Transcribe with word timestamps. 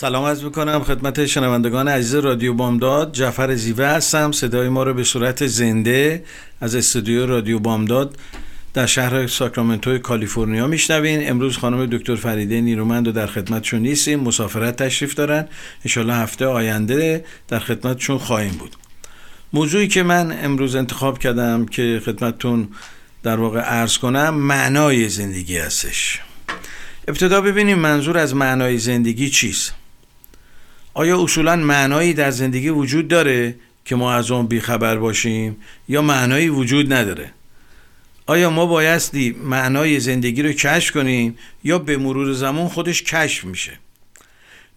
سلام 0.00 0.24
از 0.24 0.44
می‌کنم 0.44 0.82
خدمت 0.84 1.26
شنوندگان 1.26 1.88
عزیز 1.88 2.14
رادیو 2.14 2.54
بامداد. 2.54 3.12
جعفر 3.12 3.54
زیوه 3.54 3.84
هستم. 3.84 4.32
صدای 4.32 4.68
ما 4.68 4.82
رو 4.82 4.94
به 4.94 5.04
صورت 5.04 5.46
زنده 5.46 6.24
از 6.60 6.74
استودیو 6.74 7.26
رادیو 7.26 7.58
بامداد 7.58 8.16
در 8.74 8.86
شهر 8.86 9.26
ساکرامنتو 9.26 9.98
کالیفرنیا 9.98 10.66
میشنوین. 10.66 11.30
امروز 11.30 11.56
خانم 11.56 11.86
دکتر 11.86 12.14
فریده 12.14 12.60
نیرومند 12.60 13.08
و 13.08 13.12
در 13.12 13.26
خدمتشون 13.26 13.80
نیستیم. 13.80 14.20
مسافرت 14.20 14.76
تشریف 14.82 15.14
دارن. 15.14 15.48
انشالله 15.84 16.14
هفته 16.14 16.46
آینده 16.46 17.24
در 17.48 17.58
خدمتشون 17.58 18.18
خواهیم 18.18 18.52
بود. 18.52 18.76
موضوعی 19.52 19.88
که 19.88 20.02
من 20.02 20.44
امروز 20.44 20.76
انتخاب 20.76 21.18
کردم 21.18 21.66
که 21.66 22.02
خدمتتون 22.04 22.68
در 23.22 23.36
واقع 23.36 23.60
عرض 23.60 23.98
کنم 23.98 24.34
معنای 24.34 25.08
زندگی 25.08 25.58
هستش. 25.58 26.20
ابتدا 27.08 27.40
ببینیم 27.40 27.78
منظور 27.78 28.18
از 28.18 28.34
معنای 28.34 28.78
زندگی 28.78 29.30
چیست. 29.30 29.79
آیا 31.00 31.22
اصولا 31.22 31.56
معنایی 31.56 32.14
در 32.14 32.30
زندگی 32.30 32.68
وجود 32.68 33.08
داره 33.08 33.54
که 33.84 33.96
ما 33.96 34.12
از 34.12 34.30
اون 34.30 34.46
بیخبر 34.46 34.96
باشیم 34.96 35.56
یا 35.88 36.02
معنایی 36.02 36.48
وجود 36.48 36.92
نداره؟ 36.92 37.32
آیا 38.26 38.50
ما 38.50 38.66
بایستی 38.66 39.36
معنای 39.44 40.00
زندگی 40.00 40.42
رو 40.42 40.52
کشف 40.52 40.94
کنیم 40.94 41.38
یا 41.64 41.78
به 41.78 41.96
مرور 41.96 42.32
زمان 42.32 42.68
خودش 42.68 43.02
کشف 43.02 43.44
میشه؟ 43.44 43.78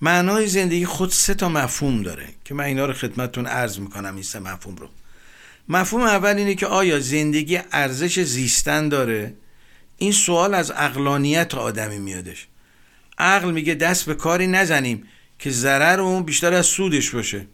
معنای 0.01 0.47
زندگی 0.47 0.85
خود 0.85 1.09
سه 1.09 1.33
تا 1.33 1.49
مفهوم 1.49 2.01
داره 2.01 2.25
که 2.45 2.53
من 2.53 2.63
اینا 2.63 2.85
رو 2.85 2.93
خدمتتون 2.93 3.45
عرض 3.45 3.79
می‌کنم 3.79 4.13
این 4.13 4.23
سه 4.23 4.39
مفهوم 4.39 4.75
رو. 4.75 4.89
مفهوم 5.69 6.03
اول 6.03 6.35
اینه 6.37 6.55
که 6.55 6.67
آیا 6.67 6.99
زندگی 6.99 7.59
ارزش 7.71 8.19
زیستن 8.19 8.89
داره؟ 8.89 9.33
این 9.97 10.11
سوال 10.11 10.53
از 10.53 10.71
اقلانیت 10.75 11.55
آدمی 11.55 11.99
میادش. 11.99 12.47
عقل 13.17 13.51
میگه 13.51 13.73
دست 13.73 14.05
به 14.05 14.13
کاری 14.15 14.47
نزنیم. 14.47 15.03
که 15.43 15.49
ضرر 15.51 15.99
اون 15.99 16.23
بیشتر 16.23 16.53
از 16.53 16.65
سودش 16.65 17.09
باشه. 17.09 17.45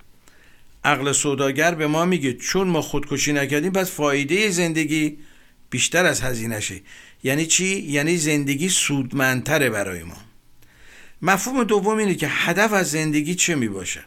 عقل 0.83 1.11
سوداگر 1.11 1.75
به 1.75 1.87
ما 1.87 2.05
میگه 2.05 2.33
چون 2.33 2.67
ما 2.67 2.81
خودکشی 2.81 3.33
نکردیم 3.33 3.71
پس 3.71 3.91
فایده 3.91 4.49
زندگی 4.49 5.17
بیشتر 5.69 6.05
از 6.05 6.21
هزینهشه. 6.21 6.81
یعنی 7.23 7.45
چی؟ 7.45 7.65
یعنی 7.65 8.17
زندگی 8.17 8.69
سودمندتره 8.69 9.69
برای 9.69 10.03
ما. 10.03 10.17
مفهوم 11.21 11.63
دوم 11.63 11.97
اینه 11.97 12.15
که 12.15 12.27
هدف 12.27 12.73
از 12.73 12.91
زندگی 12.91 13.35
چه 13.35 13.55
می‌باشه؟ 13.55 14.03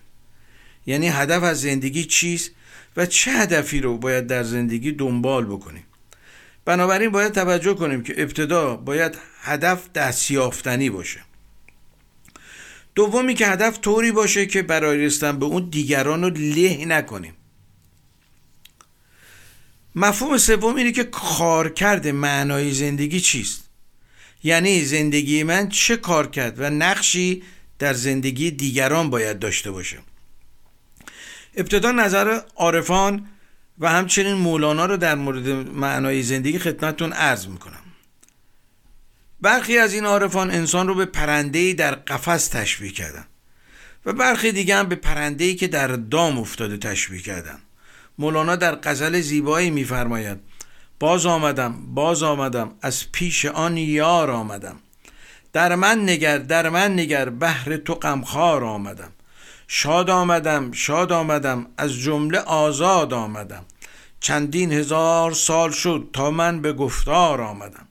یعنی 0.87 1.09
هدف 1.09 1.43
از 1.43 1.61
زندگی 1.61 2.05
چیست 2.05 2.51
و 2.97 3.07
چه 3.07 3.31
هدفی 3.31 3.81
رو 3.81 3.99
باید 3.99 4.27
در 4.27 4.43
زندگی 4.43 4.93
دنبال 4.93 5.45
بکنیم؟ 5.45 5.85
بنابراین 6.65 7.11
باید 7.11 7.33
توجه 7.33 7.75
کنیم 7.75 8.03
که 8.03 8.23
ابتدا 8.23 8.77
باید 8.77 9.19
هدف 9.41 9.93
دستیافتنی 9.93 10.91
باشه. 10.91 11.21
دومی 12.95 13.35
که 13.35 13.47
هدف 13.47 13.79
طوری 13.81 14.13
باشه 14.13 14.47
که 14.47 14.63
برای 14.63 15.07
رسیدن 15.07 15.39
به 15.39 15.47
اون 15.47 15.69
دیگران 15.71 16.23
رو 16.23 16.31
له 16.31 16.85
نکنیم. 16.85 17.35
مفهوم 19.95 20.39
سوم 20.39 20.75
اینه 20.75 20.93
که 20.93 21.05
کارکرد 21.05 22.09
معنای 22.09 22.73
زندگی 22.73 23.21
چیست؟ 23.21 23.69
یعنی 24.45 24.85
زندگی 24.85 25.43
من 25.43 25.69
چه 25.69 25.97
کار 25.97 26.27
کرد 26.27 26.61
و 26.61 26.71
نقشی 26.71 27.43
در 27.79 27.95
زندگی 27.95 28.51
دیگران 28.51 29.11
باید 29.11 29.39
داشته 29.39 29.71
باشه. 29.71 29.99
ابتدا 31.57 31.93
نظر 31.93 32.41
عارفان 32.57 33.29
و 33.79 33.89
همچنین 33.89 34.33
مولانا 34.33 34.87
رو 34.87 34.97
در 34.97 35.15
مورد 35.15 35.49
معنای 35.69 36.23
زندگی 36.23 36.59
خدمتتون 36.59 37.13
عرض 37.13 37.47
می‌کنم. 37.47 37.82
برخی 39.43 39.79
از 39.79 39.95
این 39.95 40.05
عارفان 40.05 40.51
انسان 40.51 40.89
رو 40.89 40.95
به 40.95 41.05
پرندهی 41.05 41.75
در 41.75 41.95
قفس 41.95 42.49
تشبیه 42.49 42.93
کردن 42.93 43.27
و 44.07 44.13
برخی 44.13 44.53
دیگه 44.53 44.77
هم 44.77 44.89
به 44.89 44.95
پرندهی 44.95 45.55
که 45.55 45.69
در 45.69 45.87
دام 45.89 46.39
افتاده 46.39 46.77
تشبیه 46.77 47.21
کردن. 47.21 47.59
مولانا 48.19 48.57
در 48.57 48.75
غزل 48.75 49.21
زیبایی 49.21 49.71
میفرماید 49.71 50.39
باز 51.01 51.27
آمدم 51.27 51.95
باز 51.95 52.23
آمدم 52.23 52.75
از 52.83 53.13
پیش 53.13 53.45
آن 53.45 53.77
یار 53.77 54.31
آمدم. 54.31 54.77
در 55.53 55.75
من 55.75 56.03
نگر 56.03 56.39
در 56.39 56.69
من 56.69 56.93
نگر 56.93 57.29
بهر 57.29 57.77
تو 57.77 57.95
غمخوار 57.95 58.65
آمدم. 58.65 59.13
شاد 59.69 60.11
آمدم 60.11 60.73
شاد 60.73 61.13
آمدم 61.13 61.67
از 61.77 61.93
جمله 61.93 62.39
آزاد 62.39 63.13
آمدم. 63.13 63.65
چندین 64.21 64.73
هزار 64.73 65.33
سال 65.33 65.71
شد 65.71 66.09
تا 66.13 66.31
من 66.31 66.63
به 66.63 66.73
گفتار 66.73 67.41
آمدم. 67.41 67.89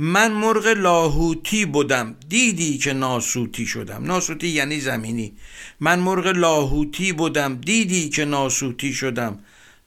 من 0.00 0.32
مرغ 0.32 0.66
لاهوتی 0.66 1.64
بودم 1.64 2.16
دیدی 2.28 2.78
که 2.78 2.92
ناسوتی 2.92 3.66
شدم. 3.66 4.04
ناسوتی 4.04 4.48
یعنی 4.48 4.80
زمینی. 4.80 5.32
من 5.80 5.98
مرغ 5.98 6.26
لاهوتی 6.26 7.12
بودم 7.12 7.54
دیدی 7.56 8.08
که 8.08 8.24
ناسوتی 8.24 8.92
شدم. 8.92 9.38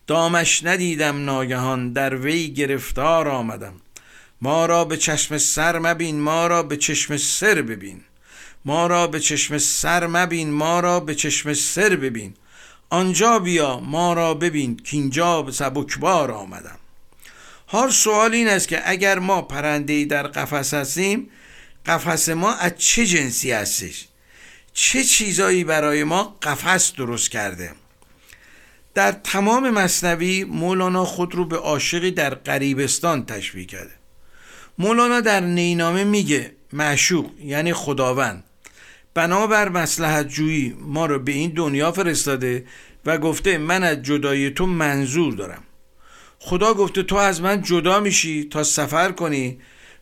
دامش 0.08 0.64
ندیدم 0.64 1.26
ناگهان. 1.26 1.94
در 1.94 2.16
وی 2.16 2.54
گرفتار 2.54 3.28
آمدم. 3.28 3.74
ما 4.42 4.66
را 4.66 4.86
به 4.86 4.98
چشم 4.98 5.38
سر 5.38 5.80
مبین. 5.80 6.20
ما 6.20 6.48
را 6.48 6.64
به 6.64 6.78
چشم 6.78 7.18
سر 7.18 7.62
ببین. 7.62 8.02
ما 8.66 8.88
را 8.88 9.08
به 9.08 9.20
چشم 9.20 9.58
سر 9.58 10.08
مبین. 10.08 10.50
ما 10.50 10.80
را 10.80 11.00
به 11.00 11.16
چشم 11.16 11.54
سر 11.54 11.96
ببین. 11.96 12.34
آنجا 12.90 13.40
بیا. 13.40 13.80
ما 13.80 14.14
را 14.14 14.34
ببین. 14.34 14.76
که 14.78 14.98
اینجا 14.98 15.42
به 15.42 15.52
سبکبار 15.52 16.32
آمدم. 16.32 16.81
هر 17.72 17.90
سوال 17.90 18.34
این 18.34 18.48
است 18.48 18.68
که 18.68 18.82
اگر 18.86 19.20
ما 19.20 19.42
پرنده 19.42 20.06
در 20.06 20.28
قفس 20.28 20.74
هستیم 20.74 21.30
قفس 21.86 22.30
ما 22.30 22.54
از 22.54 22.72
چه 22.78 23.06
جنسی 23.06 23.52
هستش؟ 23.52 24.08
چه 24.74 25.04
چیزایی 25.04 25.64
برای 25.64 26.04
ما 26.04 26.38
قفس 26.42 26.94
درست 26.94 27.32
کرده؟ 27.32 27.72
در 28.94 29.12
تمام 29.12 29.70
مصنوی 29.70 30.44
مولانا 30.44 31.06
خود 31.06 31.36
رو 31.36 31.46
به 31.46 31.58
عاشقی 31.58 32.12
در 32.12 32.36
غریبستان 32.36 33.26
تشبیه 33.26 33.66
کرده. 33.66 33.94
مولانا 34.78 35.22
در 35.22 35.40
نینامه 35.40 36.04
میگه 36.04 36.52
معشوق 36.74 37.32
یعنی 37.44 37.74
خداوند. 37.74 38.44
بنابر 39.14 39.70
مسلحت 39.70 40.28
جویی 40.28 40.76
ما 40.80 41.06
رو 41.06 41.20
به 41.20 41.32
این 41.32 41.52
دنیا 41.52 41.92
فرستاده 41.92 42.66
و 43.06 43.18
گفته 43.18 43.58
من 43.58 43.84
از 43.84 44.02
جدای 44.04 44.50
تو 44.50 44.66
منظور 44.66 45.34
دارم. 45.34 45.64
خدا 46.44 46.74
گفته 46.74 47.04
تو 47.04 47.16
از 47.16 47.42
من 47.42 47.62
جدا 47.62 48.00
میشی 48.00 48.44
تا 48.44 48.64
سفر 48.64 49.12
کنی 49.12 49.60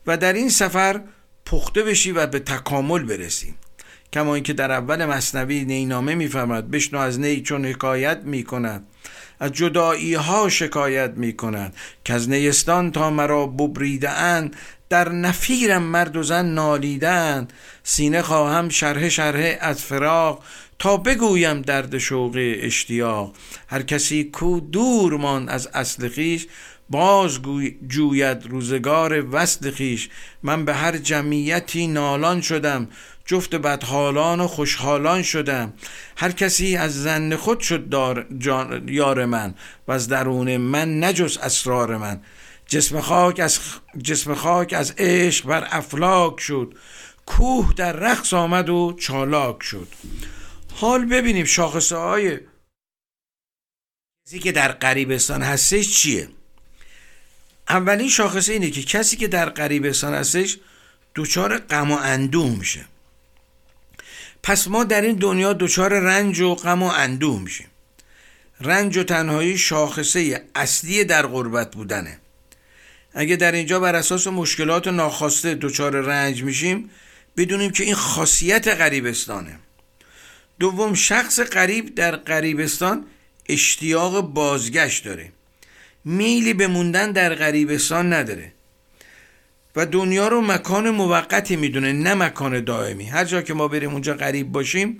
و 0.07 0.17
در 0.17 0.33
این 0.33 0.49
سفر 0.49 1.01
پخته 1.45 1.83
بشی 1.83 2.11
و 2.11 2.27
به 2.27 2.39
تکامل 2.39 3.03
برسی. 3.03 3.55
کما 4.13 4.35
اینکه 4.35 4.53
در 4.53 4.71
اول 4.71 5.05
مصنوی 5.05 5.65
نینامه 5.65 6.15
میفرماد 6.15 6.69
بشنو 6.69 6.99
از 6.99 7.19
نی 7.19 7.41
چون 7.41 7.65
حکایت 7.65 8.19
می‌کند 8.23 8.87
از 9.39 9.51
جدایی 9.51 10.13
ها 10.13 10.49
شکایت 10.49 11.11
می‌کند. 11.15 11.75
که 12.05 12.13
از 12.13 12.29
نیستان 12.29 12.91
تا 12.91 13.09
مرا 13.09 13.47
ببریده 13.47 14.09
اند 14.09 14.55
در 14.89 15.09
نفیرم 15.09 15.83
مرد 15.83 16.17
و 16.17 16.23
زن 16.23 16.45
نالیدن 16.45 17.47
سینه 17.83 18.21
خواهم 18.21 18.69
شرح 18.69 19.09
شرح 19.09 19.57
از 19.59 19.83
فراق 19.83 20.43
تا 20.79 20.97
بگویم 20.97 21.61
درد 21.61 21.97
شوق 21.97 22.37
اشتیاق. 22.37 23.33
هر 23.67 23.81
کسی 23.81 24.23
کو 24.23 24.59
دور 24.59 25.17
مان 25.17 25.49
از 25.49 25.67
اصل 25.73 26.09
خیش 26.09 26.47
باز 26.89 27.39
جوید 27.87 28.47
روزگار 28.47 29.35
وصل 29.35 29.71
خیش 29.71 30.09
من 30.43 30.65
به 30.65 30.73
هر 30.73 30.97
جمعیتی 30.97 31.87
نالان 31.87 32.41
شدم 32.41 32.87
جفت 33.25 33.55
بدحالان 33.55 34.39
و 34.39 34.47
خوشحالان 34.47 35.21
شدم. 35.21 35.73
هر 36.17 36.31
کسی 36.31 36.75
از 36.75 37.03
زن 37.03 37.35
خود 37.35 37.59
شد 37.59 37.89
دار 37.89 38.27
یار 38.87 39.25
من 39.25 39.53
و 39.87 39.91
از 39.91 40.07
درون 40.07 40.57
من 40.57 41.03
نجز 41.03 41.37
اسرار 41.37 41.97
من. 41.97 42.21
جسم 42.67 42.99
خاک 42.99 43.39
از 43.39 43.59
جسم 44.03 44.33
خاک 44.33 44.73
از 44.73 44.93
عشق 44.97 45.45
بر 45.45 45.67
افلاک 45.71 46.39
شد. 46.39 46.73
کوه 47.25 47.73
در 47.75 47.91
رقص 47.91 48.33
آمد 48.33 48.69
و 48.69 48.95
چالاک 48.99 49.63
شد. 49.63 49.87
حال 50.79 51.05
ببینیم 51.05 51.45
شاخصه 51.45 51.95
های. 51.95 52.39
کسی 54.27 54.39
که 54.39 54.51
در 54.51 54.71
قریبستان 54.71 55.41
هستش 55.41 55.97
چیه؟ 55.97 56.29
اولین 57.69 58.09
شاخصه 58.09 58.53
اینه 58.53 58.69
که 58.69 58.83
کسی 58.83 59.17
که 59.17 59.27
در 59.27 59.49
قریبستان 59.49 60.13
هستش 60.13 60.57
دچار 61.15 61.57
غم 61.57 61.91
و 61.91 61.97
اندوه 62.01 62.49
میشه. 62.49 62.85
پس 64.43 64.67
ما 64.67 64.83
در 64.83 65.01
این 65.01 65.15
دنیا 65.15 65.53
دچار 65.53 65.99
رنج 65.99 66.39
و 66.39 66.55
غم 66.55 66.83
و 66.83 66.87
اندوه 66.87 67.41
میشیم. 67.41 67.67
رنج 68.61 68.97
و 68.97 69.03
تنهایی 69.03 69.57
شاخصه 69.57 70.45
اصلی 70.55 71.03
در 71.03 71.27
غربت 71.27 71.75
بودنه. 71.75 72.19
اگه 73.13 73.35
در 73.35 73.51
اینجا 73.51 73.79
بر 73.79 73.95
اساس 73.95 74.27
مشکلات 74.27 74.87
ناخواسته 74.87 75.55
دچار 75.55 76.01
رنج 76.01 76.43
میشیم 76.43 76.89
بدونیم 77.37 77.71
که 77.71 77.83
این 77.83 77.95
خاصیت 77.95 78.67
غریبستانه 78.67 79.59
دوم 80.59 80.93
شخص 80.93 81.39
غریب 81.39 81.95
در 81.95 82.15
غریبستان 82.15 83.05
اشتیاق 83.49 84.21
بازگشت 84.21 85.05
داره. 85.05 85.31
میلی 86.05 86.53
به 86.53 86.67
موندن 86.67 87.11
در 87.11 87.35
غریبستان 87.35 88.13
نداره. 88.13 88.51
و 89.75 89.85
دنیا 89.85 90.27
رو 90.27 90.41
مکان 90.41 90.89
موقتی 90.89 91.55
می‌دونه 91.55 91.93
نه 91.93 92.13
مکان 92.13 92.63
دائمی. 92.63 93.05
هر 93.05 93.25
جا 93.25 93.41
که 93.41 93.53
ما 93.53 93.67
بریم 93.67 93.91
اونجا 93.91 94.13
غریب 94.13 94.51
باشیم 94.51 94.99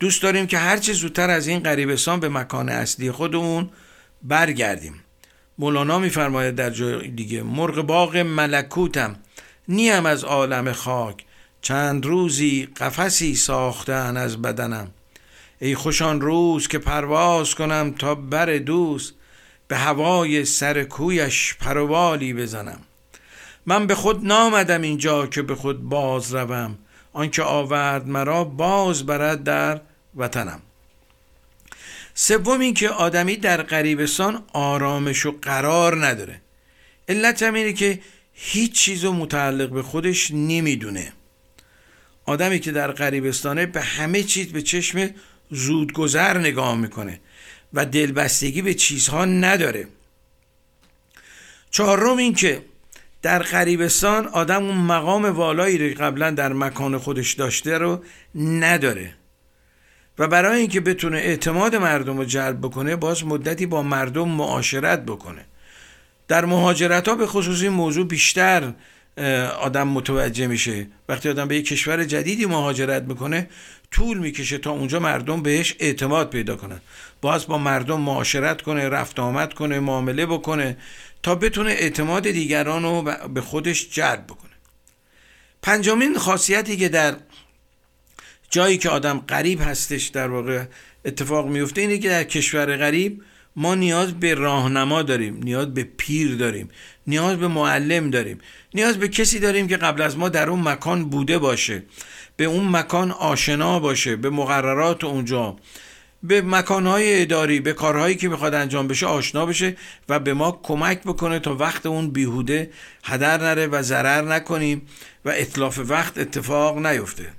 دوست 0.00 0.22
داریم 0.22 0.46
که 0.46 0.58
هرچه 0.58 0.92
زودتر 0.92 1.30
از 1.30 1.46
این 1.46 1.60
غریبستان 1.60 2.20
به 2.20 2.28
مکان 2.28 2.68
اصلی 2.68 3.10
خودمون 3.10 3.70
برگردیم. 4.22 4.94
مولانا 5.58 5.98
میفرماید 5.98 6.54
در 6.54 6.70
جای 6.70 7.08
دیگه 7.08 7.42
مرغ 7.42 7.82
باغ 7.86 8.16
ملکوتم 8.16 9.16
نیم 9.68 10.06
از 10.06 10.24
عالم 10.24 10.72
خاک. 10.72 11.25
چند 11.66 12.06
روزی 12.06 12.68
قفسی 12.76 13.34
ساختن 13.34 14.16
از 14.16 14.42
بدنم. 14.42 14.90
ای 15.60 15.74
خوشان 15.74 16.20
روز 16.20 16.68
که 16.68 16.78
پرواز 16.78 17.54
کنم 17.54 17.94
تا 17.98 18.14
بر 18.14 18.56
دوست 18.56 19.14
به 19.68 19.76
هوای 19.76 20.44
سر 20.44 20.84
کویش 20.84 21.54
پروالی 21.54 22.34
بزنم. 22.34 22.80
من 23.66 23.86
به 23.86 23.94
خود 23.94 24.26
نامدم 24.26 24.82
اینجا 24.82 25.26
که 25.26 25.42
به 25.42 25.54
خود 25.54 25.82
باز 25.82 26.34
روم 26.34 26.78
آنکه 27.12 27.42
آورد 27.42 28.08
مرا 28.08 28.44
باز 28.44 29.06
برد 29.06 29.44
در 29.44 29.80
وطنم. 30.16 30.62
سوم 32.14 32.60
اینکه 32.60 32.88
آدمی 32.88 33.36
در 33.36 33.62
غریبستان 33.62 34.42
آرامش 34.52 35.26
و 35.26 35.38
قرار 35.42 36.06
نداره. 36.06 36.40
علت 37.08 37.42
هم 37.42 37.72
که 37.72 38.00
هیچ 38.32 38.72
چیز 38.72 39.04
رو 39.04 39.12
متعلق 39.12 39.70
به 39.70 39.82
خودش 39.82 40.30
نمی‌دونه. 40.30 41.12
آدمی 42.26 42.58
که 42.58 42.72
در 42.72 42.92
غریبستانه 42.92 43.66
به 43.66 43.80
همه 43.80 44.22
چیز 44.22 44.52
به 44.52 44.62
چشم 44.62 45.10
زودگذر 45.50 46.38
نگاه 46.38 46.76
می‌کنه 46.76 47.20
و 47.72 47.86
دلبستگی 47.86 48.62
به 48.62 48.74
چیزها 48.74 49.24
نداره. 49.24 49.88
چهارم 51.70 52.16
این 52.16 52.34
که 52.34 52.62
در 53.22 53.42
غریبستان 53.42 54.26
آدم 54.26 54.64
اون 54.64 54.76
مقام 54.76 55.24
والایی 55.24 55.78
رو 55.78 56.04
قبلا 56.04 56.30
در 56.30 56.52
مکان 56.52 56.98
خودش 56.98 57.32
داشته 57.32 57.78
رو 57.78 58.04
نداره 58.34 59.14
و 60.18 60.28
برای 60.28 60.60
اینکه 60.60 60.80
بتونه 60.80 61.18
اعتماد 61.18 61.76
مردم 61.76 62.18
رو 62.18 62.24
جلب 62.24 62.58
بکنه 62.58 62.96
باز 62.96 63.24
مدتی 63.24 63.66
با 63.66 63.82
مردم 63.82 64.28
معاشرت 64.28 65.04
بکنه. 65.04 65.44
در 66.28 66.44
مهاجرت 66.44 67.08
ها 67.08 67.14
به 67.14 67.26
خصوص 67.26 67.62
این 67.62 67.72
موضوع 67.72 68.06
بیشتر 68.06 68.72
آدم 69.60 69.88
متوجه 69.88 70.46
میشه. 70.46 70.86
وقتی 71.08 71.28
آدم 71.28 71.48
به 71.48 71.56
یک 71.56 71.66
کشور 71.66 72.04
جدیدی 72.04 72.46
مهاجرت 72.46 73.02
می‌کنه 73.02 73.48
طول 73.90 74.18
می‌کشه 74.18 74.58
تا 74.58 74.70
اونجا 74.70 74.98
مردم 75.00 75.42
بهش 75.42 75.76
اعتماد 75.78 76.30
پیدا 76.30 76.56
کنن. 76.56 76.80
باز 77.20 77.46
با 77.46 77.58
مردم 77.58 78.00
معاشرت 78.00 78.62
کنه 78.62 78.88
رفت 78.88 79.18
آمد 79.18 79.54
کنه 79.54 79.80
معامله 79.80 80.26
بکنه 80.26 80.76
تا 81.22 81.34
بتونه 81.34 81.70
اعتماد 81.70 82.30
دیگران 82.30 82.82
رو 82.82 83.02
به 83.28 83.40
خودش 83.40 83.88
جلب 83.90 84.24
بکنه. 84.26 84.50
پنجمین 85.62 86.18
خاصیتی 86.18 86.76
که 86.76 86.88
در 86.88 87.16
جایی 88.50 88.78
که 88.78 88.88
آدم 88.88 89.18
غریب 89.18 89.60
هستش 89.62 90.06
در 90.06 90.28
واقع 90.28 90.64
اتفاق 91.04 91.46
میفته 91.46 91.80
اینه 91.80 91.98
که 91.98 92.08
در 92.08 92.24
کشور 92.24 92.76
غریب 92.76 93.22
ما 93.56 93.74
نیاز 93.74 94.20
به 94.20 94.34
راهنما 94.34 95.02
داریم 95.02 95.40
نیاز 95.42 95.74
به 95.74 95.84
پیر 95.96 96.36
داریم 96.36 96.68
نیاز 97.06 97.36
به 97.36 97.48
معلم 97.48 98.10
داریم 98.10 98.38
نیاز 98.74 98.98
به 98.98 99.08
کسی 99.08 99.38
داریم 99.38 99.68
که 99.68 99.76
قبل 99.76 100.02
از 100.02 100.18
ما 100.18 100.28
در 100.28 100.50
اون 100.50 100.68
مکان 100.68 101.04
بوده 101.04 101.38
باشه 101.38 101.82
به 102.36 102.44
اون 102.44 102.68
مکان 102.68 103.10
آشنا 103.10 103.78
باشه 103.78 104.16
به 104.16 104.30
مقررات 104.30 105.04
اونجا 105.04 105.56
به 106.22 106.42
مکانهای 106.42 107.22
اداری 107.22 107.60
به 107.60 107.72
کارهایی 107.72 108.14
که 108.14 108.28
می‌خواد 108.28 108.54
انجام 108.54 108.88
بشه 108.88 109.06
آشنا 109.06 109.46
بشه 109.46 109.76
و 110.08 110.18
به 110.18 110.34
ما 110.34 110.60
کمک 110.62 111.02
بکنه 111.02 111.38
تا 111.38 111.56
وقت 111.56 111.86
اون 111.86 112.10
بیهوده 112.10 112.70
هدر 113.04 113.38
نره 113.38 113.66
و 113.66 113.82
ضرر 113.82 114.22
نکنیم 114.22 114.82
و 115.24 115.32
اطلاف 115.34 115.80
وقت 115.88 116.18
اتفاق 116.18 116.86
نیفته. 116.86 117.32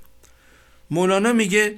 مولانا 0.90 1.32
میگه 1.32 1.74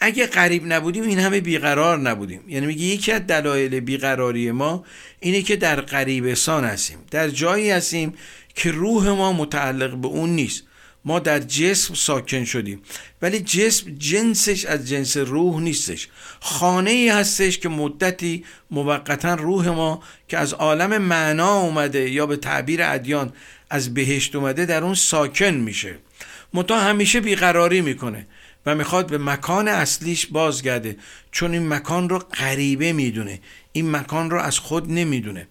اگه 0.00 0.26
قریب 0.26 0.62
نبودیم 0.66 1.02
این 1.02 1.18
همه 1.18 1.40
بیقرار 1.40 1.98
نبودیم. 1.98 2.40
یعنی 2.48 2.66
میگه 2.66 2.84
یکی 2.84 3.12
از 3.12 3.26
دلایل 3.26 3.80
بیقراری 3.80 4.50
ما 4.50 4.84
اینه 5.20 5.42
که 5.42 5.56
در 5.56 5.80
غریبستان 5.80 6.64
هستیم. 6.64 6.98
در 7.10 7.28
جایی 7.28 7.70
هستیم 7.70 8.14
که 8.54 8.70
روح 8.70 9.08
ما 9.08 9.32
متعلق 9.32 9.94
به 9.94 10.08
اون 10.08 10.30
نیست. 10.30 10.62
ما 11.04 11.18
در 11.18 11.38
جسم 11.38 11.94
ساکن 11.94 12.44
شدیم. 12.44 12.82
ولی 13.22 13.40
جسم 13.40 13.90
جنسش 13.98 14.64
از 14.64 14.88
جنس 14.88 15.16
روح 15.16 15.60
نیستش. 15.60 16.08
خانه 16.40 16.90
ای 16.90 17.08
هستش 17.08 17.58
که 17.58 17.68
مدتی 17.68 18.44
موقتا 18.70 19.34
روح 19.34 19.68
ما 19.68 20.02
که 20.28 20.38
از 20.38 20.52
عالم 20.52 20.98
معنا 20.98 21.60
اومده 21.60 22.10
یا 22.10 22.26
به 22.26 22.36
تعبیر 22.36 22.82
ادیان 22.82 23.32
از 23.70 23.94
بهشت 23.94 24.36
اومده 24.36 24.66
در 24.66 24.84
اون 24.84 24.94
ساکن 24.94 25.54
میشه. 25.54 25.98
متا 26.54 26.80
همیشه 26.80 27.20
بیقراری 27.20 27.80
می‌کنه. 27.80 28.26
و 28.66 28.74
می‌خواد 28.74 29.10
به 29.10 29.18
مکان 29.18 29.68
اصلیش 29.68 30.26
بازگرده. 30.26 30.96
چون 31.32 31.52
این 31.52 31.68
مکان 31.68 32.08
رو 32.08 32.18
غریبه 32.18 32.92
می‌دونه. 32.92 33.40
این 33.72 33.90
مکان 33.90 34.30
رو 34.30 34.40
از 34.40 34.58
خود 34.58 34.92
نمی‌دونه. 34.92 35.46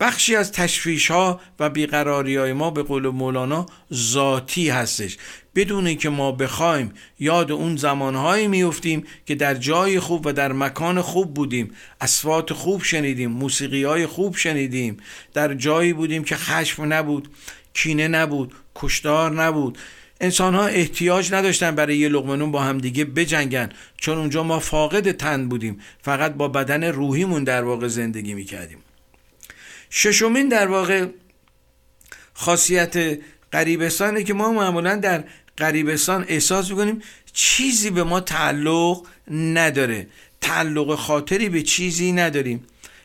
بخشی 0.00 0.36
از 0.36 0.52
تشویش 0.52 1.10
ها 1.10 1.40
و 1.58 1.70
بیقراری 1.70 2.36
های 2.36 2.52
ما 2.52 2.70
به 2.70 2.82
قول 2.82 3.08
مولانا 3.08 3.66
ذاتی 3.94 4.68
هستش. 4.68 5.16
بدون 5.54 5.94
که 5.94 6.08
ما 6.08 6.32
بخوایم 6.32 6.92
یاد 7.18 7.52
اون 7.52 7.76
زمانهایی 7.76 8.48
میفتیم 8.48 9.04
که 9.26 9.34
در 9.34 9.54
جای 9.54 10.00
خوب 10.00 10.26
و 10.26 10.32
در 10.32 10.52
مکان 10.52 11.00
خوب 11.00 11.34
بودیم. 11.34 11.70
اسوات 12.00 12.52
خوب 12.52 12.82
شنیدیم 12.82 13.30
موسیقی 13.30 13.84
های 13.84 14.06
خوب 14.06 14.36
شنیدیم. 14.36 14.96
در 15.34 15.54
جایی 15.54 15.92
بودیم 15.92 16.24
که 16.24 16.36
خشم 16.36 16.92
نبود 16.92 17.28
کینه 17.74 18.08
نبود 18.08 18.54
کشتار 18.74 19.42
نبود. 19.42 19.78
انسان 20.20 20.54
ها 20.54 20.66
احتیاج 20.66 21.32
نداشتن 21.32 21.74
برای 21.74 21.96
یه 21.96 22.08
لغمنون 22.08 22.50
با 22.50 22.62
همدیگه 22.62 23.04
بجنگن. 23.04 23.68
چون 23.96 24.18
اونجا 24.18 24.42
ما 24.42 24.58
فاقد 24.58 25.12
تن 25.12 25.48
بودیم. 25.48 25.80
فقط 26.02 26.34
با 26.34 26.48
بدن 26.48 26.84
روحیمون 26.84 27.44
در 27.44 27.64
واقع 27.64 27.88
زندگی 27.88 28.34
می‌کردیم. 28.34 28.78
ششمین 29.90 30.48
در 30.48 30.66
واقع 30.66 31.06
خاصیت 32.34 33.18
غریبستانه 33.52 34.24
که 34.24 34.34
ما 34.34 34.52
معمولا 34.52 34.96
در 34.96 35.24
غریبستان 35.58 36.24
احساس 36.28 36.70
می‌کنیم 36.70 37.02
چیزی 37.32 37.90
به 37.90 38.04
ما 38.04 38.20
تعلق 38.20 39.06
نداره. 39.30 40.06
تعلق 40.40 40.94
خاطری 40.94 41.48
به 41.48 41.62
چیزی 41.62 42.12
نداریم. 42.12 42.64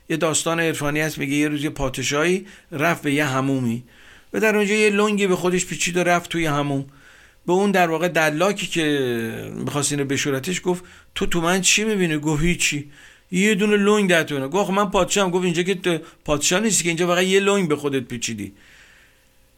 یه 0.09 0.17
داستان 0.17 0.59
عرفانی 0.59 0.99
هست 0.99 1.17
میگه 1.17 1.35
یه 1.35 1.47
روز 1.47 1.63
یه 1.63 1.69
پادشاهی 1.69 2.45
رفت 2.71 3.01
به 3.01 3.13
یه 3.13 3.25
همومی 3.25 3.83
و 4.33 4.39
در 4.39 4.55
اونجا 4.55 4.73
یه 4.73 4.89
لنگی 4.89 5.27
به 5.27 5.35
خودش 5.35 5.65
پیچید 5.65 5.97
و 5.97 6.03
رفت 6.03 6.29
توی 6.29 6.45
هموم 6.45 6.85
به 7.45 7.53
اون 7.53 7.71
در 7.71 7.87
واقع 7.89 8.07
دلاکی 8.07 8.67
که 8.67 9.51
می‌خواست 9.55 9.91
اینو 9.91 10.05
بشورتش 10.05 10.61
گفت 10.63 10.83
تو 11.15 11.25
تو 11.25 11.41
من 11.41 11.61
چی 11.61 11.83
می‌بینی؟ 11.83 12.17
گفت 12.17 12.43
هیچی. 12.43 12.91
یه 13.31 13.55
دونه 13.55 13.77
لنگ 13.77 14.09
در 14.09 14.23
تو 14.23 14.49
گفت 14.49 14.69
من 14.69 14.89
پادشاهم. 14.89 15.31
گفت 15.31 15.45
اینجا 15.45 15.63
که 15.63 16.01
پادشاه 16.25 16.59
نیستی 16.59 16.83
که 16.83 16.89
اینجا 16.89 17.07
فقط 17.07 17.23
یه 17.23 17.39
لنگ 17.39 17.67
به 17.69 17.75
خودت 17.75 18.03
پیچیدی. 18.03 18.53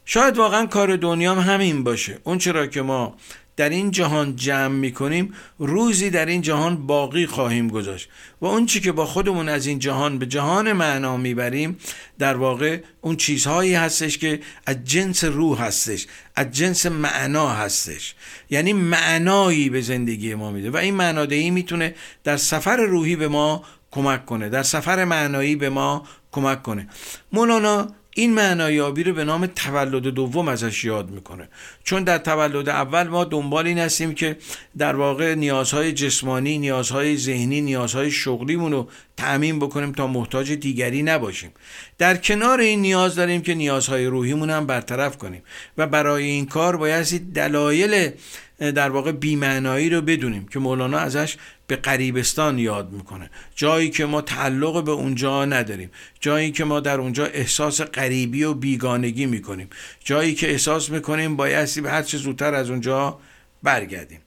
شاید 0.04 0.36
واقعا 0.36 0.66
کار 0.66 0.96
دنیا 0.96 1.34
هم 1.34 1.52
همین 1.52 1.84
باشه. 1.84 2.18
اون 2.24 2.38
چرا 2.38 2.66
که 2.66 2.82
ما 2.82 3.16
در 3.56 3.68
این 3.68 3.90
جهان 3.90 4.36
جمع 4.36 4.74
می‌کنیم 4.74 5.34
روزی 5.58 6.10
در 6.10 6.26
این 6.26 6.42
جهان 6.42 6.86
باقی 6.86 7.26
خواهیم 7.26 7.68
گذاشت. 7.68 8.08
و 8.40 8.46
اون 8.46 8.66
چی 8.66 8.80
که 8.80 8.92
با 8.92 9.06
خودمون 9.06 9.48
از 9.48 9.66
این 9.66 9.78
جهان 9.78 10.18
به 10.18 10.26
جهان 10.26 10.72
معنا 10.72 11.16
می‌بریم 11.16 11.76
در 12.18 12.36
واقع 12.36 12.80
اون 13.00 13.16
چیزهایی 13.16 13.74
هستش 13.74 14.18
که 14.18 14.40
از 14.66 14.84
جنس 14.84 15.24
روح 15.24 15.62
هستش 15.62 16.06
از 16.36 16.50
جنس 16.50 16.86
معنا 16.86 17.48
هستش. 17.48 18.14
یعنی 18.50 18.72
معنایی 18.72 19.70
به 19.70 19.80
زندگی 19.80 20.34
ما 20.34 20.50
میده. 20.50 20.70
و 20.70 20.76
این 20.76 20.94
معنادهی 20.94 21.50
می‌تونه 21.50 21.94
در 22.24 22.36
سفر 22.36 22.76
روحی 22.76 23.16
به 23.16 23.28
ما 23.28 23.62
کمک 23.90 24.26
کنه 24.26 24.48
در 24.48 24.62
سفر 24.62 25.04
معنایی 25.04 25.56
به 25.56 25.70
ما 25.70 26.04
کمک 26.32 26.62
کنه. 26.62 26.88
مولانا 27.32 27.88
این 28.18 28.34
معنایابی 28.34 29.02
رو 29.02 29.12
به 29.12 29.24
نام 29.24 29.46
تولد 29.46 30.02
دوم 30.02 30.48
ازش 30.48 30.84
یاد 30.84 31.10
می‌کنه. 31.10 31.48
چون 31.84 32.04
در 32.04 32.18
تولد 32.18 32.68
اول 32.68 33.02
ما 33.02 33.24
دنبال 33.24 33.66
این 33.66 33.78
هستیم 33.78 34.14
که 34.14 34.36
در 34.78 34.96
واقع 34.96 35.34
نیازهای 35.34 35.92
جسمانی 35.92 36.58
نیازهای 36.58 37.16
ذهنی 37.16 37.60
نیازهای 37.60 38.10
شغلیمون 38.10 38.72
رو 38.72 38.88
تعمین 39.16 39.58
بکنیم 39.58 39.92
تا 39.92 40.06
محتاج 40.06 40.52
دیگری 40.52 41.02
نباشیم. 41.02 41.50
در 41.98 42.16
کنار 42.16 42.60
این 42.60 42.80
نیاز 42.80 43.14
داریم 43.14 43.42
که 43.42 43.54
نیازهای 43.54 44.06
روحیمون 44.06 44.50
هم 44.50 44.66
برطرف 44.66 45.18
کنیم. 45.18 45.42
و 45.78 45.86
برای 45.86 46.24
این 46.24 46.46
کار 46.46 46.76
باید 46.76 47.32
دلایل 47.32 48.10
در 48.58 48.90
واقع 48.90 49.12
بیمعنایی 49.12 49.90
رو 49.90 50.00
بدونیم 50.00 50.48
که 50.48 50.58
مولانا 50.58 50.98
ازش 50.98 51.36
به 51.66 51.76
قریبستان 51.76 52.58
یاد 52.58 52.92
می‌کنه. 52.92 53.30
جایی 53.54 53.90
که 53.90 54.06
ما 54.06 54.20
تعلق 54.20 54.84
به 54.84 54.90
اونجا 54.90 55.44
نداریم. 55.44 55.90
جایی 56.20 56.52
که 56.52 56.64
ما 56.64 56.80
در 56.80 57.00
اونجا 57.00 57.26
احساس 57.26 57.80
غریبی 57.80 58.44
و 58.44 58.54
بیگانگی 58.54 59.26
می‌کنیم. 59.26 59.68
جایی 60.04 60.34
که 60.34 60.50
احساس 60.50 60.90
می‌کنیم 60.90 61.36
بایستی 61.36 61.80
به 61.80 61.90
هر 61.90 62.02
چه 62.02 62.18
زودتر 62.18 62.54
از 62.54 62.70
اونجا 62.70 63.18
برگردیم. 63.62 64.20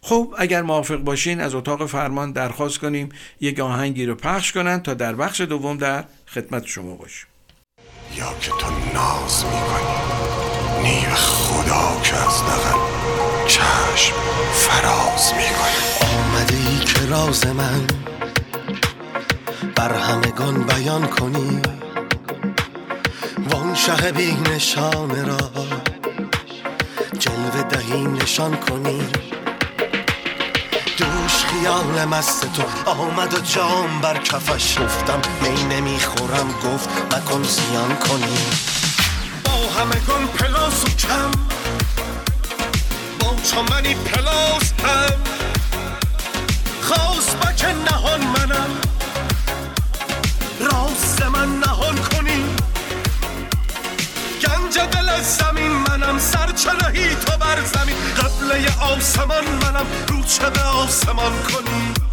خب 0.00 0.34
اگر 0.38 0.62
موافق 0.62 0.96
باشین 0.96 1.40
از 1.40 1.54
اتاق 1.54 1.86
فرمان 1.86 2.32
درخواست 2.32 2.78
کنیم. 2.78 3.08
یک 3.40 3.60
آهنگی 3.60 4.06
رو 4.06 4.14
پخش 4.14 4.52
کنن 4.52 4.82
تا 4.82 4.94
در 4.94 5.14
بخش 5.14 5.40
دوم 5.40 5.76
در 5.76 6.04
خدمت 6.26 6.66
شما 6.66 6.94
باشیم. 6.94 7.26
یا 8.16 8.34
که 8.40 8.50
تو 8.50 8.70
ناز 8.94 9.44
می‌کنی. 9.44 9.92
نیو 10.82 11.14
خدا 11.14 12.00
که 12.02 12.16
از 12.16 12.42
دقل 12.42 13.01
چشم 13.46 14.14
فراز 14.54 15.32
می‌کنی 15.34 16.08
آمده 16.12 16.54
ای 16.54 16.78
که 16.78 17.06
راز 17.06 17.46
من. 17.46 17.86
بر 19.76 19.94
همگان 19.94 20.62
بیان 20.62 21.06
کنی. 21.06 21.62
وان 23.50 23.74
شه 23.74 24.12
بی 24.12 24.36
نشان 24.50 25.26
را. 25.26 25.50
جلوه 27.18 27.62
دهی 27.62 28.06
نشان 28.06 28.56
کنی. 28.56 29.08
دوش 30.98 31.44
خیال 31.44 32.04
مست 32.04 32.52
تو. 32.52 32.90
آمد 32.90 33.34
و 33.34 33.40
جام 33.40 34.00
بر 34.00 34.18
کفش 34.18 34.78
گفتم 34.78 35.20
می 35.42 35.64
نمی‌خورم. 35.64 36.48
گفت 36.64 36.88
مکن 37.14 37.42
زیان 37.42 37.96
کنی. 37.96 38.38
با 39.44 39.80
همگان 39.80 40.26
پلاس 40.26 40.84
و 40.84 40.88
کم. 40.88 41.30
چمنی 43.44 43.94
پلاس 43.94 44.72
هم. 44.84 45.18
خواست 46.82 47.36
بک 47.36 47.64
نهان 47.64 48.20
منم. 48.20 48.70
راست 50.60 51.22
من 51.22 51.58
نهان 51.58 51.96
کنی. 51.96 52.44
گنج 54.42 54.78
دل 54.78 55.22
زمین 55.22 55.72
منم. 55.72 56.18
سرچنهی 56.18 57.14
تو 57.14 57.36
بر 57.38 57.58
زمین. 57.64 57.96
قبله 58.16 58.76
آسمان 58.80 59.44
منم. 59.44 59.86
رو 60.08 60.22
چه 60.22 60.50
به 60.50 60.60
آسمان 60.60 61.32
کنی. 61.42 62.11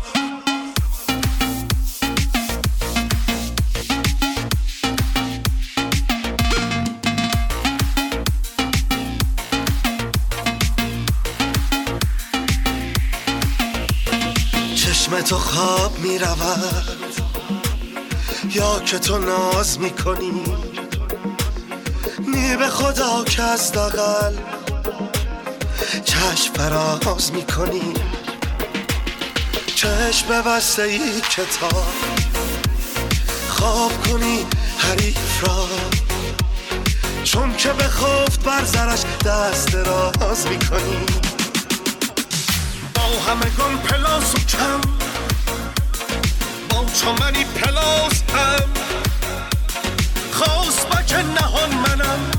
تو 15.21 15.37
خواب 15.37 15.99
می 15.99 16.19
رود 16.19 16.99
یا 18.53 18.79
که 18.79 18.99
تو 18.99 19.17
ناز 19.17 19.79
می 19.79 19.89
کنی 19.89 20.43
نی 22.27 22.55
به 22.57 22.67
خدا 22.67 23.23
که 23.23 23.43
از 23.43 23.71
دقل 23.71 24.35
چشم 26.05 26.53
فراز 26.53 27.33
می 27.33 27.43
کنی 27.43 27.93
چشم 29.75 30.41
بسته 30.41 30.83
ای 30.83 31.21
کتاب 31.21 31.93
خواب 33.49 34.07
کنی 34.07 34.45
حریف 34.77 35.47
را. 35.47 35.67
چون 37.23 37.55
که 37.55 37.73
به 37.73 37.83
خفت 37.83 38.43
بر 38.43 38.63
زرش 38.63 39.03
دست 39.25 39.75
راز 39.75 40.47
می 40.47 40.59
کنی 40.59 41.05
با 42.95 43.01
همگان 43.01 43.77
پلاس 43.77 44.35
و 44.35 44.37
کم 44.37 44.98
با 47.05 47.15
چمنی 47.15 47.43
پلاس 47.43 48.23
هم 48.33 48.69
خواست 50.31 50.87
بک 50.87 51.13
نهان 51.13 51.75
منم. 51.75 52.31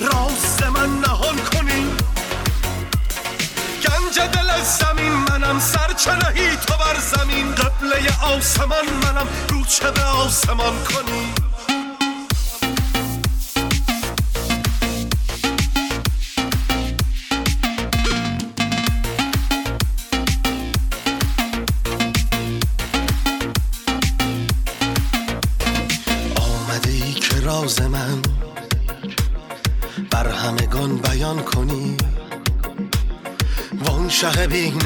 راست 0.00 0.62
من 0.62 0.98
نهان 1.00 1.36
کنی. 1.36 1.86
گنج 3.82 4.18
دل 4.32 4.62
زمین 4.62 5.12
منم. 5.12 5.60
سرچنهی 5.60 6.56
تو 6.56 6.74
بر 6.74 7.00
زمین. 7.00 7.54
قبله 7.54 8.22
آسمان 8.22 8.86
منم. 9.02 9.26
رو 9.48 9.64
چه 9.64 9.90
به 9.90 10.02
آسمان 10.02 10.84
کنی. 10.84 11.39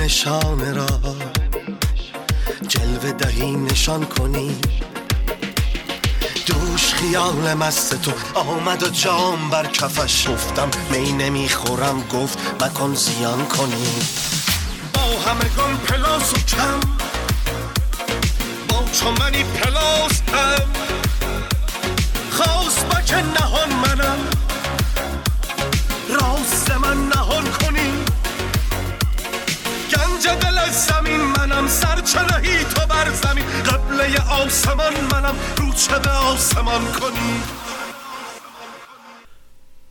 نشان 0.05 0.75
را. 0.75 0.87
جلوه 2.69 3.13
دهی 3.13 3.57
نشان 3.57 4.05
کنی. 4.05 4.57
دوش 6.47 6.95
خیال 6.95 7.55
مست 7.55 8.03
تو. 8.03 8.13
آمد 8.35 8.83
و 8.83 8.89
جام 8.89 9.51
بر 9.51 9.67
کفش. 9.67 10.29
گفتم 10.29 10.71
می 10.91 11.13
نمی‌خورم. 11.13 12.05
گفت 12.09 12.39
مکن 12.61 12.95
زیان 12.95 13.47
کنی. 13.47 13.87
با 14.95 15.01
همگان 15.01 15.77
پلاس 15.77 16.33
و 16.33 16.37
کم. 16.37 16.74
منم 35.25 35.37
رو 35.57 35.73
چه 35.73 35.99
به 35.99 36.11
آسمان 36.11 36.85
کنی 36.85 37.43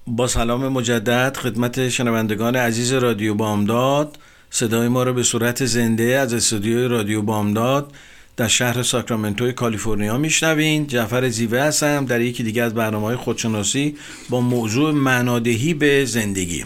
با 0.07 0.27
سلام 0.27 0.67
مجدد 0.67 1.37
خدمت 1.37 1.89
شنوندگان 1.89 2.55
عزیز 2.55 2.93
رادیو 2.93 3.33
بامداد. 3.33 4.17
صدای 4.49 4.87
ما 4.87 5.03
رو 5.03 5.13
به 5.13 5.23
صورت 5.23 5.65
زنده 5.65 6.03
از 6.03 6.33
استودیوی 6.33 6.87
رادیو 6.87 7.21
بامداد 7.21 7.91
در 8.37 8.47
شهر 8.47 8.83
ساکرامنتو 8.83 9.51
کالیفرنیا 9.51 10.17
میشنوین. 10.17 10.87
جعفر 10.87 11.29
زیوه 11.29 11.59
هستم 11.59 12.05
در 12.05 12.21
یکی 12.21 12.43
دیگه 12.43 12.63
از 12.63 12.73
برنامه 12.73 13.05
های 13.05 13.15
خودشناسی 13.15 13.97
با 14.29 14.41
موضوع 14.41 14.91
معنادهی 14.91 15.73
به 15.73 16.05
زندگی. 16.05 16.65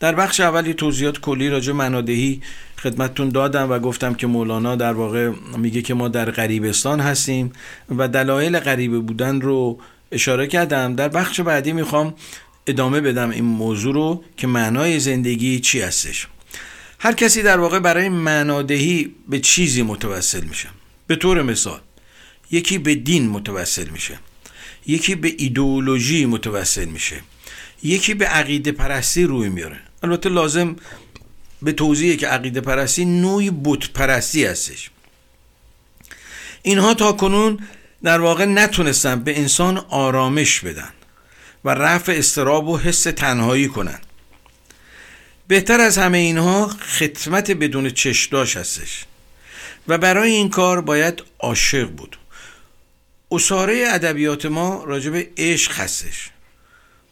در 0.00 0.14
بخش 0.14 0.40
اولی 0.40 0.74
توضیحات 0.74 1.20
کلی 1.20 1.48
راجع 1.48 1.72
معنادهی 1.72 2.42
خدمتتون 2.84 3.28
دادم 3.28 3.70
و 3.70 3.78
گفتم 3.78 4.14
که 4.14 4.26
مولانا 4.26 4.76
در 4.76 4.92
واقع 4.92 5.32
میگه 5.58 5.82
که 5.82 5.94
ما 5.94 6.08
در 6.08 6.30
غریبستان 6.30 7.00
هستیم 7.00 7.52
و 7.96 8.08
دلایل 8.08 8.58
غریبه 8.58 8.98
بودن 8.98 9.40
رو 9.40 9.78
اشاره 10.12 10.46
کردم. 10.46 10.94
در 10.94 11.08
بخش 11.08 11.40
بعدی 11.40 11.72
می‌خوام 11.72 12.14
ادامه 12.66 13.00
بدم 13.00 13.30
این 13.30 13.44
موضوع 13.44 13.94
رو 13.94 14.24
که 14.36 14.46
معنای 14.46 15.00
زندگی 15.00 15.60
چی 15.60 15.80
هستش. 15.80 16.26
هر 16.98 17.12
کسی 17.12 17.42
در 17.42 17.58
واقع 17.58 17.78
برای 17.78 18.08
معنادهی 18.08 19.14
به 19.28 19.38
چیزی 19.38 19.82
متوسل 19.82 20.44
میشه. 20.44 20.68
به 21.06 21.16
طور 21.16 21.42
مثال 21.42 21.80
یکی 22.50 22.78
به 22.78 22.94
دین 22.94 23.28
متوسل 23.28 23.88
میشه. 23.88 24.18
یکی 24.86 25.14
به 25.14 25.34
ایدئولوژی 25.38 26.26
متوسل 26.26 26.84
میشه. 26.84 27.16
یکی 27.82 28.14
به 28.14 28.26
عقیده 28.26 28.72
پرستی 28.72 29.24
روی 29.24 29.48
میاره. 29.48 29.80
البته 30.02 30.28
لازم 30.28 30.76
به 31.64 31.72
توضیحه 31.72 32.16
که 32.16 32.26
عقیده 32.28 32.60
پرستی 32.60 33.04
نوعی 33.04 33.50
بت 33.64 33.88
پرستی 33.88 34.44
هستش. 34.44 34.90
اینها 36.62 36.94
تا 36.94 37.12
کنون 37.12 37.58
در 38.02 38.20
واقع 38.20 38.44
نتونستن 38.44 39.20
به 39.20 39.38
انسان 39.38 39.78
آرامش 39.78 40.60
بدن 40.60 40.90
و 41.64 41.70
رفع 41.70 42.12
استراب 42.12 42.68
و 42.68 42.78
حس 42.78 43.02
تنهایی 43.02 43.68
کنن. 43.68 43.98
بهتر 45.48 45.80
از 45.80 45.98
همه 45.98 46.18
اینها 46.18 46.68
خدمت 46.68 47.50
بدون 47.50 47.90
چشداش 47.90 48.56
هستش 48.56 49.04
و 49.88 49.98
برای 49.98 50.30
این 50.30 50.50
کار 50.50 50.80
باید 50.80 51.22
عاشق 51.38 51.88
بود. 51.90 52.16
اصاره 53.30 53.84
ادبیات 53.88 54.46
ما 54.46 54.84
راجع 54.84 55.10
به 55.10 55.28
عشق 55.36 55.72
هستش. 55.72 56.30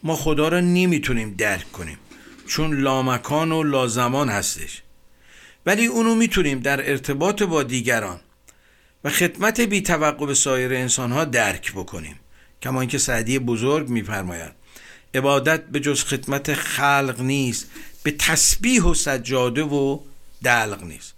ما 0.02 0.16
خدا 0.16 0.48
را 0.48 0.60
نمی‌تونیم 0.60 1.34
درک 1.38 1.72
کنیم. 1.72 1.98
چون 2.52 2.80
لامکان 2.80 3.52
و 3.52 3.62
لازمان 3.62 4.28
هستش. 4.28 4.82
ولی 5.66 5.86
اونو 5.86 6.14
می‌تونیم 6.14 6.60
در 6.60 6.90
ارتباط 6.90 7.42
با 7.42 7.62
دیگران 7.62 8.20
و 9.04 9.10
خدمت 9.10 9.60
بی 9.60 9.82
توقع 9.82 10.34
سایر 10.34 10.74
انسان 10.74 11.12
ها 11.12 11.24
درک 11.24 11.72
بکنیم. 11.72 12.20
کما 12.62 12.80
اینکه 12.80 12.98
سعدی 12.98 13.38
بزرگ 13.38 13.88
میفرماید 13.88 14.52
عبادت 15.14 15.66
به 15.66 15.80
جز 15.80 16.04
خدمت 16.04 16.54
خلق 16.54 17.16
نیست 17.20 17.70
به 18.02 18.10
تسبیح 18.10 18.82
و 18.82 18.94
سجاده 18.94 19.62
و 19.62 19.98
دلق 20.44 20.82
نیست. 20.82 21.14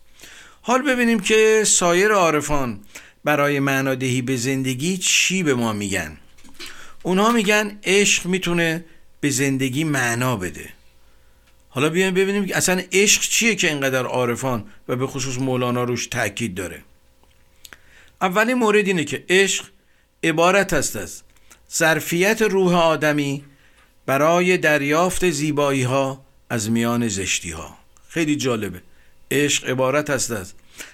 حال 0.62 0.82
ببینیم 0.82 1.20
که 1.20 1.62
سایر 1.66 2.10
عارفان 2.10 2.80
برای 3.24 3.60
معنادهی 3.60 4.22
به 4.22 4.36
زندگی 4.36 4.96
چی 4.96 5.42
به 5.42 5.54
ما 5.54 5.72
میگن. 5.72 6.16
اونها 7.02 7.32
میگن 7.32 7.78
عشق 7.84 8.26
می‌تونه 8.26 8.84
به 9.20 9.30
زندگی 9.30 9.84
معنا 9.84 10.36
بده. 10.36 10.68
حالا 11.74 11.88
بیایم 11.88 12.14
ببینیم 12.14 12.48
اصلا 12.54 12.82
عشق 12.92 13.22
چیه 13.22 13.54
که 13.54 13.68
اینقدر 13.68 14.04
عارفان 14.06 14.64
و 14.88 14.96
به 14.96 15.06
خصوص 15.06 15.38
مولانا 15.38 15.84
روش 15.84 16.06
تاکید 16.06 16.54
داره. 16.54 16.82
اولین 18.20 18.54
مورد 18.54 18.86
اینه 18.86 19.04
که 19.04 19.24
عشق 19.28 19.64
عبارت 20.24 20.72
است 20.72 20.96
از 20.96 21.22
ظرفیت 21.72 22.42
روح 22.42 22.74
آدمی 22.74 23.44
برای 24.06 24.56
دریافت 24.56 25.30
زیبایی 25.30 25.82
ها 25.82 26.24
از 26.50 26.70
میان 26.70 27.08
زشتی 27.08 27.50
ها 27.50 27.78
خیلی 28.08 28.36
جالبه. 28.36 28.82
عشق 29.30 29.70
عبارت 29.70 30.10
است 30.10 30.30
از 30.30 30.52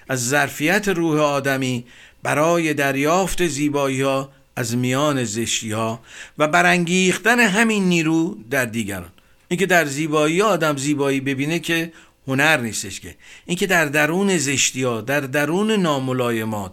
از 0.09 0.29
ظرفیت 0.29 0.87
روح 0.87 1.19
آدمی 1.19 1.85
برای 2.23 2.73
دریافت 2.73 3.47
زیبایی 3.47 4.01
ها 4.01 4.31
از 4.55 4.77
میان 4.77 5.23
زشتی 5.23 5.71
ها 5.71 6.01
و 6.37 6.47
برانگیختن 6.47 7.39
همین 7.39 7.83
نیرو 7.83 8.37
در 8.49 8.65
دیگران. 8.65 9.11
اینکه 9.51 9.65
در 9.65 9.85
زیبایی 9.85 10.41
آدم 10.41 10.77
زیبایی 10.77 11.19
ببینه 11.19 11.59
که 11.59 11.93
هنر 12.27 12.57
نیستش 12.57 12.99
که. 12.99 13.15
اینکه 13.45 13.67
در 13.67 13.85
درون 13.85 14.37
زشتی 14.37 14.83
ها 14.83 15.01
در 15.01 15.19
درون 15.19 15.71
ناملایمات 15.71 16.71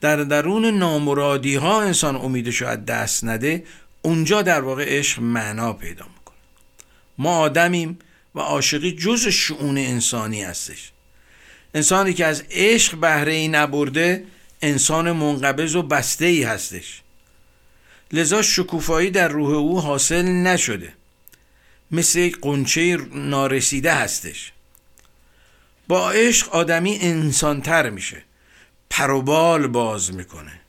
در 0.00 0.16
درون 0.16 0.64
نامرادی 0.64 1.54
ها 1.54 1.82
انسان 1.82 2.16
امیدش 2.16 2.62
از 2.62 2.86
دست 2.86 3.24
نده 3.24 3.64
اونجا 4.02 4.42
در 4.42 4.60
واقع 4.60 4.98
عشق 4.98 5.20
معنا 5.20 5.72
پیدا 5.72 6.04
می‌کنه. 6.04 6.36
ما 7.18 7.38
آدمیم 7.38 7.98
و 8.34 8.40
عاشقی 8.40 8.92
جز 8.92 9.28
شعون 9.28 9.78
انسانی 9.78 10.42
هستش. 10.42 10.92
انسانی 11.74 12.14
که 12.14 12.26
از 12.26 12.44
عشق 12.50 12.96
بهره 12.96 13.32
ای 13.32 13.48
نبرده 13.48 14.24
انسان 14.62 15.12
منقبض 15.12 15.76
و 15.76 15.82
بسته 15.82 16.24
ای 16.24 16.42
هستش. 16.42 17.02
لذا 18.12 18.42
شکوفایی 18.42 19.10
در 19.10 19.28
روح 19.28 19.50
او 19.50 19.80
حاصل 19.80 20.22
نشده. 20.22 20.92
مثل 21.92 22.18
یک 22.18 22.38
قنچه 22.40 22.98
نارسیده 23.14 23.94
هستش. 23.94 24.52
با 25.88 26.10
عشق 26.10 26.48
آدمی 26.48 26.98
انسانتر 27.00 27.90
میشه. 27.90 28.22
پروبال 28.90 29.66
باز 29.66 30.14
می‌کنه. 30.14 30.60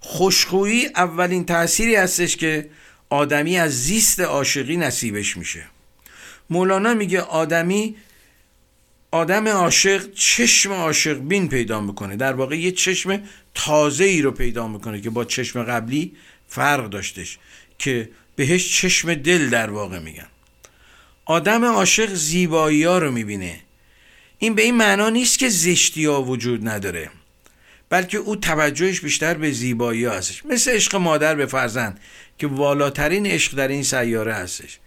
خوشخویی 0.00 0.86
اولین 0.86 1.44
تأثیری 1.44 1.96
هستش 1.96 2.36
که 2.36 2.70
آدمی 3.10 3.58
از 3.58 3.84
زیست 3.84 4.20
عاشقی 4.20 4.76
نصیبش 4.76 5.36
میشه. 5.36 5.64
مولانا 6.50 6.94
میگه 6.94 7.20
آدمی 7.20 7.96
آدم 9.10 9.48
عاشق 9.48 10.12
چشم 10.14 10.72
عاشق 10.72 11.18
بین 11.18 11.48
پیدا 11.48 11.80
می‌کنه. 11.80 12.16
در 12.16 12.32
واقع 12.32 12.58
یه 12.58 12.72
چشم 12.72 13.22
تازه 13.54 14.04
ای 14.04 14.22
رو 14.22 14.30
پیدا 14.30 14.68
می‌کنه 14.68 15.00
که 15.00 15.10
با 15.10 15.24
چشم 15.24 15.62
قبلی 15.62 16.16
فرق 16.48 16.90
داشتش 16.90 17.38
که 17.78 18.10
بهش 18.36 18.80
چشم 18.80 19.14
دل 19.14 19.50
در 19.50 19.70
واقع 19.70 19.98
میگن. 19.98 20.26
آدم 21.26 21.64
عاشق 21.64 22.14
زیبایی 22.14 22.84
ها 22.84 22.98
رو 22.98 23.10
می‌بینه. 23.10 23.60
این 24.38 24.54
به 24.54 24.62
این 24.62 24.74
معنا 24.74 25.08
نیست 25.08 25.38
که 25.38 25.48
زشتی 25.48 26.04
ها 26.04 26.22
وجود 26.22 26.68
نداره 26.68 27.10
بلکه 27.88 28.18
او 28.18 28.36
توجهش 28.36 29.00
بیشتر 29.00 29.34
به 29.34 29.50
زیبایی 29.50 30.04
ها 30.04 30.14
هستش. 30.14 30.46
مثل 30.46 30.70
عشق 30.70 30.96
مادر 30.96 31.34
به 31.34 31.46
فرزند 31.46 32.00
که 32.38 32.46
والاترین 32.46 33.26
عشق 33.26 33.54
در 33.56 33.68
این 33.68 33.82
سیاره 33.82 34.34
هستش. 34.34 34.78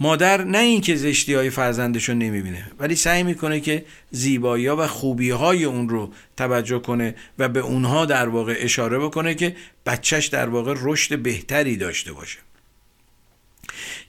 مادر 0.00 0.44
نه 0.44 0.58
اینکه 0.58 0.96
زشتی 0.96 1.34
های 1.34 1.50
فرزندش 1.50 2.08
رو 2.08 2.14
نمی‌بینه 2.14 2.70
ولی 2.78 2.96
سعی 2.96 3.22
می‌کنه 3.22 3.60
که 3.60 3.84
زیبایی 4.10 4.66
ها 4.66 4.76
و 4.76 4.86
خوبی 4.86 5.30
های 5.30 5.64
اون 5.64 5.88
رو 5.88 6.12
توجه 6.36 6.78
کنه 6.78 7.14
و 7.38 7.48
به 7.48 7.60
اونها 7.60 8.06
در 8.06 8.28
واقع 8.28 8.56
اشاره 8.58 8.98
بکنه 8.98 9.34
که 9.34 9.56
بچهش 9.86 10.26
در 10.26 10.48
واقع 10.48 10.74
رشد 10.76 11.18
بهتری 11.18 11.76
داشته 11.76 12.12
باشه. 12.12 12.38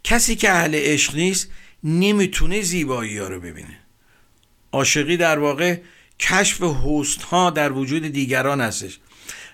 کسی 0.04 0.36
که 0.36 0.52
اهل 0.52 0.76
عشق 0.76 1.16
نیست 1.16 1.52
نمی‌تونه 1.84 2.62
زیبایی 2.62 3.18
ها 3.18 3.28
رو 3.28 3.40
ببینه. 3.40 3.80
عاشقی 4.72 5.18
در 5.18 5.40
واقع 5.40 5.78
کشف 6.20 6.62
حسن 6.62 7.22
ها 7.22 7.50
در 7.50 7.72
وجود 7.72 8.04
دیگران 8.04 8.62
هستش. 8.62 9.00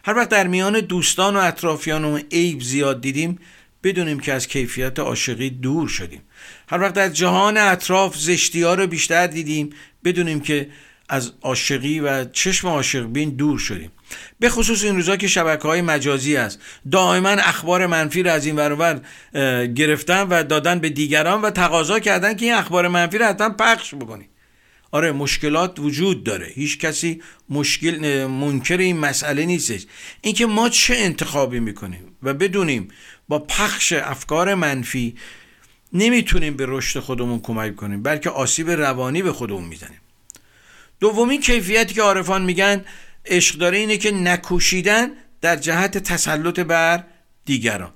هر 0.06 0.18
وقت 0.18 0.30
در 0.30 0.48
میان 0.48 0.80
دوستان 0.80 1.36
و 1.36 1.40
اطرافیان 1.40 2.06
و 2.06 2.20
عیب 2.32 2.62
زیاد 2.62 3.02
دیدیم 3.02 3.40
بدونیم 3.84 4.20
که 4.20 4.34
از 4.34 4.48
کیفیت 4.48 5.00
عاشقی 5.00 5.50
دور 5.50 5.88
شدیم. 5.88 6.22
هر 6.70 6.82
وقت 6.82 6.94
در 6.94 7.10
جهان 7.10 7.58
اطراف 7.58 8.18
زشتی 8.18 8.62
ها 8.62 8.74
رو 8.74 8.88
بیشتر 8.88 9.28
دیدیم 9.28 9.70
بدونیم 10.04 10.40
که 10.40 10.70
از 11.10 11.32
عاشقی 11.42 12.00
و 12.00 12.26
چشم 12.26 12.68
عاشق 12.68 13.06
بین 13.06 13.30
دور 13.30 13.60
شدیم. 13.60 13.92
به 14.40 14.50
خصوص 14.50 14.84
این 14.84 14.96
روزا 14.96 15.16
که 15.16 15.28
شبکه 15.28 15.68
های 15.68 15.82
مجازی 15.82 16.36
است. 16.36 16.60
دائما 16.92 17.30
اخبار 17.30 17.88
منفی 17.88 18.24
رو 18.24 18.32
از 18.32 18.46
این 18.46 18.56
ورور 18.56 19.02
گرفتن 19.66 20.22
و 20.22 20.44
دادن 20.44 20.80
به 20.80 20.90
دیگران 20.90 21.42
و 21.42 21.50
تقاضا 21.50 22.00
کردن 22.00 22.36
که 22.36 22.46
این 22.46 22.54
اخبار 22.54 22.88
منفی 22.88 23.18
رو 23.18 23.26
حتما 23.26 23.50
پخش 23.50 23.96
بکنی. 23.96 24.30
آره 24.92 25.12
مشکلات 25.12 25.80
وجود 25.80 26.24
داره. 26.24 26.48
هیچ 26.56 26.80
کسی 26.80 27.22
مشکل 27.50 28.26
منکر 28.26 28.78
این 28.78 28.98
مسئله 28.98 29.46
نیستش. 29.46 29.86
اینکه 30.22 30.46
ما 30.46 30.70
چه 30.70 30.96
انتخابی 30.98 31.60
می‌کنیم 31.60 32.18
و 32.24 32.34
بدونیم 32.34 32.88
با 33.28 33.40
پخش 33.40 33.94
افکار 33.94 34.56
منفی 34.56 35.16
نمی‌تونیم 35.94 36.56
به 36.56 36.66
رشد 36.68 37.00
خودمون 37.00 37.40
کمک 37.40 37.76
کنیم 37.76 38.04
بلکه 38.04 38.30
آسیب 38.30 38.70
روانی 38.70 39.22
به 39.22 39.34
خودمون 39.34 39.64
می‌زنیم. 39.64 40.00
دومین 41.00 41.42
کیفیتی 41.42 41.94
که 41.94 42.02
عارفان 42.02 42.42
میگن 42.42 42.86
عشق 43.26 43.58
داره 43.58 43.78
اینه 43.78 43.98
که 43.98 44.12
نکوشیدن 44.12 45.10
در 45.42 45.56
جهت 45.56 45.98
تسلط 45.98 46.60
بر 46.60 47.04
دیگران. 47.46 47.92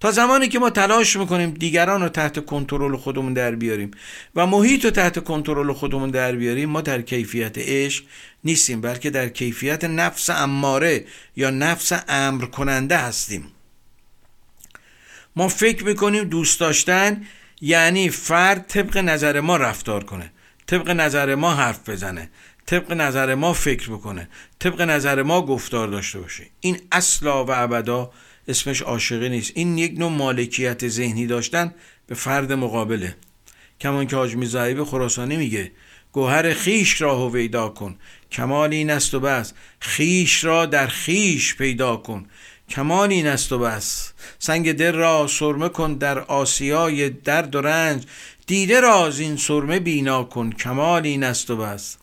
تا 0.00 0.10
زمانی 0.10 0.48
که 0.48 0.58
ما 0.58 0.70
تلاش 0.70 1.16
می‌کنیم 1.16 1.50
دیگران 1.50 2.02
رو 2.02 2.08
تحت 2.08 2.46
کنترل 2.46 2.96
خودمون 2.96 3.32
در 3.32 3.54
بیاریم 3.54 3.90
و 4.34 4.46
محیط 4.46 4.84
رو 4.84 4.90
تحت 4.90 5.24
کنترل 5.24 5.72
خودمون 5.72 6.10
در 6.10 6.32
بیاریم 6.32 6.68
ما 6.68 6.80
در 6.80 7.02
کیفیت 7.02 7.58
عشق 7.58 8.04
نیستیم 8.44 8.80
بلکه 8.80 9.10
در 9.10 9.28
کیفیت 9.28 9.84
نفس 9.84 10.30
اماره 10.30 11.04
یا 11.36 11.50
نفس 11.50 11.92
امر 12.08 12.44
کننده 12.44 12.96
هستیم. 12.96 13.44
ما 15.36 15.48
فکر 15.48 15.84
می‌کنیم 15.84 16.24
دوست 16.24 16.60
داشتن 16.60 17.26
یعنی 17.60 18.10
فرد 18.10 18.66
طبق 18.66 18.96
نظر 18.98 19.40
ما 19.40 19.56
رفتار 19.56 20.04
کنه 20.04 20.32
طبق 20.66 20.90
نظر 20.90 21.34
ما 21.34 21.54
حرف 21.54 21.88
بزنه. 21.88 22.30
طبق 22.66 22.92
نظر 22.92 23.34
ما 23.34 23.52
فکر 23.52 23.90
بکنه. 23.90 24.28
طبق 24.58 24.80
نظر 24.80 25.22
ما 25.22 25.46
گفتار 25.46 25.88
داشته 25.88 26.20
باشه. 26.20 26.46
این 26.60 26.80
اصلا 26.92 27.44
و 27.44 27.50
ابدا 27.50 28.10
اسمش 28.48 28.82
عاشقی 28.82 29.28
نیست. 29.28 29.52
این 29.54 29.78
یک 29.78 29.98
نوع 29.98 30.10
مالکیت 30.10 30.88
ذهنی 30.88 31.26
داشتن 31.26 31.74
به 32.06 32.14
فرد 32.14 32.52
مقابله. 32.52 33.16
کمان 33.80 34.06
که 34.06 34.16
حاج 34.16 34.36
میزایب 34.36 34.84
خراسانی 34.84 35.36
میگه 35.36 35.72
گوهر 36.12 36.54
خیش 36.54 37.02
را 37.02 37.18
هویدا 37.18 37.68
کن. 37.68 37.98
کمال 38.32 38.72
این 38.72 38.90
است 38.90 39.14
و 39.14 39.20
بس. 39.20 39.52
خیش 39.80 40.44
را 40.44 40.66
در 40.66 40.86
خیش 40.86 41.54
پیدا 41.54 41.96
کن. 41.96 42.26
کمال 42.68 43.10
این 43.10 43.26
است 43.26 43.52
و 43.52 43.58
بس. 43.58 44.12
سنگ 44.38 44.72
دل 44.72 44.92
را 44.92 45.26
سرمه 45.26 45.68
کن 45.68 45.94
در 45.94 46.18
آسیای 46.18 47.10
درد 47.10 47.54
و 47.54 47.60
رنج. 47.60 48.04
دیده 48.46 48.80
را 48.80 49.06
از 49.06 49.20
این 49.20 49.36
سرمه 49.36 49.80
بینا 49.80 50.24
کن. 50.24 50.50
کمال 50.50 51.06
این 51.06 51.24
است 51.24 51.50
و 51.50 51.56
بس. 51.56 51.96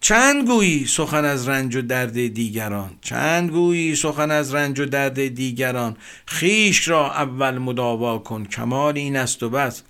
چند 0.00 0.46
گویی 0.46 0.86
سخن 0.86 1.24
از 1.24 1.48
رنج 1.48 1.76
و 1.76 1.82
درد 1.82 2.12
دیگران؟ 2.12 2.90
چند 3.00 3.50
گویی 3.50 3.96
سخن 3.96 4.30
از 4.30 4.54
رنج 4.54 4.80
و 4.80 4.84
درد 4.84 5.28
دیگران؟ 5.28 5.96
خیش 6.26 6.88
را 6.88 7.12
اول 7.12 7.58
مداوا 7.58 8.18
کن 8.18 8.44
کمال 8.44 8.98
این 8.98 9.16
است 9.16 9.42
و 9.42 9.50
بس. 9.50 9.82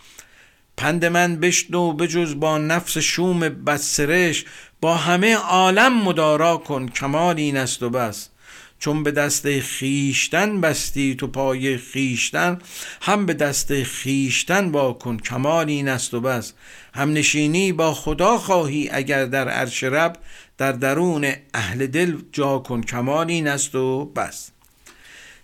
پند 0.77 1.05
من 1.05 1.37
بشنو 1.37 1.93
بجز 1.93 2.35
با 2.35 2.59
نفس 2.59 2.99
شوم 2.99 3.41
بسرش 3.41 4.45
با 4.81 4.97
همه 4.97 5.35
عالم 5.35 6.03
مدارا 6.03 6.57
کن 6.57 6.89
کمال 6.89 7.37
این 7.37 7.57
است 7.57 7.83
و 7.83 7.91
بس. 7.91 8.29
چون 8.79 9.03
به 9.03 9.11
دست 9.11 9.61
خیشتن 9.61 10.61
بستی 10.61 11.15
تو 11.15 11.27
پای 11.27 11.77
خیشتن 11.77 12.59
هم 13.03 13.27
به 13.27 13.35
دست 13.35 13.83
خیشتن 13.83 14.73
با 14.73 14.93
کن 14.93 15.17
کمال 15.17 15.69
این 15.69 15.89
است 15.89 16.15
و 16.15 16.21
بس. 16.21 16.53
هم 16.99 17.13
نشینی 17.13 17.73
با 17.73 17.95
خدا 17.95 18.39
خواهی 18.39 18.89
اگر 18.93 19.25
در 19.25 19.49
عرش 19.49 19.85
رب 19.85 20.17
در 20.59 20.73
درون 20.73 21.33
اهل 21.55 21.87
دل 21.87 22.17
جا 22.33 22.59
کن 22.59 22.83
کمال 22.83 23.31
این 23.31 23.49
است 23.49 23.75
و 23.75 24.05
بس. 24.05 24.51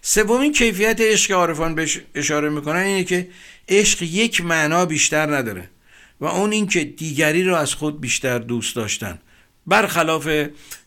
سومین 0.02 0.52
کیفیت 0.52 1.00
عشق 1.00 1.32
عارفان 1.32 1.74
بهش 1.74 2.00
اشاره 2.14 2.48
می‌کنن 2.48 2.80
اینه 2.80 3.04
که 3.04 3.28
عشق 3.68 4.02
یک 4.02 4.40
معنا 4.40 4.84
بیشتر 4.84 5.36
نداره 5.36 5.70
و 6.20 6.26
اون 6.26 6.52
این 6.52 6.66
که 6.66 6.84
دیگری 6.84 7.44
رو 7.44 7.54
از 7.54 7.74
خود 7.74 8.00
بیشتر 8.00 8.38
دوست 8.38 8.76
داشتن. 8.76 9.18
برخلاف 9.66 10.28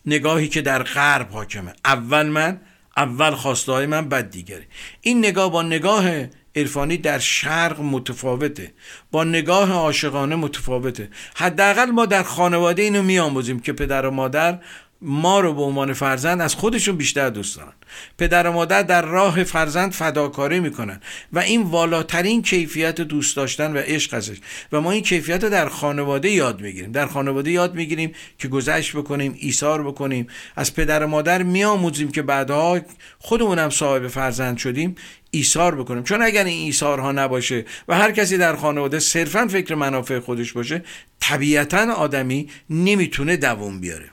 نگاهی 0.06 0.48
که 0.48 0.62
در 0.62 0.82
غرب 0.82 1.30
حاکمه. 1.30 1.72
اول 1.84 2.26
من 2.26 2.60
اول 2.96 3.30
خواسته 3.30 3.86
من 3.86 4.08
بعد 4.08 4.30
دیگری. 4.30 4.64
این 5.00 5.18
نگاه 5.18 5.52
با 5.52 5.62
نگاه 5.62 6.26
عرفانی 6.56 6.96
در 6.96 7.18
شرق 7.18 7.80
متفاوته. 7.80 8.72
با 9.10 9.24
نگاه 9.24 9.72
عاشقانه 9.72 10.36
متفاوته. 10.36 11.10
حداقل 11.36 11.90
ما 11.90 12.06
در 12.06 12.22
خانواده 12.22 12.82
اینو 12.82 13.02
میآموزیم 13.02 13.60
که 13.60 13.72
پدر 13.72 14.06
و 14.06 14.10
مادر 14.10 14.58
ما 15.02 15.40
رو 15.40 15.54
به 15.54 15.62
عنوان 15.62 15.92
فرزند 15.92 16.40
از 16.40 16.54
خودشون 16.54 16.96
بیشتر 16.96 17.30
دوست 17.30 17.56
دارن. 17.56 17.72
پدر 18.18 18.46
و 18.46 18.52
مادر 18.52 18.82
در 18.82 19.02
راه 19.02 19.44
فرزند 19.44 19.92
فداکاری 19.92 20.60
می‌کنن 20.60 21.00
و 21.32 21.38
این 21.38 21.62
والاترین 21.62 22.42
کیفیت 22.42 23.00
دوست 23.00 23.36
داشتن 23.36 23.72
و 23.72 23.78
عشق 23.78 24.14
ازش. 24.14 24.36
و 24.72 24.80
ما 24.80 24.90
این 24.90 25.02
کیفیت 25.02 25.44
رو 25.44 25.50
در 25.50 25.68
خانواده 25.68 26.30
یاد 26.30 26.60
می‌گیریم. 26.60 26.92
در 26.92 27.06
خانواده 27.06 27.50
یاد 27.50 27.74
می‌گیریم 27.74 28.12
که 28.38 28.48
گذشت 28.48 28.96
بکنیم 28.96 29.34
ایثار 29.38 29.82
بکنیم. 29.82 30.26
از 30.56 30.74
پدر 30.74 31.04
و 31.04 31.06
مادر 31.06 31.42
میآموزیم 31.42 32.10
که 32.10 32.22
بعدها 32.22 32.80
خودمونم 33.18 33.70
صاحب 33.70 34.08
فرزند 34.08 34.58
شدیم 34.58 34.94
ایثار 35.30 35.74
بکنیم. 35.74 36.02
چون 36.02 36.22
اگر 36.22 36.44
این 36.44 36.64
ایثارها 36.64 37.12
نباشه 37.12 37.64
و 37.88 37.98
هر 37.98 38.12
کسی 38.12 38.38
در 38.38 38.56
خانواده 38.56 38.98
صرفا 38.98 39.46
فکر 39.46 39.74
منافع 39.74 40.18
خودش 40.18 40.52
باشه 40.52 40.84
طبیعتا 41.20 41.92
آدمی 41.92 42.48
نمی‌تونه 42.70 43.36
دووم 43.36 43.80
بیاره. 43.80 44.10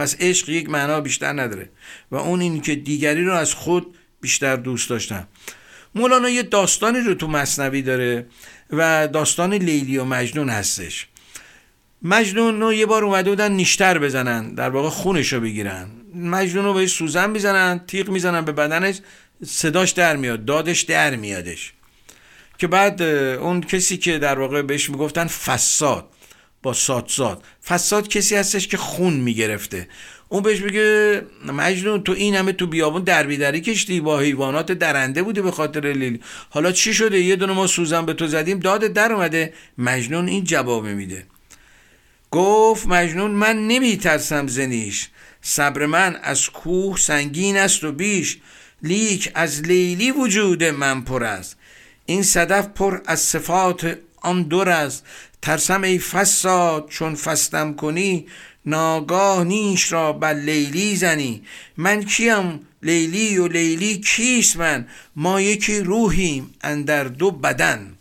پس 0.00 0.16
عشق 0.20 0.48
یک 0.48 0.70
معنا 0.70 1.00
بیشتر 1.00 1.32
نداره 1.32 1.68
و 2.10 2.16
اون 2.16 2.40
این 2.40 2.60
که 2.60 2.74
دیگری 2.74 3.24
رو 3.24 3.32
از 3.34 3.54
خود 3.54 3.96
بیشتر 4.20 4.56
دوست 4.56 4.90
داشتن. 4.90 5.28
مولانا 5.94 6.30
یه 6.30 6.42
داستانی 6.42 7.00
رو 7.00 7.14
تو 7.14 7.28
مصنوی 7.28 7.82
داره 7.82 8.26
و 8.70 9.08
داستان 9.08 9.54
لیلی 9.54 9.98
و 9.98 10.04
مجنون 10.04 10.48
هستش. 10.48 11.06
مجنون 12.02 12.60
رو 12.60 12.72
یه 12.72 12.86
بار 12.86 13.04
اومده 13.04 13.30
بودن 13.30 13.52
نیشتر 13.52 13.98
بزنن 13.98 14.54
در 14.54 14.70
واقع 14.70 14.88
خونش 14.88 15.32
رو 15.32 15.40
بگیرن. 15.40 15.90
مجنون 16.14 16.64
رو 16.64 16.74
به 16.74 16.86
سوزن 16.86 17.30
می‌زنن 17.30 17.80
تیغ 17.86 18.08
می‌زنن 18.08 18.44
به 18.44 18.52
بدنش 18.52 19.00
صداش 19.46 19.90
در 19.90 20.16
میاد 20.16 20.44
دادش 20.44 20.80
در 20.80 21.16
میادش. 21.16 21.72
که 22.58 22.66
بعد 22.66 23.02
اون 23.02 23.60
کسی 23.60 23.96
که 23.96 24.18
در 24.18 24.38
واقع 24.38 24.62
بهش 24.62 24.90
می‌گفتن 24.90 25.26
فساد. 25.26 26.08
با 26.62 26.72
سادساد 26.72 27.44
فساد 27.64 28.08
کسی 28.08 28.36
هستش 28.36 28.68
که 28.68 28.76
خون 28.76 29.14
می‌گرفته. 29.14 29.88
اون 30.28 30.42
بهش 30.42 30.60
میگه 30.60 31.22
مجنون 31.46 32.02
تو 32.02 32.12
این 32.12 32.34
همه 32.34 32.52
تو 32.52 32.66
بیابون 32.66 33.02
دربیدری 33.02 33.60
کشتی 33.60 34.00
با 34.00 34.18
حیوانات 34.18 34.72
درنده 34.72 35.22
بودی 35.22 35.40
به 35.40 35.50
خاطر 35.50 35.92
لیلی. 35.92 36.20
حالا 36.50 36.72
چی 36.72 36.94
شده؟ 36.94 37.20
یه 37.20 37.36
دونه 37.36 37.52
ما 37.52 37.66
سوزن 37.66 38.06
به 38.06 38.12
تو 38.14 38.26
زدیم 38.26 38.58
داد 38.58 38.80
در 38.80 39.12
اومده. 39.12 39.52
مجنون 39.78 40.28
این 40.28 40.44
جواب 40.44 40.86
میده. 40.86 41.26
گفت 42.30 42.86
مجنون 42.86 43.30
من 43.30 43.66
نمیترسم 43.68 44.46
زنیش. 44.46 45.08
صبر 45.42 45.86
من 45.86 46.16
از 46.22 46.50
کوه 46.50 46.96
سنگین 46.96 47.56
است 47.56 47.84
و 47.84 47.92
بیش. 47.92 48.38
لیک 48.82 49.30
از 49.34 49.62
لیلی 49.62 50.10
وجود 50.10 50.64
من 50.64 51.00
پر 51.00 51.24
است. 51.24 51.56
این 52.06 52.22
صدف 52.22 52.66
پر 52.66 53.00
از 53.06 53.20
صفات 53.20 53.98
آن 54.22 54.42
دور 54.42 54.68
است. 54.68 55.06
ترسم 55.42 55.82
ای 55.82 55.98
فساد 55.98 56.88
چون 56.88 57.14
فستم 57.14 57.72
کنی 57.72 58.26
ناگاه 58.66 59.44
نیش 59.44 59.92
را 59.92 60.12
بر 60.12 60.34
لیلی 60.34 60.96
زنی. 60.96 61.42
من 61.76 62.02
کیم؟ 62.02 62.60
لیلی 62.82 63.38
و 63.38 63.48
لیلی 63.48 64.00
کیست 64.00 64.56
من؟ 64.56 64.86
ما 65.16 65.40
یکی 65.40 65.80
روحیم 65.80 66.54
اندر 66.60 67.04
دو 67.04 67.30
بدن. 67.30 67.94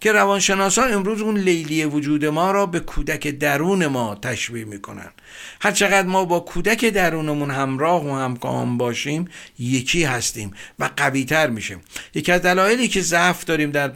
که 0.00 0.12
روانشناسان 0.12 0.92
امروز 0.92 1.22
اون 1.22 1.38
لیلی 1.38 1.84
وجود 1.84 2.24
ما 2.24 2.50
را 2.50 2.66
به 2.66 2.80
کودک 2.80 3.26
درون 3.28 3.86
ما 3.86 4.14
تشبیه 4.14 4.64
می‌کنن. 4.64 5.10
هر 5.60 5.70
چقدر 5.70 6.06
ما 6.06 6.24
با 6.24 6.40
کودک 6.40 6.84
درونمون 6.84 7.50
همراه 7.50 8.06
و 8.06 8.14
همکام 8.14 8.78
باشیم 8.78 9.28
یکی 9.58 10.04
هستیم 10.04 10.50
و 10.78 10.90
قویتر 10.96 11.50
میشیم. 11.50 11.80
یکی 12.14 12.32
از 12.32 12.42
دلایلی 12.42 12.88
که 12.88 13.00
ضعف 13.00 13.44
داریم 13.44 13.70
در 13.70 13.92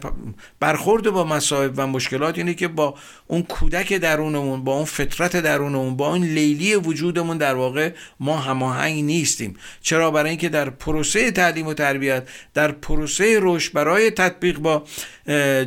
برخورد 0.59 1.09
با 1.09 1.23
مصائب 1.23 1.73
و 1.77 1.87
مشکلات 1.87 2.37
اینه 2.37 2.53
که 2.53 2.67
با 2.67 2.95
اون 3.27 3.43
کودک 3.43 3.93
درونمون 3.93 4.63
با 4.63 4.75
اون 4.75 4.85
فطرت 4.85 5.35
درونمون 5.35 5.95
با 5.95 6.09
اون 6.09 6.23
لیلی 6.23 6.75
وجودمون 6.75 7.37
در 7.37 7.55
واقع 7.55 7.91
ما 8.19 8.37
هماهنگ 8.37 9.03
نیستیم. 9.03 9.57
چرا؟ 9.81 10.11
برای 10.11 10.29
اینکه 10.29 10.49
در 10.49 10.69
پروسه 10.69 11.31
تعلیم 11.31 11.67
و 11.67 11.73
تربیت 11.73 12.27
در 12.53 12.71
پروسه 12.71 13.39
رشد 13.41 13.73
برای 13.73 14.11
تطبیق 14.11 14.57
با 14.57 14.83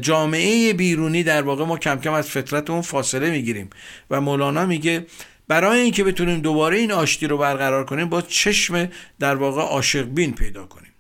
جامعه 0.01 0.73
بیرونی 0.73 1.23
در 1.23 1.43
واقع 1.43 1.65
ما 1.65 1.79
کم 1.79 2.01
کم 2.01 2.13
از 2.13 2.29
فطرتمون 2.29 2.83
فاصله 2.83 3.31
می‌گیریم. 3.31 3.71
و 4.11 4.21
مولانا 4.21 4.67
میگه 4.67 5.07
برای 5.49 5.81
اینکه 5.81 6.05
بتونیم 6.05 6.41
دوباره 6.41 6.79
این 6.79 6.93
آشتی 6.93 7.27
رو 7.27 7.39
برقرار 7.39 7.85
کنیم 7.85 8.09
با 8.09 8.23
چشم 8.23 8.89
در 9.19 9.35
واقع 9.35 9.63
عاشق 9.63 10.03
بین 10.03 10.35
پیدا 10.35 10.67
کنیم. 10.67 10.93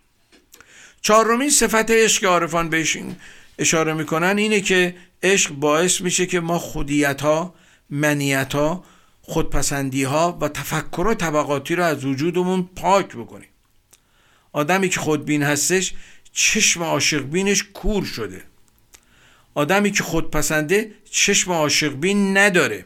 چهارمین 1.00 1.50
صفت 1.50 1.90
عشق 1.90 2.24
عارفان 2.24 2.68
بهش 2.68 2.98
اشاره 3.58 3.92
می‌کنن 3.92 4.38
اینه 4.38 4.60
که 4.60 4.94
عشق 5.22 5.50
باعث 5.50 6.00
میشه 6.00 6.26
که 6.26 6.40
ما 6.40 6.58
خودیت 6.58 7.20
ها 7.20 7.54
منیت 7.90 8.54
ها 8.54 8.84
خودپسندی 9.22 10.02
ها 10.02 10.38
و 10.40 10.48
تفکر 10.48 11.06
و 11.06 11.14
طبقاتی 11.14 11.74
رو 11.74 11.84
از 11.84 12.04
وجودمون 12.04 12.70
پاک 12.76 13.08
بکنیم. 13.08 13.48
آدمی 14.52 14.88
که 14.88 15.00
خودبین 15.00 15.42
هستش 15.42 15.94
چشم 16.32 16.82
عاشق 16.82 17.22
بینش 17.22 17.64
کور 17.74 18.04
شده. 18.04 18.42
آدمی 19.54 19.90
که 19.90 20.02
خودپسنده 20.02 20.92
چشم 21.10 21.52
عاشق 21.52 21.92
بین 21.92 22.36
نداره. 22.36 22.84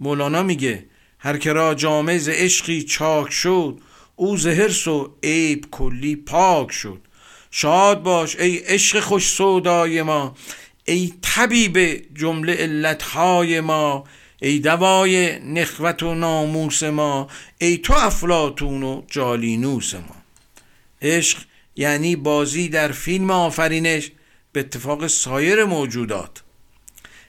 مولانا 0.00 0.42
میگه 0.42 0.86
هر 1.18 1.36
که 1.36 1.52
را 1.52 1.74
جامعه 1.74 2.18
ز 2.18 2.28
عشقی 2.28 2.82
چاک 2.82 3.32
شد 3.32 3.80
او 4.16 4.36
ز 4.36 4.46
و 4.86 5.14
عیب 5.22 5.66
کلی 5.70 6.16
پاک 6.16 6.72
شد. 6.72 7.00
شاد 7.50 8.02
باش 8.02 8.36
ای 8.36 8.56
عشق 8.56 9.00
خوش 9.00 9.28
سودای 9.28 10.02
ما 10.02 10.34
ای 10.84 11.12
طبیب 11.22 11.78
جمله 12.14 12.54
علتهای 12.54 13.60
ما 13.60 14.04
ای 14.42 14.58
دوای 14.58 15.38
نخوت 15.38 16.02
و 16.02 16.14
ناموس 16.14 16.82
ما 16.82 17.28
ای 17.58 17.78
تو 17.78 17.92
افلاتون 17.92 18.82
و 18.82 19.02
جالینوس 19.06 19.94
ما. 19.94 20.16
عشق 21.02 21.38
یعنی 21.76 22.16
بازی 22.16 22.68
در 22.68 22.92
فیلم 22.92 23.30
آفرینش 23.30 24.10
به 24.52 24.60
اتفاق 24.60 25.06
سایر 25.06 25.64
موجودات. 25.64 26.42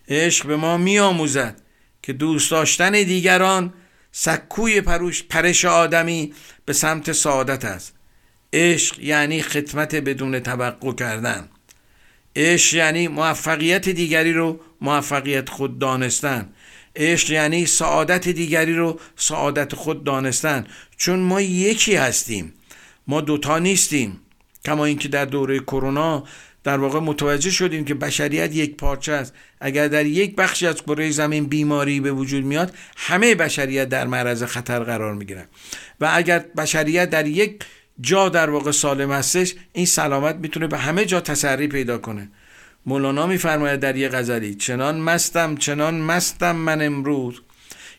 عشق 0.09 0.47
به 0.47 0.55
ما 0.55 0.77
می 0.77 0.99
آموزد 0.99 1.61
که 2.07 2.13
دوست 2.13 2.51
داشتن 2.51 2.91
دیگران 2.91 3.73
سکوی 4.11 4.81
پروش 4.81 5.23
پرش 5.23 5.65
آدمی 5.65 6.33
به 6.65 6.73
سمت 6.73 7.11
سعادت 7.11 7.65
است. 7.65 7.93
عشق 8.53 8.99
یعنی 8.99 9.41
خدمت 9.41 9.95
بدون 9.95 10.39
توقع 10.39 10.93
کردن. 10.93 11.49
عشق 12.35 12.75
یعنی 12.75 13.07
موفقیت 13.07 13.89
دیگری 13.89 14.33
رو 14.33 14.59
موفقیت 14.81 15.49
خود 15.49 15.79
دانستن. 15.79 16.53
عشق 16.95 17.31
یعنی 17.31 17.65
سعادت 17.65 18.29
دیگری 18.29 18.73
رو 18.73 18.99
سعادت 19.15 19.75
خود 19.75 20.03
دانستن. 20.03 20.67
چون 20.97 21.19
ما 21.19 21.41
یکی 21.41 21.95
هستیم. 21.95 22.53
ما 23.07 23.21
دوتا 23.21 23.59
نیستیم. 23.59 24.21
کما 24.65 24.85
اینکه 24.85 25.07
در 25.07 25.25
دوره 25.25 25.59
کرونا 25.59 26.23
در 26.63 26.77
واقع 26.77 26.99
متوجه 26.99 27.51
شدیم 27.51 27.85
که 27.85 27.93
بشریت 27.93 28.55
یک 28.55 28.77
پارچه 28.77 29.11
است. 29.11 29.33
اگر 29.61 29.87
در 29.87 30.05
یک 30.05 30.35
بخشی 30.35 30.67
از 30.67 30.83
کره 30.83 31.11
زمین 31.11 31.45
بیماری 31.45 31.99
به 31.99 32.11
وجود 32.11 32.43
میاد 32.43 32.73
همه 32.97 33.35
بشریت 33.35 33.89
در 33.89 34.07
معرض 34.07 34.43
خطر 34.43 34.79
قرار 34.79 35.13
می‌گیرن. 35.13 35.45
و 36.01 36.09
اگر 36.13 36.39
بشریت 36.39 37.09
در 37.09 37.27
یک 37.27 37.59
جا 38.01 38.29
در 38.29 38.49
واقع 38.49 38.71
سالم 38.71 39.11
هستش 39.11 39.53
این 39.73 39.85
سلامت 39.85 40.35
می‌تونه 40.35 40.67
به 40.67 40.77
همه 40.77 41.05
جا 41.05 41.21
تسری 41.21 41.67
پیدا 41.67 41.97
کنه. 41.97 42.29
مولانا 42.85 43.27
میفرماید 43.27 43.79
در 43.79 43.95
یک 43.95 44.11
غزلی 44.11 44.55
چنان 44.55 44.99
مستم 44.99 45.55
چنان 45.55 46.01
مستم 46.01 46.55
من 46.55 46.81
امروز 46.81 47.41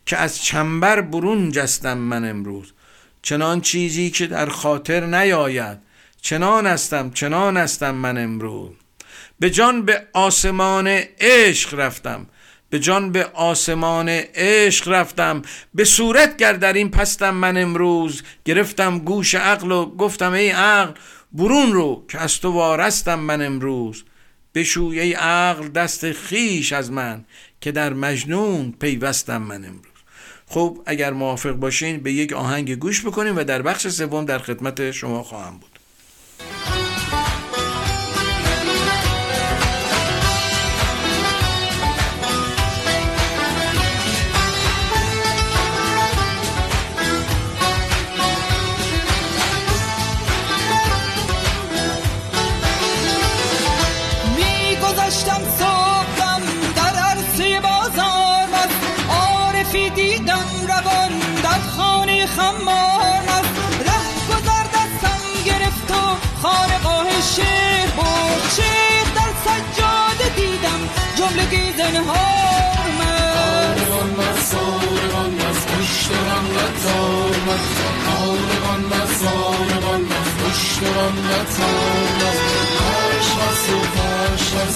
که 0.06 0.16
از 0.16 0.42
چنبر 0.42 1.00
برون 1.00 1.52
جستم 1.52 1.98
من 1.98 2.30
امروز. 2.30 2.72
چنان 3.22 3.60
چیزی 3.60 4.10
که 4.10 4.26
در 4.26 4.46
خاطر 4.46 5.06
نیاید 5.06 5.78
چنان 6.20 6.66
هستم 6.66 7.10
چنان 7.10 7.56
هستم 7.56 7.94
من 7.94 8.18
امروز. 8.18 8.70
به 9.38 9.50
جان 9.50 9.82
به 9.82 10.06
آسمان 10.12 10.86
عشق 11.20 11.74
رفتم 11.74 12.26
به 12.70 12.78
جان 12.78 13.12
به 13.12 13.24
آسمان 13.24 14.08
عشق 14.34 14.88
رفتم. 14.88 15.42
به 15.74 15.84
صورت 15.84 16.36
گر 16.36 16.52
در 16.52 16.72
این 16.72 16.90
پستم 16.90 17.30
من 17.30 17.56
امروز 17.56 18.22
گرفتم 18.44 18.98
گوش 18.98 19.34
عقل 19.34 19.72
و 19.72 19.96
گفتم 19.96 20.32
ای 20.32 20.50
عقل 20.50 20.92
برون 21.32 21.72
رو 21.72 22.04
که 22.08 22.18
از 22.18 22.40
تو 22.40 22.52
وارستم 22.52 23.18
من 23.18 23.42
امروز. 23.42 24.04
بشوی 24.54 25.00
ای 25.00 25.12
عقل 25.12 25.68
دست 25.68 26.12
خیش 26.12 26.72
از 26.72 26.92
من 26.92 27.24
که 27.60 27.72
در 27.72 27.92
مجنون 27.92 28.74
پیوستم 28.80 29.42
من 29.42 29.64
امروز. 29.64 29.84
خب 30.46 30.82
اگر 30.86 31.12
موافق 31.12 31.52
باشین 31.52 32.00
به 32.00 32.12
یک 32.12 32.32
آهنگ 32.32 32.74
گوش 32.74 33.06
بکنیم 33.06 33.36
و 33.36 33.44
در 33.44 33.62
بخش 33.62 33.88
سوم 33.88 34.24
در 34.24 34.38
خدمت 34.38 34.90
شما 34.90 35.22
خواهم 35.22 35.58
بود. 35.58 35.77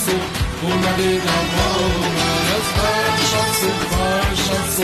و 0.09 0.67
اومده 0.67 1.19
دوام 1.19 2.17
از 2.55 2.67
فرش 2.77 3.35
مست 3.35 3.65
و 3.65 3.69
فرش 3.95 4.51
مست 4.51 4.81
و 4.81 4.83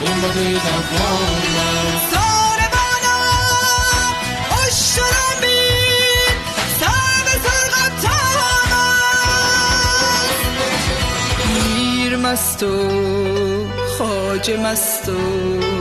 اومده 0.00 0.50
دوام 0.50 1.40
سار 2.10 2.60
بالا 2.74 3.20
اشترم 4.66 5.38
بین. 5.40 6.34
سر 6.80 7.18
به 7.24 7.34
سر 7.44 7.66
قطار 7.74 8.38
میر 11.54 12.16
مست 12.16 12.62
و 12.62 12.66
خاج 13.98 14.50
مست 14.50 15.08
و 15.08 15.77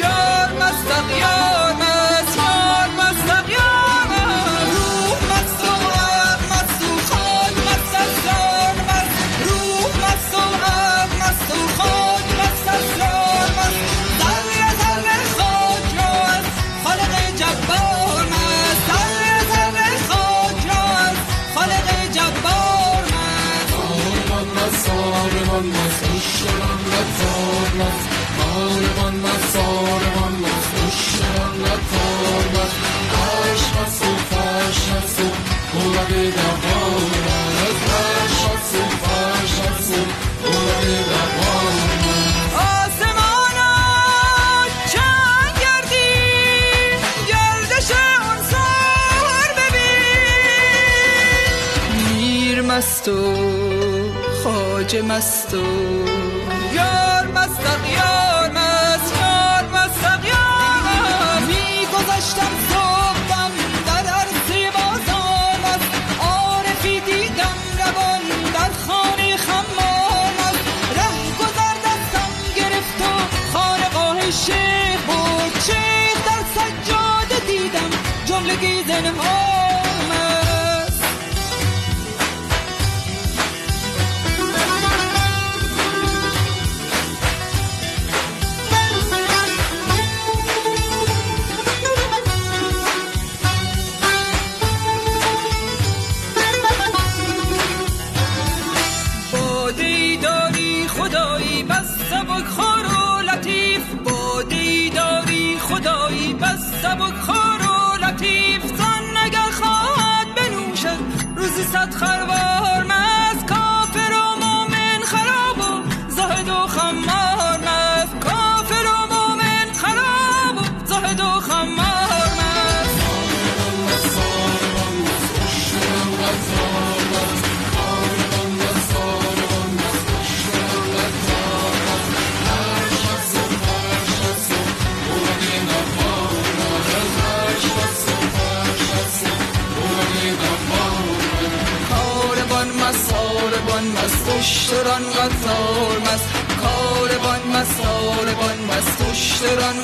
یار 0.00 0.50
مست 0.60 0.90
یار 1.20 1.72
مست 1.72 2.36
یار 2.38 2.88
مست 2.98 3.28
یار 3.50 4.10
روح 4.74 5.18
مست 5.30 5.64
و 5.64 5.72
عقل 5.98 6.44
مست 6.52 6.82
و 6.82 6.92
خاک 7.08 7.56
مست 7.66 7.94
اسرار 8.04 8.74
مست 8.88 9.12
روح 9.46 9.92
مست 10.04 10.34
و 10.34 10.64
عقل 10.64 11.16
مست 11.20 11.50
و 11.50 11.82
خاک 11.82 12.26
مست 12.40 12.68
از 12.68 12.98
خالق 16.84 17.14
جبار 17.36 18.24
مست. 18.24 18.86
ذره 18.88 19.34
ذره 19.52 19.98
خاک 20.08 20.66
را 20.66 20.98
از 20.98 21.16
خالق 21.54 22.12
جبار 22.12 23.04
مست. 23.04 23.74
آرمان 23.74 24.48
مست 24.48 24.88
آرمان 24.90 25.66
مست. 25.66 26.04
مست. 27.78 28.17
مست 53.08 53.14
و 53.14 54.12
خاج 54.42 54.96
مست 54.96 55.54
و 55.54 56.37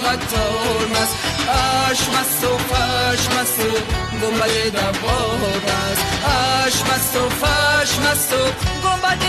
قطار 0.04 0.86
مست 0.90 1.16
مست 1.90 2.44
و 2.44 2.58
فرش 2.58 3.28
مست 3.28 3.60
گنبد 4.22 4.72
دوار 4.72 5.62
اش 6.66 6.82
مست 6.82 7.16
و 7.16 7.28
فرش 7.28 7.98
مست 7.98 8.32
و 8.32 8.44
گنبد 8.88 9.24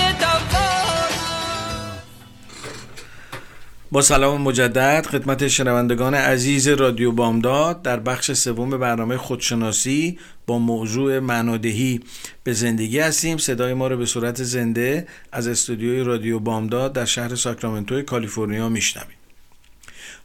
با 3.91 4.01
سلام 4.01 4.41
مجدد 4.41 5.05
خدمت 5.05 5.47
شنوندگان 5.47 6.13
عزیز 6.13 6.67
رادیو 6.67 7.11
بامداد 7.11 7.81
در 7.81 7.99
بخش 7.99 8.31
سوم 8.31 8.69
برنامه 8.69 9.17
خودشناسی 9.17 10.19
با 10.47 10.59
موضوع 10.59 11.19
معنادهی. 11.19 11.99
به 12.43 12.53
زندگی 12.53 12.99
هستیم 12.99 13.37
صدای 13.37 13.73
ما 13.73 13.87
رو 13.87 13.97
به 13.97 14.05
صورت 14.05 14.43
زنده 14.43 15.07
از 15.31 15.47
استودیوی 15.47 16.03
رادیو 16.03 16.39
بامداد 16.39 16.93
در 16.93 17.05
شهر 17.05 17.35
ساکرامنتو 17.35 18.01
کالیفرنیا 18.01 18.69
میشنویم 18.69 19.17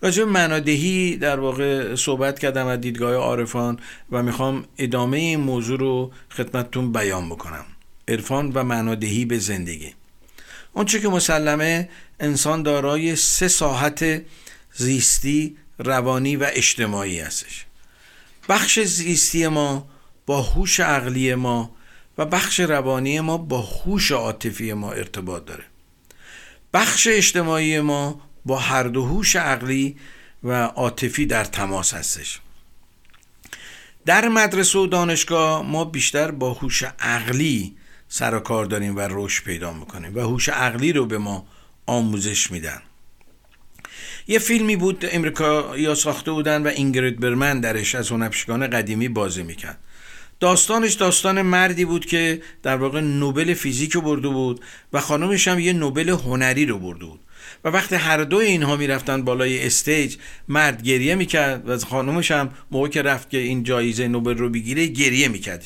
راجع 0.03 0.25
به 0.25 0.31
معنادهی 0.31 1.17
در 1.17 1.41
واقع 1.41 1.95
صحبت 1.95 2.39
کردم 2.39 2.67
از 2.67 2.81
دیدگاه 2.81 3.15
عارفان 3.15 3.79
و 4.13 4.23
می‌خوام 4.23 4.65
ادامه 4.79 5.19
این 5.19 5.41
موضوع 5.41 5.79
رو 5.79 6.13
خدمتتون 6.31 6.93
بیان 6.93 7.29
بکنم. 7.29 7.65
عرفان 8.09 8.53
و 8.55 8.65
معنادهی 8.65 9.25
به 9.25 9.39
زندگی. 9.39 9.95
اونچه 10.73 11.01
که 11.01 11.09
مسلمه 11.09 11.89
انسان 12.21 12.63
دارای 12.63 13.17
سه 13.17 13.49
ساحت 13.49 14.23
زیستی 14.75 15.57
روانی 15.79 16.37
و 16.37 16.47
اجتماعی 16.53 17.21
هستش. 17.21 17.65
بخش 18.49 18.81
زیستی 18.81 19.49
ما 19.49 19.89
با 20.27 20.43
هوش 20.43 20.81
عقلی 20.81 21.35
ما 21.35 21.71
و 22.19 22.27
بخش 22.27 22.61
روانی 22.61 23.21
ما 23.21 23.39
با 23.39 23.61
هوش 23.61 24.13
عاطفی 24.13 24.73
ما 24.73 24.93
ارتباط 24.93 25.45
داره. 25.45 25.65
بخش 26.75 27.09
اجتماعی 27.11 27.81
ما 27.81 28.21
با 28.47 28.59
هر 28.59 28.83
دو 28.83 29.05
هوش 29.05 29.37
عقلی 29.37 29.97
و 30.45 30.53
عاطفی 30.65 31.27
در 31.27 31.45
تماس 31.45 31.95
هستش. 31.95 32.41
در 34.07 34.29
مدرسه 34.29 34.79
و 34.79 34.87
دانشگاه 34.87 35.63
ما 35.63 35.85
بیشتر 35.85 36.31
با 36.31 36.53
هوش 36.53 36.83
عقلی 36.99 37.77
سر 38.09 38.35
و 38.35 38.41
کار 38.41 38.65
داریم 38.65 38.97
و 38.97 39.01
رشد 39.11 39.45
پیدا 39.45 39.73
می‌کنیم 39.73 40.17
و 40.17 40.21
هوش 40.21 40.49
عقلی 40.49 40.93
رو 40.93 41.07
به 41.07 41.19
ما 41.19 41.47
آموزش 41.87 42.51
میدن. 42.51 42.83
یه 44.29 44.39
فیلمی 44.39 44.77
بود 44.77 45.07
امریکا 45.13 45.79
یا 45.79 45.95
ساخته 45.95 46.33
بودن 46.33 46.63
و 46.63 46.67
اینگرید 46.67 47.21
برمن 47.21 47.61
درش 47.61 47.95
از 47.95 48.11
هنرپیشگان 48.11 48.67
قدیمی 48.67 49.09
بازی 49.09 49.43
می‌کرد. 49.43 49.79
داستانش 50.41 50.93
داستان 50.93 51.43
مردی 51.43 51.85
بود 51.85 52.07
که 52.07 52.43
در 52.63 52.77
واقع 52.77 53.01
نوبل 53.01 53.55
فیزیک 53.55 53.93
رو 53.93 54.01
برده 54.01 54.29
بود 54.29 54.65
و 54.93 55.01
خانمش 55.01 55.49
هم 55.49 55.59
یه 55.59 55.73
نوبل 55.73 56.09
هنری 56.09 56.67
رو 56.67 56.79
برده 56.79 57.05
بود. 57.05 57.21
و 57.65 57.69
وقتی 57.69 57.95
هر 57.95 58.25
دو 58.25 58.37
اینها 58.37 58.77
می‌رفتن 58.77 59.23
بالای 59.23 59.67
استیج 59.67 60.17
مرد 60.49 60.83
گریه 60.83 61.15
می‌کرد 61.15 61.69
و 61.69 61.79
خانمش 61.79 62.31
هم 62.31 62.51
موقع 62.71 62.89
که 62.89 63.03
رفت 63.03 63.31
که 63.31 63.39
این 63.39 63.63
جایزه 63.63 64.09
نوبل 64.09 64.37
رو 64.37 64.49
بگیره 64.49 64.87
گریه 64.87 65.29
می‌کرد 65.29 65.65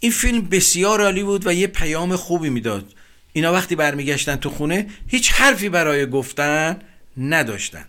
این 0.00 0.12
فیلم 0.12 0.40
بسیار 0.40 1.00
عالی 1.00 1.22
بود 1.22 1.46
و 1.46 1.52
یه 1.52 1.66
پیام 1.66 2.16
خوبی 2.16 2.50
می‌داد. 2.50 2.92
اینا 3.32 3.52
وقتی 3.52 3.76
برمیگشتن 3.76 4.36
تو 4.36 4.50
خونه 4.50 4.86
هیچ 5.06 5.32
حرفی 5.32 5.68
برای 5.68 6.06
گفتن 6.06 6.78
نداشتن. 7.16 7.84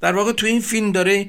در 0.00 0.12
واقع 0.12 0.32
تو 0.32 0.46
این 0.46 0.60
فیلم 0.60 0.92
داره 0.92 1.28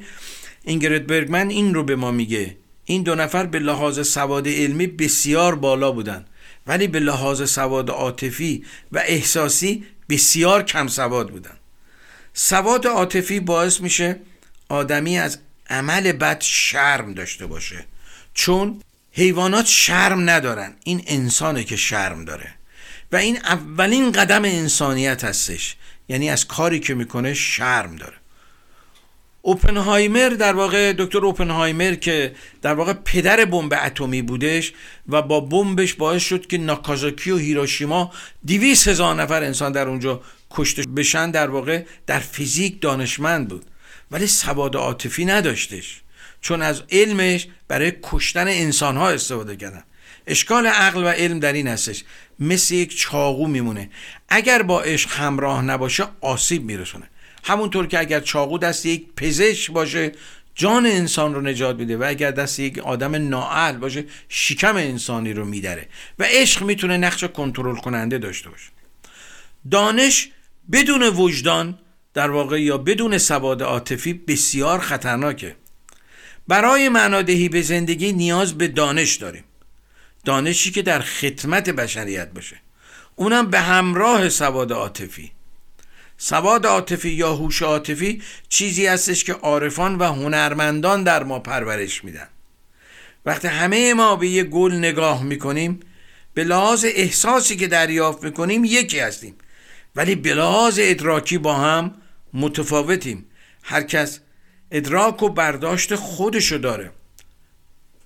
اینگرید 0.64 1.08
برگمن 1.08 1.50
این 1.50 1.74
رو 1.74 1.84
به 1.84 1.96
ما 1.96 2.12
میگه. 2.12 2.56
این 2.86 3.04
دو 3.04 3.16
نفر 3.16 3.46
به 3.46 3.60
لحاظ 3.60 4.08
سواد 4.08 4.48
علمی 4.48 4.88
بسیار 4.88 5.56
بالا 5.56 5.92
بودند 5.92 6.28
ولی 6.68 6.88
به 6.88 7.00
لحاظ 7.00 7.50
سواد 7.50 7.90
عاطفی 7.90 8.64
و 8.92 9.04
احساسی 9.06 9.84
بسیار 10.10 10.64
کم 10.64 10.88
سواد 10.88 11.30
بودن. 11.30 11.58
سواد 12.34 12.88
عاطفی 12.88 13.40
باعث 13.40 13.82
میشه 13.82 14.20
آدمی 14.70 15.20
از 15.20 15.40
عمل 15.70 16.12
بد 16.12 16.42
شرم 16.42 17.14
داشته 17.14 17.46
باشه. 17.46 17.86
چون 18.34 18.82
حیوانات 19.12 19.66
شرم 19.66 20.30
ندارن. 20.30 20.74
این 20.84 21.04
انسانه 21.08 21.64
که 21.64 21.76
شرم 21.76 22.26
داره. 22.26 22.54
و 23.12 23.16
این 23.16 23.38
اولین 23.38 24.12
قدم 24.12 24.46
انسانیت 24.46 25.24
هستش. 25.24 25.76
یعنی 26.10 26.30
از 26.30 26.48
کاری 26.48 26.80
که 26.80 26.94
می‌کنه 26.94 27.34
شرم 27.34 27.96
داره. 27.96 28.19
اوپنهایمر 29.50 30.30
در 30.30 30.54
واقع 30.54 30.94
دکتر 30.98 31.26
اوپنهایمر 31.26 31.96
که 31.96 32.36
در 32.62 32.74
واقع 32.74 32.94
پدر 32.94 33.46
بمب 33.46 33.74
اتمی 33.86 34.22
بودش 34.22 34.74
و 35.10 35.22
با 35.22 35.40
بمبش 35.40 35.94
باعث 35.94 36.24
شد 36.24 36.48
که 36.48 36.58
ناکازاکی 36.58 37.32
و 37.32 37.38
هیروشیما 37.38 38.12
دیویس 38.46 38.88
هزار 38.88 39.16
نفر 39.16 39.44
انسان 39.44 39.72
در 39.72 39.88
اونجا 39.88 40.22
کشته 40.52 40.84
بشن 40.98 41.32
در 41.32 41.50
واقع 41.50 41.84
در 42.08 42.20
فیزیک 42.20 42.82
دانشمند 42.82 43.48
بود. 43.48 43.66
ولی 44.12 44.28
سواد 44.28 44.76
عاطفی 44.76 45.26
نداشتش. 45.26 46.02
چون 46.42 46.62
از 46.62 46.84
علمش 46.92 47.48
برای 47.68 47.94
کشتن 48.04 48.48
انسان 48.48 48.98
ها 48.98 49.10
استفاده 49.10 49.56
کردن. 49.56 49.84
اشکال 50.28 50.68
عقل 50.68 51.04
و 51.04 51.08
علم 51.08 51.40
در 51.40 51.54
این 51.54 51.68
هستش. 51.68 52.04
مثل 52.40 52.74
یک 52.74 52.98
چاقو 52.98 53.48
میمونه. 53.48 53.90
اگر 54.30 54.62
با 54.62 54.82
عشق 54.82 55.12
همراه 55.12 55.62
نباشه 55.62 56.08
آسیب 56.22 56.64
میرسونه. 56.64 57.10
همونطور 57.44 57.88
که 57.88 58.00
اگر 58.00 58.20
چاقو 58.20 58.58
دست 58.58 58.86
یک 58.86 59.06
پزشک 59.16 59.72
باشه 59.72 60.12
جان 60.56 60.86
انسان 60.86 61.36
رو 61.36 61.42
نجات 61.42 61.76
میده 61.76 61.98
و 61.98 62.04
اگر 62.08 62.32
دست 62.32 62.60
یک 62.60 62.78
آدم 62.78 63.16
نااهل 63.16 63.78
باشه 63.78 64.06
شکم 64.30 64.76
انسانی 64.76 65.34
رو 65.34 65.46
میدره 65.46 65.88
و 66.20 66.24
عشق 66.24 66.64
می‌تونه 66.64 66.98
نقش 66.98 67.24
کنترل 67.24 67.76
کننده 67.76 68.18
داشته 68.18 68.50
باشه. 68.50 68.70
دانش 69.72 70.30
بدون 70.72 71.04
وجدان 71.04 71.80
در 72.14 72.32
واقع 72.32 72.62
یا 72.62 72.78
بدون 72.78 73.18
سواد 73.18 73.64
عاطفی 73.64 74.14
بسیار 74.14 74.80
خطرناکه. 74.80 75.56
برای 76.48 76.90
معنادهی 76.90 77.50
به 77.50 77.62
زندگی 77.62 78.14
نیاز 78.14 78.58
به 78.58 78.68
دانش 78.68 79.16
داریم. 79.16 79.44
دانشی 80.26 80.72
که 80.72 80.82
در 80.82 81.00
خدمت 81.00 81.70
بشریت 81.70 82.30
باشه. 82.34 82.62
اونم 83.16 83.50
به 83.50 83.60
همراه 83.60 84.30
سواد 84.30 84.74
عاطفی. 84.74 85.32
سواد 86.22 86.66
عاطفی 86.66 87.10
یا 87.10 87.34
هوش 87.34 87.62
عاطفی 87.62 88.22
چیزی 88.50 88.88
هستش 88.88 89.24
که 89.24 89.34
عارفان 89.34 89.96
و 89.96 90.04
هنرمندان 90.04 91.04
در 91.04 91.24
ما 91.24 91.40
پرورش 91.40 92.04
میدن. 92.04 92.28
وقتی 93.26 93.48
همه 93.48 93.94
ما 93.94 94.16
به 94.16 94.28
یه 94.28 94.44
گل 94.44 94.74
نگاه 94.74 95.24
می‌کنیم 95.24 95.80
به 96.34 96.44
لحاظ 96.44 96.86
احساسی 96.86 97.56
که 97.56 97.68
دریافت 97.68 98.24
می‌کنیم 98.24 98.66
یکی 98.66 99.00
هستیم. 99.00 99.36
ولی 99.96 100.16
به 100.16 100.34
لحاظ 100.34 100.80
ادراکی 100.82 101.38
با 101.38 101.56
هم 101.56 101.96
متفاوتیم. 102.34 103.26
هر 103.64 103.84
کس 103.84 104.20
ادراک 104.72 105.24
و 105.24 105.30
برداشت 105.30 105.96
خودشو 105.96 106.58
داره. 106.58 106.92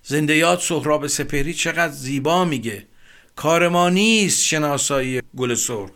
زندیات 0.04 0.62
سهراب 0.62 1.08
سپهری 1.08 1.54
چقدر 1.54 1.93
زیبا 1.93 2.45
میگه. 2.45 2.88
کار 3.36 3.67
ما 3.67 3.89
نیست 3.89 4.43
شناسایی 4.43 5.21
گل 5.38 5.56
سرخ. 5.56 5.89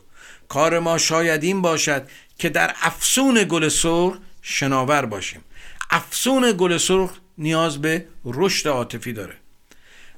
کار 0.47 0.79
ما 0.79 0.97
شاید 0.97 1.43
این 1.43 1.61
باشد 1.61 2.07
که 2.39 2.49
در 2.49 2.75
افسون 2.81 3.45
گل 3.49 3.69
سرخ 3.69 4.17
شناور 4.41 5.05
باشیم. 5.05 5.43
افسون 5.91 6.55
گل 6.57 6.77
سرخ 6.77 7.11
نیاز 7.37 7.81
به 7.81 8.07
رشد 8.25 8.67
عاطفی 8.67 9.13
داره. 9.13 9.35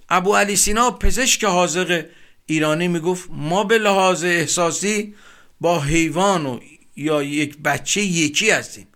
ابو 0.09 0.35
علی 0.35 0.55
سینا 0.55 0.91
پزشک 0.91 1.43
حاضق 1.43 2.05
ایرانی 2.45 2.87
می‌گفت 2.87 3.29
ما 3.31 3.63
به 3.63 3.77
لحاظ 3.77 4.23
احساسی 4.23 5.15
با 5.61 5.79
حیوان 5.79 6.45
و 6.45 6.59
یا 6.95 7.23
یک 7.23 7.57
بچه 7.57 8.01
یکی 8.01 8.51
هستیم. 8.51 8.87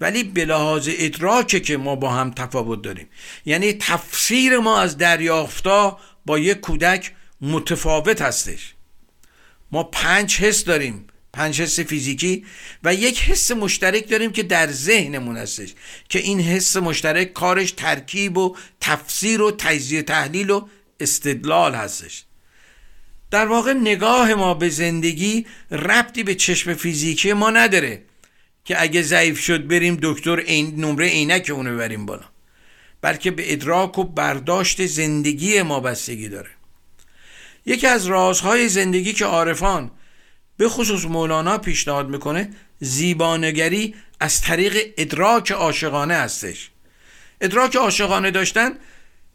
ولی 0.00 0.24
به 0.24 0.44
لحاظ 0.44 0.88
ادراکه 0.92 1.60
که 1.60 1.76
ما 1.76 1.96
با 1.96 2.10
هم 2.10 2.30
تفاوت 2.30 2.82
داریم. 2.82 3.08
یعنی 3.44 3.72
تفسیر 3.72 4.58
ما 4.58 4.80
از 4.80 4.98
دریافتا 4.98 5.98
با 6.26 6.38
یک 6.38 6.60
کودک 6.60 7.12
متفاوت 7.40 8.22
هستش. 8.22 8.75
ما 9.72 9.82
پنج 9.82 10.36
حس 10.36 10.64
داریم 10.64 11.06
پنج 11.32 11.62
حس 11.62 11.80
فیزیکی 11.80 12.44
و 12.84 12.94
یک 12.94 13.22
حس 13.22 13.50
مشترک 13.50 14.08
داریم 14.08 14.32
که 14.32 14.42
در 14.42 14.70
ذهنمون 14.72 15.36
هستش 15.36 15.74
که 16.08 16.18
این 16.18 16.40
حس 16.40 16.76
مشترک 16.76 17.32
کارش 17.32 17.72
ترکیب 17.72 18.38
و 18.38 18.56
تفسیر 18.80 19.42
و 19.42 19.50
تجزیه 19.50 20.02
تحلیل 20.02 20.50
و 20.50 20.68
استدلال 21.00 21.74
هستش. 21.74 22.24
در 23.30 23.46
واقع 23.46 23.72
نگاه 23.72 24.34
ما 24.34 24.54
به 24.54 24.68
زندگی 24.68 25.46
ربطی 25.70 26.22
به 26.22 26.34
چشم 26.34 26.74
فیزیکی 26.74 27.32
ما 27.32 27.50
نداره 27.50 28.02
که 28.64 28.82
اگه 28.82 29.02
ضعیف 29.02 29.40
شد 29.40 29.66
بریم 29.66 29.98
دکتر 30.02 30.36
این 30.36 30.84
نمره 30.84 31.08
عینک 31.08 31.50
اونو 31.54 31.74
ببریم 31.74 32.06
بالا 32.06 32.24
بلکه 33.00 33.30
به 33.30 33.52
ادراک 33.52 33.98
و 33.98 34.04
برداشت 34.04 34.86
زندگی 34.86 35.62
ما 35.62 35.80
بستگی 35.80 36.28
داره. 36.28 36.50
یکی 37.66 37.86
از 37.86 38.06
رازهای 38.06 38.68
زندگی 38.68 39.12
که 39.12 39.24
عارفان 39.24 39.90
به 40.56 40.68
خصوص 40.68 41.04
مولانا 41.04 41.58
پیشنهاد 41.58 42.08
می‌کنه 42.08 42.50
زیبانگری 42.80 43.94
از 44.20 44.40
طریق 44.40 44.92
ادراک 44.96 45.52
عاشقانه 45.52 46.14
هستش 46.14 46.70
ادراک 47.40 47.76
عاشقانه 47.76 48.30
داشتن 48.30 48.70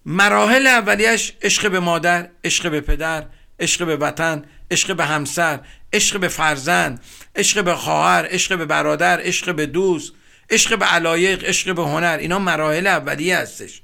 مراحل 0.05 0.67
اولیش 0.67 1.33
عشق 1.41 1.71
به 1.71 1.79
مادر 1.79 2.29
عشق 2.43 2.71
به 2.71 2.81
پدر 2.81 3.25
عشق 3.59 3.85
به 3.85 3.95
وطن 3.95 4.45
عشق 4.71 4.95
به 4.95 5.05
همسر 5.05 5.59
عشق 5.93 6.19
به 6.19 6.27
فرزند 6.27 7.03
عشق 7.35 7.63
به 7.63 7.75
خواهر 7.75 8.27
عشق 8.29 8.57
به 8.57 8.65
برادر 8.65 9.21
عشق 9.21 9.55
به 9.55 9.65
دوست 9.65 10.13
عشق 10.49 10.79
به 10.79 10.85
علایق 10.85 11.43
عشق 11.43 11.75
به 11.75 11.83
هنر 11.83 12.17
اینا 12.21 12.39
مراحل 12.39 12.87
اولیه 12.87 13.37
هستش 13.37 13.81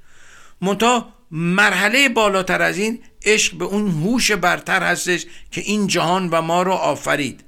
منتها 0.60 1.12
مرحله 1.30 2.08
بالاتر 2.08 2.62
از 2.62 2.78
این 2.78 3.02
عشق 3.24 3.54
به 3.54 3.64
اون 3.64 3.90
هوش 3.90 4.30
برتر 4.30 4.82
هستش 4.82 5.26
که 5.50 5.60
این 5.60 5.86
جهان 5.86 6.28
و 6.28 6.42
ما 6.42 6.62
رو 6.62 6.72
آفرید. 6.72 7.44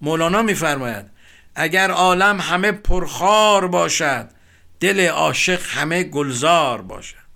مولانا 0.00 0.42
میفرماید 0.42 1.06
اگر 1.54 1.90
عالم 1.90 2.40
همه 2.40 2.72
پرخار 2.72 3.68
باشد 3.68 4.30
دل 4.80 5.08
عاشق 5.08 5.60
همه 5.66 6.02
گلزار 6.02 6.82
باشد. 6.82 7.28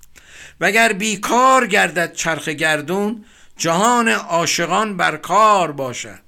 اگر 0.61 0.93
بیکار 0.93 1.67
گردد 1.67 2.13
چرخ 2.13 2.49
گردون 2.49 3.25
جهان 3.57 4.09
عاشقان 4.09 4.97
بر 4.97 5.17
کار 5.17 5.73
باشد. 5.73 6.19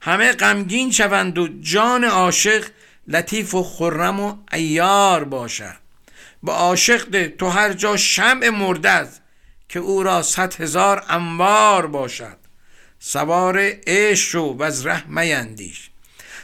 همه 0.00 0.32
غمگین 0.32 0.90
شوند 0.90 1.38
و 1.38 1.48
جان 1.60 2.04
عاشق 2.04 2.64
لطیف 3.08 3.54
و 3.54 3.62
خرم 3.62 4.20
و 4.20 4.36
ایار 4.52 5.24
باشد. 5.24 5.76
با 6.42 6.54
عاشق 6.54 7.26
تو 7.26 7.48
هر 7.48 7.72
جا 7.72 7.96
شمع 7.96 8.48
مرده 8.48 9.08
که 9.72 9.78
او 9.78 10.02
را 10.02 10.22
صد 10.22 10.60
هزار 10.60 11.04
انوار 11.08 11.86
باشد. 11.86 12.36
سوار 12.98 13.72
عشق 13.86 14.28
شو 14.28 14.56
و 14.58 14.62
از 14.62 14.86
ره 14.86 15.06
میندیش. 15.06 15.90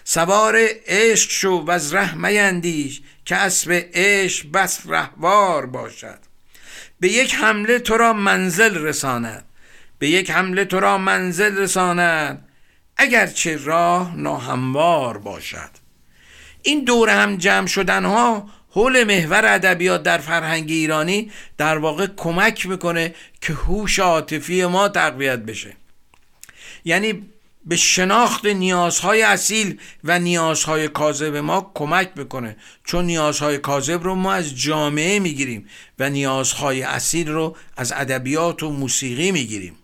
سوار 0.05 0.57
عشق 0.87 1.31
شو 1.31 1.64
و 1.67 1.71
از 1.71 1.95
ره 1.95 2.14
میندیش 2.14 3.03
که 3.25 3.37
اسب 3.37 3.91
عشق 3.95 4.51
بس 4.51 4.81
رهوار 4.87 5.67
باشد. 5.67 6.19
به 7.00 7.09
یک 7.09 7.35
حمله 7.35 7.79
تو 7.79 7.96
را 7.96 8.13
منزل 8.13 8.79
رساند. 8.79 9.44
به 9.98 10.09
یک 10.09 10.31
حمله 10.31 10.65
تو 10.65 10.81
را 10.81 10.98
منزل 10.98 11.59
رساند 11.59 12.48
اگرچه 12.96 13.57
راه 13.57 14.17
ناهموار 14.17 15.19
باشد. 15.19 15.71
این 16.63 16.85
دور 16.85 17.09
هم 17.09 17.37
جمع 17.37 17.67
شدن 17.67 18.05
ها 18.05 18.50
حول 18.79 19.04
محور 19.04 19.46
ادبیات 19.46 20.02
در 20.02 20.18
فرهنگ 20.18 20.70
ایرانی 20.70 21.31
در 21.56 21.79
واقع 21.79 22.06
کمک 22.16 22.66
می‌کنه 22.66 23.14
که 23.40 23.52
هوش 23.52 23.98
عاطفی 23.98 24.66
ما 24.66 24.88
تقویت 24.88 25.38
بشه. 25.38 25.76
یعنی 26.85 27.22
به 27.66 27.76
شناخت 27.76 28.46
نیازهای 28.46 29.22
اصیل 29.22 29.81
و 30.04 30.18
نیازهای 30.18 30.88
کاذب 30.88 31.37
ما 31.37 31.70
کمک 31.74 32.10
می‌کنه. 32.16 32.56
چون 32.85 33.04
نیازهای 33.04 33.58
کاذب 33.58 34.02
رو 34.02 34.14
ما 34.14 34.33
از 34.33 34.56
جامعه 34.56 35.18
می‌گیریم 35.18 35.68
و 35.98 36.10
نیازهای 36.10 36.83
اصیل 36.83 37.29
رو 37.29 37.56
از 37.76 37.92
ادبیات 37.92 38.62
و 38.62 38.70
موسیقی 38.70 39.33
می‌گیریم. 39.33 39.76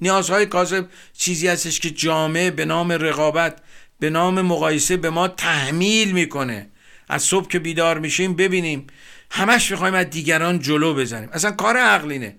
نیازهای 0.00 0.46
کاذب 0.46 0.86
چیزی 1.18 1.48
هستش 1.48 1.80
که 1.80 1.90
جامعه 1.90 2.50
به 2.50 2.64
نام 2.64 2.92
رقابت 2.92 3.56
به 4.00 4.10
نام 4.10 4.40
مقایسه 4.40 4.96
به 4.96 5.10
ما 5.10 5.28
تحمیل 5.28 6.12
می‌کنه. 6.12 6.66
از 7.10 7.22
صبح 7.22 7.48
که 7.48 7.58
بیدار 7.58 7.98
میشیم 7.98 8.34
ببینیم. 8.34 8.86
همش 9.30 9.70
می‌خوایم 9.70 9.94
از 9.94 10.10
دیگران 10.10 10.58
جلو 10.58 10.94
بزنیم. 10.94 11.28
اصلا 11.32 11.50
کار 11.50 11.76
عقلینه 11.76 12.36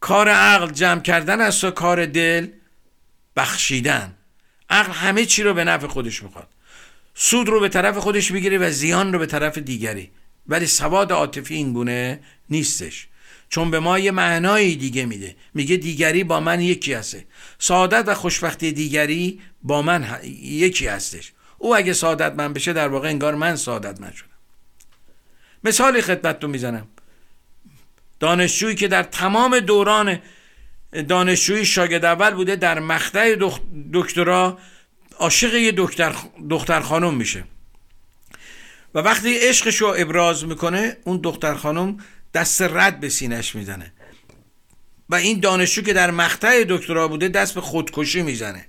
کار 0.00 0.28
عقل 0.28 0.70
جمع 0.70 1.00
کردن 1.00 1.40
است 1.40 1.64
و 1.64 1.70
کار 1.70 2.06
دل 2.06 2.48
بخشیدن. 3.36 4.14
عقل 4.70 4.92
همه 4.92 5.24
چی 5.24 5.42
رو 5.42 5.54
به 5.54 5.64
نفع 5.64 5.86
خودش 5.86 6.22
می‌خواد. 6.22 6.48
سود 7.14 7.48
رو 7.48 7.60
به 7.60 7.68
طرف 7.68 7.96
خودش 7.98 8.30
می‌گیره 8.30 8.58
و 8.58 8.70
زیان 8.70 9.12
رو 9.12 9.18
به 9.18 9.26
طرف 9.26 9.58
دیگری. 9.58 10.10
ولی 10.46 10.66
سواد 10.66 11.12
عاطفی 11.12 11.54
این 11.54 11.72
گونه 11.72 12.20
نیستش. 12.50 13.08
چون 13.48 13.70
به 13.70 13.80
ما 13.80 13.98
یه 13.98 14.10
معنایی 14.10 14.76
دیگه 14.76 15.06
میده. 15.06 15.36
میگه 15.54 15.76
دیگری 15.76 16.24
با 16.24 16.40
من 16.40 16.60
یکی 16.60 16.92
هسته. 16.92 17.24
سعادت 17.58 18.04
و 18.06 18.14
خوشبختی 18.14 18.72
دیگری 18.72 19.40
با 19.62 19.82
من 19.82 20.20
یکی 20.42 20.86
هستش. 20.86 21.32
او 21.58 21.76
اگه 21.76 21.92
سعادت 21.92 22.32
من 22.32 22.52
بشه 22.52 22.72
در 22.72 22.88
واقع 22.88 23.08
انگار 23.08 23.34
من 23.34 23.56
سعادت 23.56 24.00
من 24.00 24.12
شدم. 24.12 24.28
مثالی 25.64 26.02
خدمتتون 26.02 26.50
می‌زنم. 26.50 26.88
دانشجویی 28.20 28.74
که 28.74 28.88
در 28.88 29.02
تمام 29.02 29.60
دوران 29.60 30.18
دانشجویی 31.08 31.66
شاگرد 31.66 32.04
اول 32.04 32.30
بوده 32.30 32.56
در 32.56 32.78
مقطع 32.78 33.36
دکترا 33.92 34.58
عاشق 35.18 35.54
یه 35.54 35.72
دکتر, 35.76 36.14
دختر 36.50 36.80
خانم 36.80 37.14
میشه. 37.14 37.44
و 38.94 38.98
وقتی 38.98 39.38
عشقش 39.38 39.76
رو 39.76 39.94
ابراز 39.98 40.44
می‌کنه 40.44 40.96
اون 41.04 41.20
دختر 41.22 41.54
خانم 41.54 41.96
دست 42.34 42.62
رد 42.62 43.00
به 43.00 43.08
سینش 43.08 43.54
می‌زنه. 43.54 43.92
و 45.08 45.14
این 45.14 45.40
دانشجو 45.40 45.82
که 45.82 45.92
در 45.92 46.10
مقطع 46.10 46.64
دکترا 46.68 47.08
بوده 47.08 47.28
دست 47.28 47.54
به 47.54 47.60
خودکشی 47.60 48.22
می‌زنه. 48.22 48.68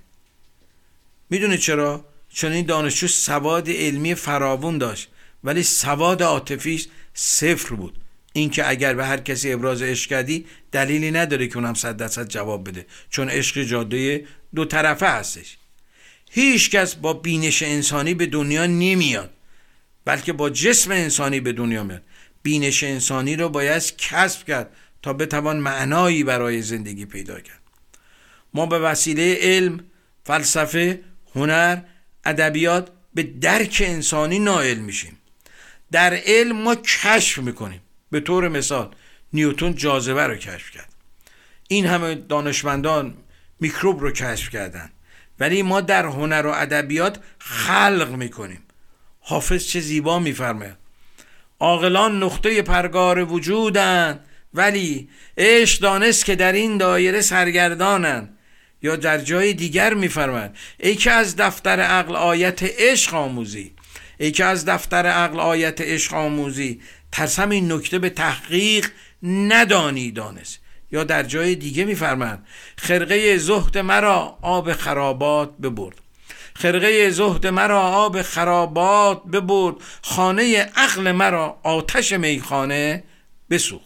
می‌دونه 1.30 1.58
چرا؟ 1.58 2.04
چون 2.32 2.52
این 2.52 2.66
دانشجو 2.66 3.06
سواد 3.06 3.70
علمی 3.70 4.14
فراوون 4.14 4.78
داشت 4.78 5.08
ولی 5.44 5.62
سواد 5.62 6.22
عاطفیش 6.22 6.88
صفر 7.14 7.74
بود. 7.74 7.98
اینکه 8.32 8.68
اگر 8.68 8.94
به 8.94 9.06
هر 9.06 9.16
کسی 9.16 9.52
ابراز 9.52 9.82
عشق 9.82 10.10
کردی 10.10 10.46
دلیلی 10.72 11.10
نداره 11.10 11.46
که 11.46 11.56
اونم 11.56 11.74
صد 11.74 11.96
درصد 11.96 12.28
جواب 12.28 12.68
بده 12.68 12.86
چون 13.10 13.28
عشق 13.28 13.62
جاده 13.62 14.26
دو 14.54 14.64
طرفه 14.64 15.06
هستش. 15.06 15.56
هیچ 16.30 16.70
کس 16.70 16.94
با 16.94 17.12
بینش 17.12 17.62
انسانی 17.62 18.14
به 18.14 18.26
دنیا 18.26 18.66
نمیاد 18.66 19.30
بلکه 20.04 20.32
با 20.32 20.50
جسم 20.50 20.90
انسانی 20.90 21.40
به 21.40 21.52
دنیا 21.52 21.84
میاد. 21.84 22.02
بینش 22.42 22.84
انسانی 22.84 23.36
رو 23.36 23.48
باید 23.48 23.96
کسب 23.96 24.46
کرد 24.46 24.76
تا 25.02 25.12
بتوان 25.12 25.56
معنایی 25.56 26.24
برای 26.24 26.62
زندگی 26.62 27.06
پیدا 27.06 27.40
کرد. 27.40 27.60
ما 28.54 28.66
به 28.66 28.78
وسیله 28.78 29.38
علم 29.40 29.80
فلسفه 30.24 31.00
هنر 31.34 31.78
ادبیات 32.28 32.88
به 33.14 33.22
درک 33.22 33.82
انسانی 33.86 34.38
نائل 34.38 34.78
میشیم. 34.78 35.18
در 35.92 36.14
علم 36.14 36.56
ما 36.56 36.74
کشف 36.74 37.38
می‌کنیم. 37.38 37.80
به 38.10 38.20
طور 38.20 38.48
مثال 38.48 38.94
نیوتون 39.32 39.74
جاذبه 39.74 40.26
رو 40.26 40.36
کشف 40.36 40.70
کرد. 40.70 40.92
این 41.68 41.86
همه 41.86 42.14
دانشمندان 42.14 43.14
میکروب 43.60 44.00
رو 44.00 44.10
کشف 44.10 44.50
کردن. 44.50 44.90
ولی 45.40 45.62
ما 45.62 45.80
در 45.80 46.06
هنر 46.06 46.46
و 46.46 46.50
ادبیات 46.50 47.18
خلق 47.38 48.10
می‌کنیم. 48.10 48.62
حافظ 49.20 49.66
چه 49.66 49.80
زیبا 49.80 50.18
میفرمه 50.18 50.76
عاقلان 51.60 52.22
نقطه 52.22 52.62
پرگار 52.62 53.24
وجودند 53.24 54.24
ولی 54.54 55.08
عشق 55.38 55.80
دانست 55.80 56.24
که 56.24 56.36
در 56.36 56.52
این 56.52 56.78
دایره 56.78 57.20
سرگردانند 57.20 58.37
یا 58.82 58.96
در 58.96 59.18
جای 59.18 59.52
دیگر 59.52 59.94
میفرمند 59.94 60.56
ای 60.80 60.94
که 60.94 61.10
از 61.10 61.36
دفتر 61.36 61.80
عقل 61.80 62.16
آیت 62.16 62.62
عشق 62.62 63.14
آموزی 63.14 63.72
ای 64.18 64.30
که 64.30 64.44
از 64.44 64.64
دفتر 64.64 65.06
عقل 65.06 65.40
آیت 65.40 65.80
عشق 65.80 66.14
آموزی 66.14 66.80
ترسم 67.12 67.50
این 67.50 67.72
نکته 67.72 67.98
به 67.98 68.10
تحقیق 68.10 68.90
ندانی 69.22 70.10
دانست. 70.10 70.60
یا 70.92 71.04
در 71.04 71.22
جای 71.22 71.54
دیگه 71.54 71.84
میفرمند 71.84 72.46
خرقه 72.76 73.38
زهد 73.38 73.78
مرا 73.78 74.38
آب 74.42 74.72
خرابات 74.72 75.58
ببرد. 75.58 75.96
خرقه 76.54 77.10
زهد 77.10 77.46
مرا 77.46 77.80
آب 77.80 78.22
خرابات 78.22 79.22
ببرد. 79.24 79.74
خانه 80.02 80.70
عقل 80.76 81.12
مرا 81.12 81.60
آتش 81.62 82.12
میخانه 82.12 83.04
بسوخ 83.50 83.82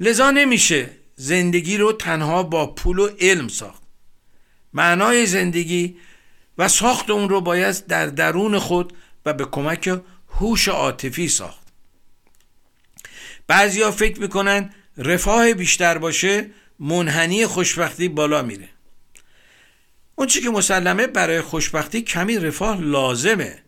لذا 0.00 0.30
نمیشه 0.30 0.90
زندگی 1.20 1.76
رو 1.76 1.92
تنها 1.92 2.42
با 2.42 2.66
پول 2.66 2.98
و 2.98 3.08
علم 3.20 3.48
ساخت. 3.48 3.82
معنای 4.72 5.26
زندگی 5.26 5.96
و 6.58 6.68
ساخت 6.68 7.10
اون 7.10 7.28
رو 7.28 7.40
باید 7.40 7.86
در 7.86 8.06
درون 8.06 8.58
خود 8.58 8.92
و 9.26 9.32
به 9.32 9.44
کمک 9.44 10.00
هوش 10.28 10.68
عاطفی 10.68 11.28
ساخت. 11.28 11.66
بعضیا 13.46 13.90
فکر 13.90 14.20
می‌کنن 14.20 14.70
رفاه 14.96 15.54
بیشتر 15.54 15.98
باشه 15.98 16.50
منحنی 16.78 17.46
خوشبختی 17.46 18.08
بالا 18.08 18.42
میره. 18.42 18.68
اون 20.14 20.26
چی 20.26 20.40
که 20.40 20.50
مسلمه 20.50 21.06
برای 21.06 21.40
خوشبختی 21.40 22.02
کمی 22.02 22.38
رفاه 22.38 22.80
لازمه 22.80 23.62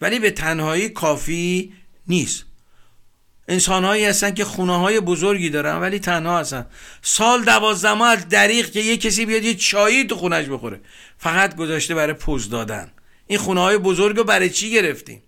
ولی 0.00 0.18
به 0.18 0.30
تنهایی 0.30 0.88
کافی 0.88 1.72
نیست. 2.06 2.45
انسانهایی 3.48 4.04
هستن 4.04 4.34
که 4.34 4.44
خونه 4.44 4.78
های 4.78 5.00
بزرگی 5.00 5.50
دارن 5.50 5.76
ولی 5.76 5.98
تنها 5.98 6.38
هستن. 6.38 6.66
سال 7.02 7.44
دوازده 7.44 7.92
ماه 7.92 8.10
از 8.10 8.28
دریق 8.28 8.70
که 8.70 8.80
یه 8.80 8.96
کسی 8.96 9.26
بیاد 9.26 9.44
یه 9.44 9.54
چایی 9.54 10.04
تو 10.04 10.16
خونش 10.16 10.46
بخوره. 10.46 10.80
فقط 11.18 11.56
گذاشته 11.56 11.94
برای 11.94 12.12
پوز 12.12 12.50
دادن. 12.50 12.92
این 13.26 13.38
خونه 13.38 13.60
های 13.60 13.78
بزرگ 13.78 14.16
رو 14.16 14.24
برای 14.24 14.50
چی 14.50 14.70
گرفتیم؟ 14.70 15.22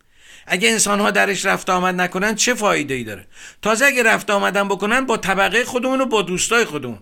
اگه 0.47 0.69
انسان 0.69 1.01
ها 1.01 1.11
درش 1.11 1.47
رفت 1.47 1.71
آمد 1.71 1.95
نکنن 1.95 2.35
چه 2.35 2.55
فایده 2.55 2.95
ای 2.95 3.05
داره؟ 3.05 3.27
تازه 3.63 3.85
اگه 3.87 4.03
رفت 4.03 4.31
آمدن 4.31 4.69
بکنن 4.69 5.07
با 5.07 5.17
طبقه 5.17 5.65
خودمون 5.65 6.01
و 6.01 6.07
با 6.07 6.23
دوستای 6.23 6.65
خودمون. 6.65 6.99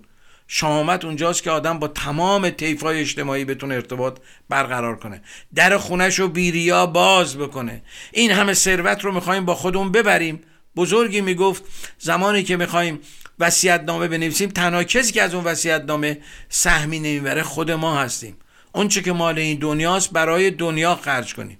شامت 0.48 1.04
اونجاست 1.04 1.42
که 1.42 1.50
آدم 1.50 1.78
با 1.78 1.88
تمام 1.88 2.52
های 2.82 3.00
اجتماعی 3.00 3.44
بتونه 3.44 3.74
ارتباط 3.74 4.18
برقرار 4.48 4.96
کنه. 4.96 5.22
در 5.54 5.78
خونش 5.78 6.18
رو 6.18 6.28
بیریا 6.28 6.86
باز 6.86 7.38
بکنه. 7.38 7.82
این 8.12 8.30
همه 8.30 8.54
ثروت 8.54 9.04
رو 9.04 9.12
می‌خوایم 9.12 9.44
با 9.44 9.54
خودمون 9.54 9.92
ببریم. 9.92 10.42
بزرگی 10.76 11.20
می‌گفت 11.20 11.62
زمانی 11.98 12.42
که 12.42 12.56
می‌خوایم 12.56 13.00
وصیت 13.38 13.80
نامه 13.80 14.08
بنویسیم 14.08 14.50
تنها 14.50 14.84
کسی 14.84 15.12
که 15.12 15.22
از 15.22 15.34
اون 15.34 15.44
وصیت 15.44 15.82
نامه 15.86 16.18
سهمی 16.48 16.98
نمی‌بره 16.98 17.42
خود 17.42 17.70
ما 17.70 18.00
هستیم. 18.00 18.36
اون 18.72 18.88
که 18.88 19.12
مال 19.12 19.38
این 19.38 19.58
دنیاست 19.58 20.10
برای 20.10 20.50
دنیا 20.50 20.94
خرج 20.94 21.34
کنیم. 21.34 21.58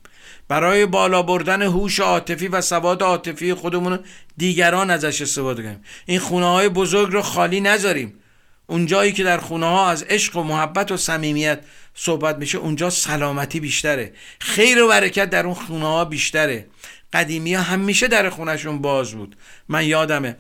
برای 0.49 0.87
بالا 0.87 1.23
بردن 1.23 1.63
هوش 1.63 2.01
عاطفی 2.01 2.49
و 2.49 2.61
سواد 2.61 3.03
عاطفی 3.03 3.55
خودمون 3.55 3.99
دیگران 4.37 4.91
ازش 4.91 5.23
استفاده 5.23 5.63
کنیم. 5.63 5.83
این 6.07 6.19
خونه 6.19 6.47
های 6.47 6.69
بزرگ 6.69 7.13
رو 7.13 7.23
خالی 7.23 7.61
نذاریم. 7.61 8.15
اونجایی 8.67 9.13
که 9.13 9.25
در 9.25 9.39
خونه 9.39 9.67
ها 9.67 9.91
از 9.91 10.03
عشق 10.03 10.37
و 10.37 10.43
محبت 10.43 10.93
و 10.93 10.97
صمیمیت 10.97 11.61
صحبت 11.95 12.37
میشه 12.37 12.59
اونجا 12.59 12.91
سلامتی 12.91 13.61
بیشتره. 13.61 14.13
خیر 14.41 14.83
و 14.83 14.89
برکت 14.89 15.31
در 15.31 15.47
اون 15.47 15.55
خونه 15.55 15.87
ها 15.87 16.05
بیشتره. 16.05 16.67
قدیمی 17.13 17.55
ها 17.55 17.63
همیشه 17.63 18.09
در 18.09 18.31
خونشون 18.31 18.79
باز 18.79 19.13
بود. 19.13 19.37
من 19.69 19.87
یادمه. 19.87 20.37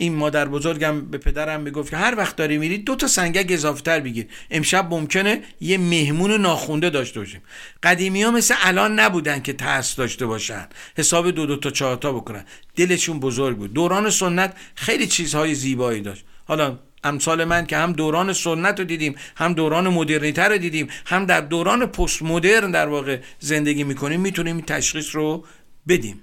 این 0.00 0.14
مادر 0.14 0.48
بزرگم 0.48 1.00
به 1.00 1.18
پدرم 1.18 1.60
می‌گفت 1.60 1.90
که 1.90 1.96
هر 1.96 2.14
وقت 2.16 2.36
داری 2.36 2.58
میری 2.58 2.78
دو 2.78 2.96
تا 2.96 3.06
سنگک 3.06 3.46
اضافه 3.52 3.82
تر 3.82 4.00
بگیر. 4.00 4.26
امشب 4.50 4.90
ممکنه 4.90 5.42
یه 5.60 5.78
مهمون 5.78 6.30
ناخونده 6.30 6.90
داشته 6.90 7.20
باشیم. 7.20 7.42
قدیمی 7.82 8.22
ها 8.22 8.30
مثل 8.30 8.54
الان 8.62 9.00
نبودن 9.00 9.42
که 9.42 9.52
ترس 9.52 9.96
داشته 9.96 10.26
باشن. 10.26 10.68
حساب 10.96 11.30
دو 11.30 11.46
دو 11.46 11.56
تا 11.56 11.70
چهار 11.70 11.96
تا 11.96 12.12
بکنن. 12.12 12.44
دلشون 12.76 13.20
بزرگ 13.20 13.56
بود. 13.56 13.72
دوران 13.72 14.10
سنت 14.10 14.56
خیلی 14.74 15.06
چیزهای 15.06 15.54
زیبایی 15.54 16.00
داشت. 16.00 16.24
حالا 16.44 16.78
امثال 17.04 17.44
من 17.44 17.66
که 17.66 17.76
هم 17.76 17.92
دوران 17.92 18.32
سنت 18.32 18.78
رو 18.78 18.84
دیدیم 18.84 19.14
هم 19.36 19.52
دوران 19.52 19.88
مدرنیته 19.88 20.42
رو 20.42 20.58
دیدیم 20.58 20.88
هم 21.06 21.26
در 21.26 21.40
دوران 21.40 21.86
پست 21.86 22.22
مدرن 22.22 22.70
در 22.70 22.86
واقع 22.86 23.18
زندگی 23.38 23.84
می‌کنیم 23.84 24.20
می‌تونیم 24.20 24.56
این 24.56 24.64
تشخیص 24.64 25.14
رو 25.14 25.44
بدیم. 25.88 26.22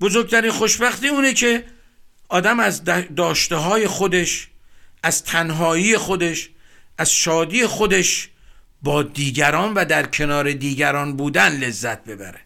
بزرگترین 0.00 0.50
خوشبختی 0.50 1.08
اونه 1.08 1.32
که 1.32 1.64
آدم 2.28 2.60
از 2.60 2.84
داشته 3.16 3.56
های 3.56 3.86
خودش 3.86 4.48
از 5.02 5.24
تنهایی 5.24 5.96
خودش 5.96 6.50
از 6.98 7.12
شادی 7.12 7.66
خودش 7.66 8.28
با 8.82 9.02
دیگران 9.02 9.74
و 9.74 9.84
در 9.84 10.06
کنار 10.06 10.52
دیگران 10.52 11.16
بودن 11.16 11.48
لذت 11.48 12.04
ببره. 12.04 12.40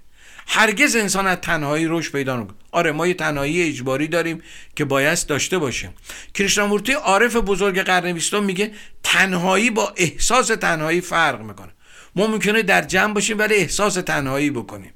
هرگز 0.46 0.96
انسان 0.96 1.26
از 1.26 1.38
تنهایی 1.38 1.86
روش 1.86 2.10
پیدا 2.10 2.36
نکنه 2.36 2.56
آره 2.72 2.92
ما 2.92 3.06
یه 3.06 3.14
تنهایی 3.14 3.62
اجباری 3.62 4.08
داریم 4.08 4.42
که 4.76 4.84
باید 4.84 5.26
داشته 5.26 5.58
باشیم. 5.58 5.94
کریشنامورتی 6.34 6.92
عارف 6.92 7.36
بزرگ 7.36 7.80
قرن 7.80 8.12
بیستم 8.12 8.44
میگه 8.44 8.72
تنهایی 9.02 9.70
با 9.70 9.94
احساس 9.96 10.46
تنهایی 10.46 11.00
فرق 11.00 11.40
می‌کنه. 11.40 11.72
ما 12.16 12.26
ممکنه 12.26 12.62
در 12.62 12.82
جمع 12.82 13.14
باشیم 13.14 13.38
ولی 13.38 13.54
احساس 13.54 13.94
تنهایی 13.94 14.50
بکنیم. 14.50 14.92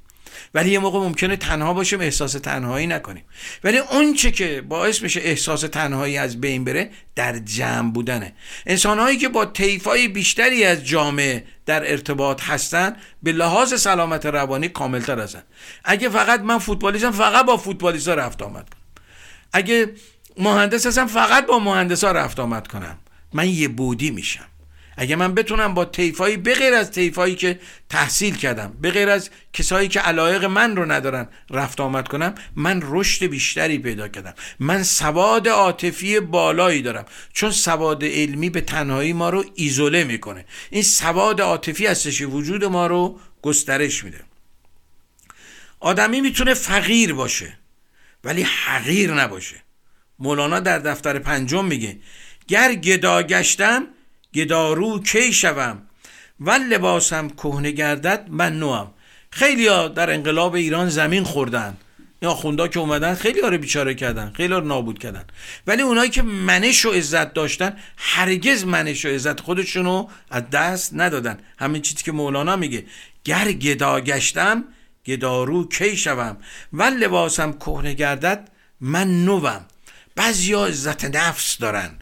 ولی 0.55 0.71
یه 0.71 0.79
موقع 0.79 0.99
ممکنه 0.99 1.37
تنها 1.37 1.75
باشیم 1.75 2.01
احساس 2.01 2.33
تنهایی 2.33 2.87
نکنیم. 2.87 3.25
ولی 3.65 3.79
اون 3.79 4.15
چه 4.15 4.31
که 4.31 4.61
باعث 4.69 5.03
میشه 5.03 5.21
احساس 5.21 5.61
تنهایی 5.61 6.19
از 6.19 6.41
بین 6.41 6.65
بره 6.65 6.91
در 7.15 7.39
جمع 7.39 7.93
بودنه. 7.93 8.33
انسانهایی 8.67 9.17
که 9.17 9.29
با 9.29 9.45
طیفای 9.45 10.09
بیشتری 10.09 10.65
از 10.65 10.85
جامعه 10.85 11.45
در 11.67 11.91
ارتباط 11.91 12.43
هستن 12.43 12.97
به 13.23 13.33
لحاظ 13.33 13.81
سلامت 13.81 14.27
روانی 14.27 14.69
کاملتر 14.69 15.21
هستن. 15.21 15.43
اگه 15.85 16.09
فقط 16.09 16.41
من 16.41 16.59
فوتبالیستم 16.59 17.11
فقط 17.11 17.47
با 17.47 17.57
فوتبالیستا 17.57 18.15
رفت 18.15 18.43
آمد. 18.43 18.69
کنم 18.69 18.81
اگه 19.53 19.91
مهندس 20.39 20.87
هستم 20.87 21.07
فقط 21.07 21.47
با 21.47 21.59
مهندسا 21.59 22.13
رفت 22.13 22.41
آمد 22.41 22.67
کنم. 22.67 22.99
من 23.33 23.49
یه 23.49 23.69
بودی 23.69 24.11
میشم. 24.11 24.45
اگه 24.97 25.17
من 25.17 25.35
بتونم 25.35 25.75
با 25.75 25.85
طیفایی 25.85 26.37
به 26.37 26.55
غیر 26.55 26.75
از 26.75 26.91
طیفایی 26.91 27.35
که 27.35 27.61
تحصیل 27.89 28.37
کردم 28.37 28.77
به 28.81 28.91
غیر 28.91 29.09
از 29.09 29.31
کسایی 29.53 29.89
که 29.89 30.01
علایق 30.01 30.45
من 30.45 30.77
رو 30.77 30.93
ندارن 30.93 31.29
رفت 31.51 31.81
آمد 31.81 32.09
کنم 32.09 32.35
من 32.57 32.83
رشد 32.85 33.27
بیشتری 33.27 33.79
پیدا 33.79 34.09
کردم. 34.09 34.35
من 34.61 34.83
سواد 34.83 35.49
عاطفی 35.49 36.21
بالایی 36.21 36.83
دارم. 36.83 37.05
چون 37.33 37.51
سواد 37.51 38.05
علمی 38.05 38.51
به 38.51 38.61
تنهایی 38.61 39.13
ما 39.13 39.31
رو 39.31 39.45
ایزوله 39.55 40.05
می‌کنه. 40.05 40.45
این 40.71 40.83
سواد 40.83 41.41
عاطفی 41.41 41.87
هستش 41.87 42.23
وجود 42.23 42.65
ما 42.65 42.87
رو 42.87 43.21
گسترش 43.43 44.05
میده. 44.05 44.21
آدمی 45.81 46.21
می‌تونه 46.21 46.55
فقیر 46.55 47.15
باشه 47.15 47.59
ولی 48.25 48.43
حقیر 48.43 49.15
نباشه. 49.15 49.57
مولانا 50.19 50.61
در 50.61 50.79
دفتر 50.79 51.19
پنجم 51.19 51.65
میگه 51.65 51.99
گر 52.49 52.75
گدا 52.75 53.23
گشتم 53.23 53.87
گدارو 54.35 55.03
کی 55.03 55.33
شوم؟ 55.33 55.83
و 56.41 56.51
لباسم 56.51 57.29
کهنه 57.29 57.71
گردد 57.71 58.27
من 58.31 58.59
نوام. 58.59 58.95
خیلی 59.31 59.67
ها 59.67 59.89
در 59.89 60.11
انقلاب 60.11 60.55
ایران 60.55 60.89
زمین 60.89 61.25
خوردن. 61.25 61.77
یا 62.23 62.35
خوندا 62.35 62.69
که 62.69 62.79
اومدن 62.79 63.15
خیلی 63.15 63.41
ها 63.41 63.49
رو 63.49 63.59
بیچاره 63.59 63.95
کردن 63.95 64.33
خیلی 64.37 64.53
ها 64.53 64.59
رو 64.59 64.67
نابود 64.67 64.99
کردن. 64.99 65.25
ولی 65.67 65.83
اونایی 65.83 66.11
که 66.11 66.23
منش 66.23 66.85
و 66.85 66.91
عزت 66.91 67.35
داشتن 67.35 67.77
هرگز 67.97 68.65
منش 68.65 69.05
و 69.05 69.09
عزت 69.09 69.41
خودشونو 69.41 70.07
از 70.31 70.51
دست 70.51 70.91
ندادن. 70.95 71.39
همین 71.59 71.83
چیزی 71.83 72.03
که 72.03 72.13
مولانا 72.13 72.57
میگه. 72.57 72.85
گر 73.25 73.53
گدا 73.53 74.01
گشتم 74.01 74.65
گدارو 75.07 75.69
کی 75.69 75.97
شوم؟ 75.97 76.37
و 76.73 76.83
لباسم 76.83 77.53
کهنه 77.53 77.95
گردد 77.95 78.49
من 78.81 79.25
نوم 79.25 79.67
بعضیا 80.17 80.67
عزت 80.67 81.05
نفس 81.05 81.59
دارن. 81.59 81.99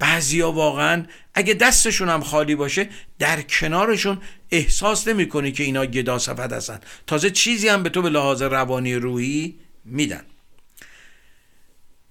بعضیا 0.00 0.52
واقعا 0.52 1.04
اگه 1.34 1.54
دستشون 1.54 2.08
هم 2.08 2.20
خالی 2.20 2.54
باشه 2.54 2.88
در 3.18 3.42
کنارشون 3.42 4.18
احساس 4.50 5.08
نمی‌کنی 5.08 5.52
که 5.52 5.64
اینا 5.64 5.86
گدا 5.86 6.18
سفد 6.18 6.52
هستن. 6.52 6.80
تازه 7.06 7.30
چیزی 7.30 7.68
هم 7.68 7.82
به 7.82 7.88
تو 7.88 8.02
به 8.02 8.10
لحاظ 8.10 8.42
روانی 8.42 8.94
روحی 8.94 9.58
میدن. 9.84 10.22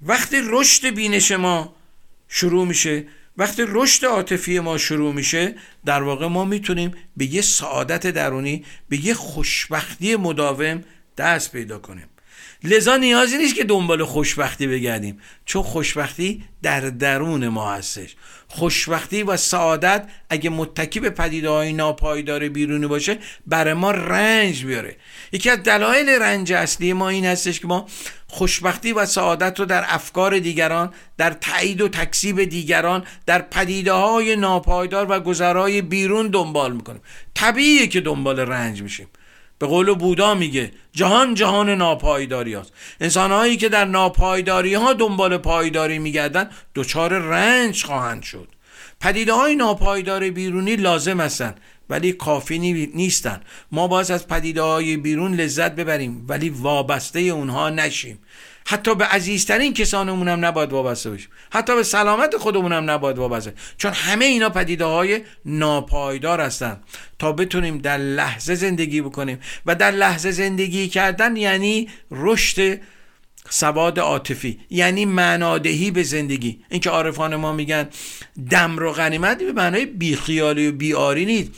وقتی 0.02 0.38
رشد 0.44 0.90
بینش 0.96 1.32
ما 1.32 1.76
شروع 2.28 2.68
میشه 2.68 3.06
وقتی 3.38 3.64
رشد 3.68 4.06
عاطفی 4.06 4.60
ما 4.60 4.78
شروع 4.78 5.14
میشه 5.14 5.56
در 5.86 6.04
واقع 6.04 6.28
ما 6.28 6.46
می‌تونیم 6.46 6.92
به 7.18 7.26
یه 7.26 7.42
سعادت 7.42 8.08
درونی 8.08 8.66
به 8.90 9.06
یه 9.06 9.14
خوشبختی 9.14 10.16
مداوم 10.16 10.84
دست 11.18 11.52
پیدا 11.52 11.80
کنیم. 11.80 12.08
لذا 12.64 12.98
نیازی 12.98 13.38
نیست 13.38 13.56
که 13.56 13.64
دنبال 13.64 14.04
خوشبختی 14.04 14.68
بگردیم. 14.68 15.20
چون 15.46 15.64
خوشبختی 15.64 16.44
در 16.62 16.80
درون 16.80 17.48
ما 17.48 17.74
هستش. 17.74 18.16
خوشبختی 18.48 19.24
و 19.24 19.38
سعادت 19.38 20.08
اگه 20.30 20.50
متکی 20.50 21.00
به 21.00 21.10
پدیده 21.10 21.50
های 21.50 21.74
ناپایدار 21.74 22.50
بیرونی 22.50 22.88
باشه 22.88 23.18
برای 23.48 23.74
ما 23.74 23.92
رنج 23.92 24.66
بیاره. 24.66 24.96
یکی 25.32 25.50
از 25.50 25.64
دلایل 25.64 26.10
رنج 26.10 26.54
اصلی 26.54 26.94
ما 26.94 27.10
این 27.10 27.26
هستش 27.26 27.60
که 27.60 27.68
ما 27.68 27.86
خوشبختی 28.28 28.94
و 28.94 29.06
سعادت 29.06 29.60
رو 29.60 29.66
در 29.66 29.86
افکار 29.88 30.40
دیگران 30.40 30.94
در 31.18 31.34
تایید 31.34 31.82
و 31.82 31.90
تکسیب 31.90 32.44
دیگران 32.44 33.04
در 33.26 33.42
پدیده 33.42 33.92
های 33.92 34.36
ناپایدار 34.36 35.08
و 35.10 35.20
گذرای 35.20 35.82
بیرون 35.82 36.28
دنبال 36.28 36.74
می‌کنیم. 36.74 37.02
طبیعیه 37.34 37.88
که 37.88 38.02
دنبال 38.02 38.40
رنج 38.40 38.82
میشیم. 38.82 39.08
به 39.60 39.68
قول 39.68 39.94
بودا 39.94 40.34
میگه 40.36 40.72
جهان 40.94 41.34
جهان 41.34 41.70
ناپایداری 41.70 42.54
هاست. 42.54 42.74
انسان 43.02 43.32
هایی 43.32 43.58
که 43.58 43.70
در 43.70 43.86
ناپایداری 43.86 44.74
ها 44.74 44.94
دنبال 44.94 45.38
پایداری 45.38 46.00
میگردن 46.00 46.50
دچار 46.76 47.14
رنج 47.14 47.84
خواهند 47.84 48.24
شد. 48.24 48.48
پدیده 49.00 49.34
های 49.34 49.56
ناپایدار 49.56 50.30
بیرونی 50.30 50.76
لازم 50.76 51.22
هستند 51.22 51.60
ولی 51.90 52.12
کافی 52.12 52.60
نیستن. 52.94 53.42
ما 53.72 53.88
باز 53.88 54.12
از 54.12 54.28
پدیده 54.28 54.62
های 54.62 54.98
بیرون 54.98 55.34
لذت 55.34 55.76
ببریم 55.76 56.26
ولی 56.28 56.50
وابسته 56.50 57.20
اونها 57.20 57.70
نشیم. 57.70 58.20
حتی 58.66 58.96
به 58.96 59.06
عزیزترین 59.06 59.74
کسانمون 59.74 60.28
هم 60.28 60.46
نباید 60.46 60.74
وابسته 60.74 61.10
باشیم. 61.10 61.30
حتی 61.52 61.76
به 61.76 61.84
سلامت 61.84 62.38
خودمون 62.38 62.74
هم 62.74 62.90
نباید 62.90 63.18
وابسته. 63.18 63.54
چون 63.78 63.94
همه 63.94 64.26
اینا 64.26 64.50
پدیده 64.50 64.86
های 64.86 65.22
ناپایدار 65.46 66.42
هستن. 66.42 66.80
تا 67.20 67.32
بتونیم 67.32 67.78
در 67.78 67.98
لحظه 67.98 68.56
زندگی 68.56 69.02
بکنیم. 69.02 69.40
و 69.66 69.76
در 69.76 69.92
لحظه 69.92 70.32
زندگی 70.32 70.88
کردن 70.88 71.36
یعنی 71.36 71.90
رشد 72.12 72.80
سواد 73.50 74.00
عاطفی. 74.00 74.60
یعنی 74.70 75.06
معنادهی 75.06 75.92
به 75.92 76.04
زندگی. 76.04 76.60
اینکه 76.70 76.90
عارفان 76.90 77.36
ما 77.36 77.54
میگن 77.54 77.90
دم 78.50 78.78
رو 78.78 78.92
غنیمت 78.92 79.44
به 79.44 79.54
معنای 79.54 79.86
بیخیالی 79.86 80.68
و 80.68 80.72
بیاری 80.72 81.26
نیست. 81.26 81.52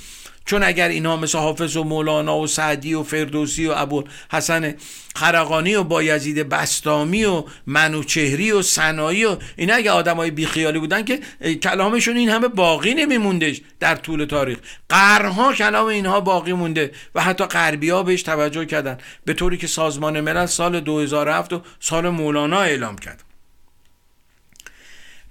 چون 0.46 0.64
اگر 0.64 0.89
اینها 0.89 1.18
مثل 1.18 1.38
حافظ 1.38 1.78
و 1.78 1.84
مولانا 1.84 2.38
و 2.38 2.48
سعدی 2.48 2.94
و 2.94 3.04
فردوسی 3.04 3.68
و 3.68 3.74
ابو 3.76 4.04
حسن 4.32 4.76
خرقانی 5.16 5.76
و 5.76 5.84
بایزید 5.84 6.50
بستامی 6.50 7.26
و 7.26 7.44
منوچهری 7.68 8.52
و 8.52 8.62
سنایی 8.62 9.26
و 9.26 9.38
اینا 9.56 9.74
اگه 9.74 9.92
آدمای 9.92 10.32
بیخیالی 10.32 10.80
بودن 10.80 11.04
که 11.04 11.20
کلامشون 11.64 12.18
این 12.18 12.30
همه 12.30 12.48
باقی 12.48 12.94
نمیموندش 12.94 13.62
در 13.80 13.96
طول 13.96 14.26
تاریخ. 14.26 14.58
قرنها 14.89 15.54
کلام 15.54 15.86
اینها 15.86 16.20
باقی 16.20 16.54
مونده 16.54 16.92
و 17.16 17.22
حتی 17.22 17.46
غربی 17.46 17.89
ها 17.89 18.04
بهش 18.04 18.24
توجه 18.24 18.66
کردن. 18.66 18.98
به 19.26 19.34
طوری 19.34 19.58
که 19.58 19.68
سازمان 19.68 20.22
ملل 20.22 20.46
سال 20.46 20.80
2007 20.80 21.54
و 21.54 21.62
سال 21.80 22.10
مولانا 22.10 22.62
اعلام 22.62 22.98
کرد. 22.98 23.31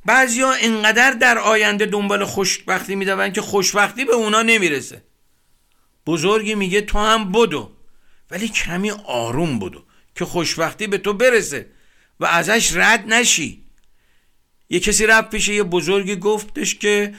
بعضیا 0.04 0.52
انقدر 0.60 1.10
در 1.10 1.38
آینده 1.38 1.86
دنبال 1.86 2.24
خوشبختی 2.24 2.94
میدون 2.94 3.32
که 3.32 3.40
خوشبختی 3.40 4.04
به 4.04 4.14
اونا 4.14 4.42
نمی‌رسه. 4.42 5.02
بزرگی 6.06 6.54
میگه 6.54 6.80
تو 6.80 6.98
هم 6.98 7.32
بدو 7.32 7.70
ولی 8.30 8.48
کمی 8.48 8.90
آروم 8.90 9.58
بدو 9.58 9.84
که 10.14 10.24
خوشبختی 10.24 10.86
به 10.86 10.98
تو 10.98 11.12
برسه 11.12 11.66
و 12.20 12.24
ازش 12.24 12.76
رد 12.76 13.04
نشی. 13.12 13.64
یه 14.70 14.80
کسی 14.80 15.06
رفت 15.06 15.30
پیش 15.30 15.48
یه 15.48 15.62
بزرگی 15.62 16.16
گفتش 16.16 16.74
که 16.74 17.14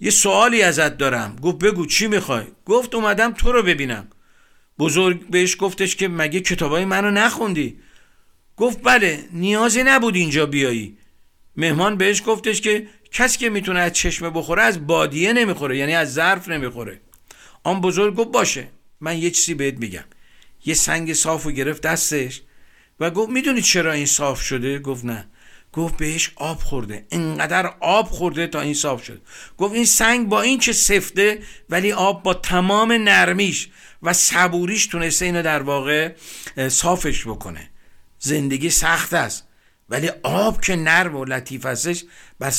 یه 0.00 0.10
سوالی 0.10 0.62
ازت 0.62 0.96
دارم. 0.98 1.36
گفت 1.42 1.58
بگو 1.58 1.86
چی 1.86 2.06
می‌خوای؟ 2.06 2.44
گفت 2.66 2.94
اومدم 2.94 3.32
تو 3.32 3.52
رو 3.52 3.62
ببینم. 3.62 4.08
بزرگ 4.78 5.26
بهش 5.26 5.56
گفتش 5.58 5.96
که 5.96 6.08
مگه 6.08 6.40
کتابای 6.40 6.84
منو 6.84 7.10
نخوندی؟ 7.10 7.80
گفت 8.56 8.78
بله 8.82 9.28
نیازی 9.32 9.82
نبود 9.82 10.16
اینجا 10.16 10.46
بیایی. 10.46 10.96
مهمان 11.60 11.96
بهش 11.96 12.22
گفتش 12.26 12.60
که 12.60 12.86
کسی 13.12 13.38
که 13.38 13.50
می‌تونه 13.50 13.80
از 13.80 13.92
چشمه 13.92 14.30
بخوره 14.30 14.62
از 14.62 14.86
بادیه 14.86 15.32
نمی‌خوره 15.32 15.78
یعنی 15.78 15.94
از 15.94 16.14
ظرف 16.14 16.48
نمی‌خوره. 16.48 17.00
آن 17.64 17.80
بزرگ 17.80 18.14
گفت 18.14 18.30
باشه 18.32 18.68
من 19.00 19.18
یه 19.18 19.30
چیزی 19.30 19.54
بهت 19.54 19.74
میگم. 19.74 20.04
یه 20.64 20.74
سنگ 20.74 21.12
صاف 21.12 21.46
و 21.46 21.50
گرفت 21.50 21.82
دستش 21.82 22.42
و 23.00 23.10
گفت 23.10 23.30
می‌دونی 23.30 23.62
چرا 23.62 23.92
این 23.92 24.06
صاف 24.06 24.42
شده؟ 24.42 24.78
گفت 24.78 25.04
نه. 25.04 25.26
گفت 25.72 25.96
بهش 25.96 26.32
آب 26.36 26.58
خورده. 26.58 27.06
انقدر 27.10 27.74
آب 27.80 28.06
خورده 28.06 28.46
تا 28.46 28.60
این 28.60 28.74
صاف 28.74 29.04
شد. 29.04 29.22
گفت 29.58 29.74
این 29.74 29.84
سنگ 29.84 30.28
با 30.28 30.42
این 30.42 30.58
چه 30.58 30.72
سفته 30.72 31.38
ولی 31.70 31.92
آب 31.92 32.22
با 32.22 32.34
تمام 32.34 32.92
نرمیش 32.92 33.68
و 34.02 34.12
صبوریش 34.12 34.86
تونسته 34.86 35.24
اینو 35.24 35.42
در 35.42 35.62
واقع 35.62 36.12
صافش 36.68 37.26
بکنه. 37.26 37.70
زندگی 38.18 38.70
سخت 38.70 39.14
است. 39.14 39.46
ولی 39.90 40.10
آب 40.22 40.60
که 40.60 40.76
نرم 40.76 41.16
و 41.16 41.24
لطیف 41.24 41.66
هستش 41.66 42.04
و 42.40 42.50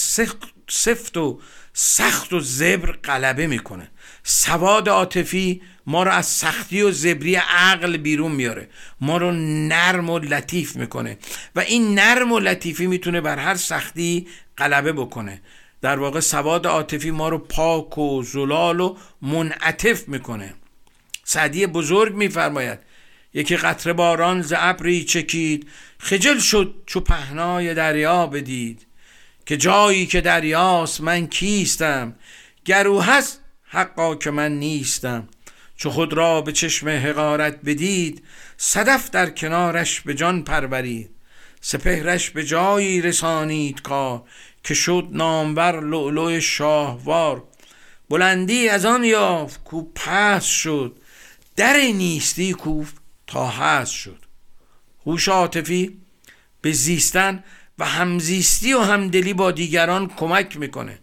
سفت 0.69 1.17
و 1.17 1.39
سخت 1.73 2.34
و 2.34 2.39
زبر 2.39 2.91
غلبه 2.91 3.47
می‌کنه. 3.47 3.91
سواد 4.23 4.89
عاطفی 4.89 5.61
ما 5.88 6.03
رو 6.03 6.11
از 6.11 6.25
سختی 6.25 6.82
و 6.82 6.91
زبری 6.91 7.36
عقل 7.36 7.97
بیرون 7.97 8.32
میاره. 8.32 8.69
ما 9.01 9.17
رو 9.17 9.32
نرم 9.67 10.09
و 10.09 10.19
لطیف 10.19 10.75
می‌کنه. 10.75 11.17
و 11.55 11.59
این 11.59 11.99
نرم 11.99 12.32
و 12.32 12.39
لطیفی 12.39 12.88
می‌تونه 12.88 13.21
بر 13.21 13.39
هر 13.39 13.55
سختی 13.55 14.27
غلبه 14.57 14.93
بکنه. 14.93 15.41
در 15.82 15.99
واقع 15.99 16.19
سواد 16.19 16.67
عاطفی 16.67 17.11
ما 17.11 17.29
رو 17.29 17.38
پاک 17.38 17.97
و 17.97 18.23
زلال 18.23 18.79
و 18.79 18.97
منعطف 19.21 20.07
می‌کنه. 20.07 20.53
سعدی 21.23 21.67
بزرگ 21.67 22.15
میفرماید 22.15 22.79
یکی 23.34 23.57
قطره 23.57 23.93
باران 23.93 24.41
ز 24.41 24.53
ابری 24.57 25.03
چکید 25.03 25.67
خجل 25.99 26.39
شد 26.39 26.75
چو 26.86 26.99
پهنای 26.99 27.73
دریا 27.73 28.27
بدید. 28.27 28.88
که 29.45 29.57
جایی 29.57 30.05
که 30.05 30.21
دریاست 30.21 31.01
من 31.01 31.27
کیستم 31.27 32.15
گرو 32.65 33.01
هست 33.01 33.39
حقا 33.63 34.15
که 34.15 34.32
من 34.32 34.51
نیستم. 34.51 35.27
چو 35.75 35.89
خود 35.89 36.13
را 36.13 36.41
به 36.41 36.51
چشم 36.51 36.89
حقارت 36.89 37.59
بدید 37.65 38.23
صدف 38.57 39.09
در 39.09 39.29
کنارش 39.29 40.01
به 40.01 40.13
جان 40.13 40.43
پرورید. 40.43 41.09
سپهرش 41.61 42.29
به 42.29 42.43
جایی 42.43 43.01
رسانید 43.01 43.82
کار 43.82 44.23
که 44.63 44.73
شد 44.73 45.07
نامور 45.11 45.79
لؤلؤ 45.79 46.39
شاهوار. 46.39 47.43
بلندی 48.09 48.69
از 48.69 48.86
آن 48.86 49.03
یافت 49.03 49.63
کو 49.63 49.84
پس 49.95 50.45
شد 50.45 50.97
در 51.55 51.77
نیستی 51.77 52.53
کوف 52.53 52.93
تا 53.32 53.47
هست 53.47 53.91
شد. 53.91 54.25
هوش 55.05 55.27
عاطفی 55.27 55.97
به 56.61 56.71
زیستن 56.71 57.43
و 57.79 57.86
همزیستی 57.86 58.73
و 58.73 58.79
همدلی 58.79 59.34
با 59.34 59.51
دیگران 59.51 60.07
کمک 60.07 60.57
می‌کنه. 60.57 60.99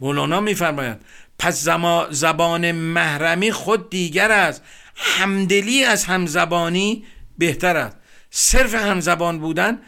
مولانا 0.00 0.40
میفرمایند 0.40 1.04
پس 1.38 1.62
زما 1.62 2.06
زبان 2.10 2.72
محرمی 2.72 3.52
خود 3.52 3.90
دیگر 3.90 4.30
است. 4.32 4.62
همدلی 4.96 5.84
از 5.84 6.04
همزبانی 6.04 7.04
بهتر 7.38 7.76
است. 7.76 7.96
صرف 8.30 8.74
همزبان 8.74 9.38
بودن 9.38 9.78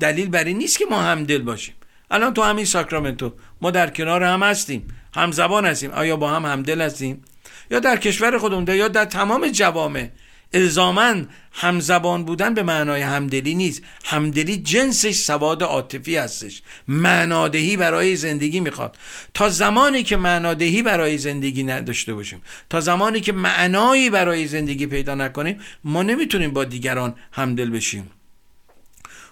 دلیل 0.00 0.28
بر 0.28 0.44
این 0.44 0.58
نیست 0.58 0.78
که 0.78 0.84
ما 0.90 1.02
همدل 1.02 1.42
باشیم. 1.42 1.74
الان 2.10 2.34
تو 2.34 2.42
همین 2.42 2.64
ساکرامنتو 2.64 3.32
ما 3.60 3.70
در 3.70 3.90
کنار 3.90 4.22
هم 4.22 4.42
هستیم 4.42 4.88
همزبان 5.14 5.66
هستیم. 5.66 5.90
آیا 5.90 6.16
با 6.16 6.30
هم 6.30 6.44
همدل 6.46 6.80
هستیم؟ 6.80 7.22
یا 7.70 7.80
در 7.80 7.96
کشور 7.96 8.38
خودمون 8.38 8.68
یا 8.68 8.88
در 8.88 9.04
تمام 9.04 9.48
جوامع؟ 9.48 10.08
الزاما 10.54 11.14
همزبان 11.52 12.24
بودن 12.24 12.54
به 12.54 12.62
معنای 12.62 13.02
همدلی 13.02 13.54
نیست. 13.54 13.82
همدلی 14.04 14.56
جنسش 14.56 15.14
سواد 15.14 15.62
عاطفی 15.62 16.16
هستش. 16.16 16.62
معنادهی 16.88 17.76
برای 17.76 18.16
زندگی 18.16 18.60
می‌خواد. 18.60 18.96
تا 19.34 19.48
زمانی 19.48 20.02
که 20.02 20.16
معنادهی 20.16 20.82
برای 20.82 21.18
زندگی 21.18 21.62
نداشته 21.62 22.14
باشیم 22.14 22.42
تا 22.70 22.80
زمانی 22.80 23.20
که 23.20 23.32
معنایی 23.32 24.10
برای 24.10 24.46
زندگی 24.46 24.86
پیدا 24.86 25.14
نکنیم 25.14 25.60
ما 25.84 26.02
نمی‌تونیم 26.02 26.50
با 26.50 26.64
دیگران 26.64 27.14
همدل 27.32 27.70
بشیم. 27.70 28.10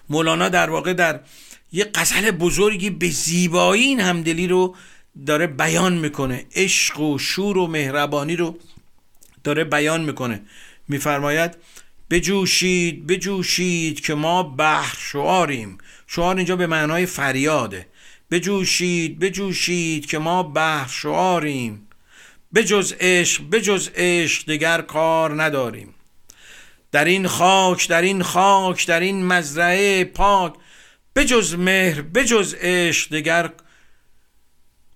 مولانا 0.09 0.49
در 0.49 0.69
واقع 0.69 0.93
در 0.93 1.19
یه 1.71 1.91
غزل 1.95 2.31
بزرگی 2.31 2.89
به 2.89 3.09
زیبایی 3.09 3.83
این 3.83 3.99
همدلی 3.99 4.47
رو 4.47 4.75
داره 5.25 5.47
بیان 5.47 5.93
می‌کنه. 5.93 6.45
عشق 6.55 6.99
و 6.99 7.17
شور 7.17 7.57
و 7.57 7.67
مهربانی 7.67 8.35
رو 8.35 8.57
داره 9.43 9.63
بیان 9.63 10.01
می‌کنه. 10.01 10.41
میفرماید 10.87 11.57
بجوشید 12.09 13.07
بجوشید 13.07 14.01
که 14.01 14.13
ما 14.13 14.43
بحر 14.43 14.97
شعاریم. 14.99 15.77
شعار 16.07 16.35
اینجا 16.35 16.55
به 16.55 16.67
معنای 16.67 17.05
فریاده. 17.05 17.87
بجوشید 18.31 19.19
بجوشید 19.19 20.05
که 20.05 20.17
ما 20.17 20.43
بحر 20.43 20.87
شعاریم. 20.87 21.87
بجز 22.55 22.93
عشق 22.99 23.43
بجز 23.51 23.89
عشق 23.95 24.45
دیگر 24.45 24.81
کار 24.81 25.43
نداریم. 25.43 25.93
در 26.91 27.05
این 27.05 27.27
خاک 27.27 27.87
در 27.87 28.01
این 28.01 28.23
خاک 28.23 28.87
در 28.87 28.99
این 28.99 29.25
مزرعه 29.25 30.03
پاک 30.03 30.53
بجز 31.15 31.55
مهر 31.55 32.01
بجز 32.01 32.55
عشق 32.59 33.15
دیگر 33.15 33.51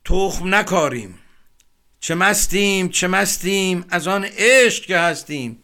تخم 0.06 0.56
نکاریم. 0.56 1.20
چه 2.00 2.16
مستیم 2.16 2.90
چه 2.90 3.08
مستیم 3.08 3.86
از 3.90 4.08
آن 4.08 4.26
عشق 4.38 4.86
که 4.86 4.98
هستیم. 4.98 5.60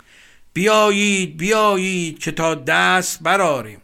بیایید 0.54 1.38
بیایید 1.38 2.20
که 2.20 2.32
تا 2.32 2.56
دست 2.56 3.20
براریم 3.22 3.82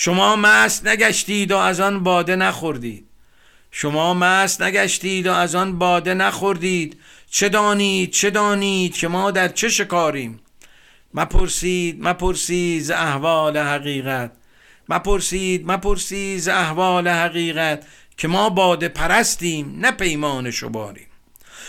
شما 0.00 0.36
مست 0.36 0.86
نگشتید 0.86 1.52
و 1.52 1.56
از 1.56 1.80
آن 1.80 2.02
باده 2.02 2.36
نخوردید. 2.36 3.08
شما 3.70 4.14
مست 4.14 4.62
نگشتید 4.62 5.26
و 5.26 5.32
از 5.32 5.54
آن 5.54 5.78
باده 5.78 6.14
نخوردید. 6.14 7.00
چه 7.30 7.48
دانید 7.48 8.10
چه 8.10 8.30
دانید 8.30 8.96
که 8.96 9.08
ما 9.08 9.30
در 9.30 9.48
چه 9.48 9.68
شکاریم؟ 9.68 10.40
مپرسید 11.14 12.02
مپرسید 12.02 12.82
ز 12.82 12.90
احوال 12.90 13.56
حقیقت. 13.56 14.32
مپرسید 14.88 15.70
مپرسید 15.70 16.38
ز 16.38 16.48
احوال 16.48 17.08
حقیقت 17.08 17.86
که 18.16 18.28
ما 18.28 18.48
باده 18.50 18.88
پرستیم 18.88 19.76
نه 19.80 19.90
پیمان 19.90 20.50
شباریم 20.50 21.06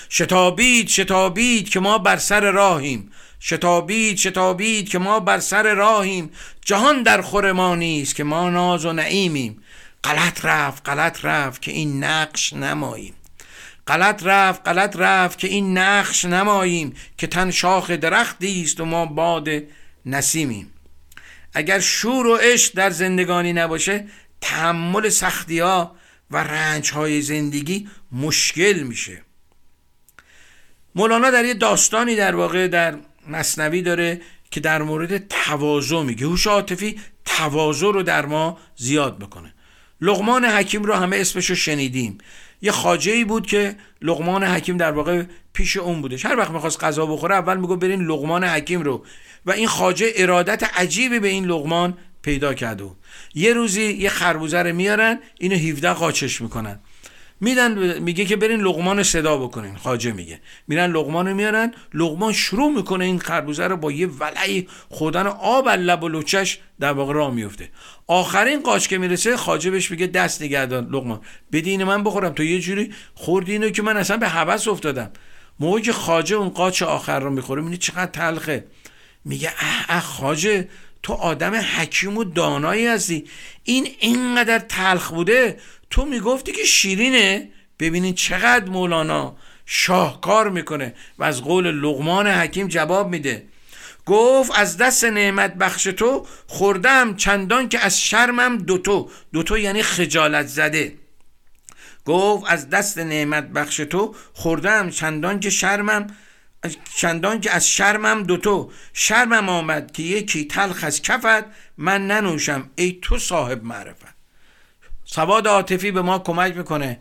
شتابید 0.09 0.87
شتابید 0.87 1.69
که 1.69 1.79
ما 1.79 1.97
بر 1.97 2.17
سر 2.17 2.51
راهیم. 2.51 3.11
شتابید 3.41 4.17
شتابید 4.17 4.89
که 4.89 4.99
ما 4.99 5.19
بر 5.19 5.39
سر 5.39 5.73
راهیم. 5.73 6.31
جهان 6.65 7.03
در 7.03 7.21
خور 7.21 7.51
ما 7.51 7.75
نیست 7.75 8.15
که 8.15 8.23
ما 8.23 8.49
ناز 8.49 8.85
و 8.85 8.93
نعیمیم. 8.93 9.63
غلط 10.03 10.45
رفت 10.45 10.89
غلط 10.89 11.25
رفت 11.25 11.61
که 11.61 11.71
این 11.71 12.03
نقش 12.03 12.53
نماییم. 12.53 13.13
غلط 13.87 14.23
رفت 14.23 14.67
غلط 14.67 14.95
رفت 14.95 15.39
که 15.39 15.47
این 15.47 15.77
نقش 15.77 16.25
نماییم 16.25 16.93
که 17.17 17.27
تن 17.27 17.51
شاخ 17.51 17.91
درختی 17.91 18.61
است 18.61 18.79
و 18.79 18.85
ما 18.85 19.05
باد 19.05 19.49
نسیمیم. 20.05 20.73
اگر 21.53 21.79
شور 21.79 22.27
و 22.27 22.35
عشق 22.35 22.73
در 22.75 22.89
زندگانی 22.89 23.53
نباشه 23.53 24.05
تحمل 24.41 25.09
سختی 25.09 25.59
ها 25.59 25.95
و 26.31 26.37
رنج 26.37 26.91
های 26.91 27.21
زندگی 27.21 27.89
مشکل 28.11 28.83
میشه. 28.83 29.21
مولانا 30.95 31.31
در 31.31 31.45
یه 31.45 31.53
داستانی 31.53 32.15
در 32.15 32.35
واقع 32.35 32.67
در 32.67 32.97
مصنوی 33.29 33.81
داره 33.81 34.21
که 34.51 34.59
در 34.59 34.81
مورد 34.81 35.27
تواضع 35.27 36.01
میگه. 36.01 36.27
هوش 36.27 36.47
عاطفی 36.47 36.99
تواضع 37.25 37.87
رو 37.91 38.03
در 38.03 38.25
ما 38.25 38.57
زیاد 38.75 39.21
می‌کنه. 39.21 39.53
لغمان 40.01 40.45
حکیم 40.45 40.83
رو 40.83 40.93
همه 40.93 41.17
اسمش 41.17 41.45
رو 41.45 41.55
شنیدیم. 41.55 42.17
یه 42.61 42.71
خاجه 42.71 43.11
ای 43.11 43.23
بود 43.23 43.47
که 43.47 43.75
لغمان 44.01 44.43
حکیم 44.43 44.77
در 44.77 44.91
واقع 44.91 45.23
پیش 45.53 45.77
اون 45.77 46.01
بودش. 46.01 46.25
هر 46.25 46.37
وقت 46.37 46.51
می‌خواست 46.51 46.83
غذا 46.83 47.05
بخوره 47.05 47.35
اول 47.35 47.57
میگو 47.57 47.75
برین 47.75 48.01
لغمان 48.01 48.43
حکیم 48.43 48.81
رو. 48.81 49.05
و 49.45 49.51
این 49.51 49.67
خاجه 49.67 50.11
ارادت 50.15 50.63
عجیبی 50.63 51.19
به 51.19 51.27
این 51.27 51.45
لغمان 51.45 51.97
پیدا 52.21 52.53
کرده 52.53 52.83
یه 53.35 53.53
روزی 53.53 53.83
یه 53.83 54.09
خربوزه 54.09 54.57
رو 54.57 54.75
میارن 54.75 55.19
اینو 55.39 55.55
17 55.55 55.93
قاچش 55.93 56.41
می‌کنن. 56.41 56.79
میدن 57.41 57.99
میگه 57.99 58.25
که 58.25 58.35
برین 58.35 58.61
لغمان 58.61 59.03
صدا 59.03 59.37
بکنین. 59.37 59.75
خاجه 59.75 60.11
میگه. 60.11 60.39
میرن 60.67 60.91
لغمان 60.91 61.33
میارن 61.33 61.73
لغمان 61.93 62.33
شروع 62.33 62.71
می‌کنه 62.75 63.05
این 63.05 63.19
خربوزه 63.19 63.67
رو 63.67 63.77
با 63.77 63.91
یه 63.91 64.07
ولعی 64.07 64.67
خودن 64.89 65.27
آب 65.27 65.69
لب 65.69 66.03
و 66.03 66.07
لوچش 66.07 66.59
در 66.79 66.91
واقع 66.91 67.13
راه 67.13 67.33
میفته. 67.33 67.69
آخرین 68.07 68.61
قاچ 68.61 68.87
که 68.87 68.97
می‌رسه 68.97 69.37
خاجه 69.37 69.71
بهش 69.71 69.91
میگه 69.91 70.07
دست 70.07 70.41
نگردان 70.41 70.85
لغمان 70.85 71.21
بدین 71.51 71.83
من 71.83 72.03
بخورم. 72.03 72.33
تو 72.33 72.43
یه 72.43 72.59
جوری 72.59 72.93
خوردی 73.13 73.51
اینو 73.51 73.69
که 73.69 73.81
من 73.81 73.97
اصلا 73.97 74.17
به 74.17 74.27
حوس 74.27 74.67
افتادم. 74.67 75.11
موقعی 75.59 75.81
که 75.81 75.93
خاجه 75.93 76.35
اون 76.35 76.49
قاچ 76.49 76.83
آخر 76.83 77.19
رو 77.19 77.29
می‌خوره 77.29 77.61
می‌بینی 77.61 77.77
چقدر 77.77 78.11
تلخه. 78.11 78.65
میگه 79.25 79.49
اه 79.49 79.85
اه 79.89 80.01
خاجه 80.01 80.69
تو 81.03 81.13
آدم 81.13 81.55
حکیم 81.55 82.17
و 82.17 82.23
دانایی 82.23 82.87
هستی. 82.87 83.25
این 83.63 83.87
اینقدر 83.99 84.59
تلخ 84.59 85.09
بوده 85.09 85.57
تو 85.89 86.05
می‌گفتی 86.05 86.51
که 86.51 86.63
شیرینه؟ 86.63 87.49
ببینید 87.79 88.15
چقدر 88.15 88.65
مولانا 88.69 89.35
شاهکار 89.65 90.49
می‌کنه 90.49 90.93
و 91.17 91.23
از 91.23 91.41
قول 91.43 91.71
لغمان 91.71 92.27
حکیم 92.27 92.67
جواب 92.67 93.09
میده. 93.09 93.45
گفت 94.05 94.51
از 94.55 94.77
دست 94.77 95.03
نعمت 95.03 95.53
بخش 95.53 95.83
تو 95.83 96.25
خوردم 96.47 97.15
چندان 97.15 97.69
که 97.69 97.79
از 97.79 98.01
شرمم 98.01 98.57
دوتو 98.57 99.09
دوتو 99.33 99.57
یعنی 99.57 99.83
خجالت 99.83 100.47
زده. 100.47 100.95
گفت 102.05 102.45
از 102.47 102.69
دست 102.69 102.97
نعمت 102.97 103.47
بخش 103.47 103.77
تو 103.77 104.15
خوردم 104.33 104.89
چندان 104.89 105.39
که 105.39 105.49
شرمم 105.49 106.07
چندان 106.95 107.41
که 107.41 107.51
از 107.51 107.69
شرمم 107.69 108.23
دوتو 108.23 108.71
شرمم 108.93 109.49
آمد 109.49 109.91
که 109.91 110.03
یکی 110.03 110.45
تلخ 110.45 110.83
از 110.83 111.01
کفت 111.01 111.45
من 111.77 112.07
ننوشم. 112.07 112.69
ای 112.75 112.99
تو 113.01 113.19
صاحب 113.19 113.63
معرفت. 113.63 114.18
سواد 115.11 115.47
عاطفی 115.47 115.91
به 115.91 116.01
ما 116.01 116.19
کمک 116.19 116.57
می‌کنه. 116.57 116.99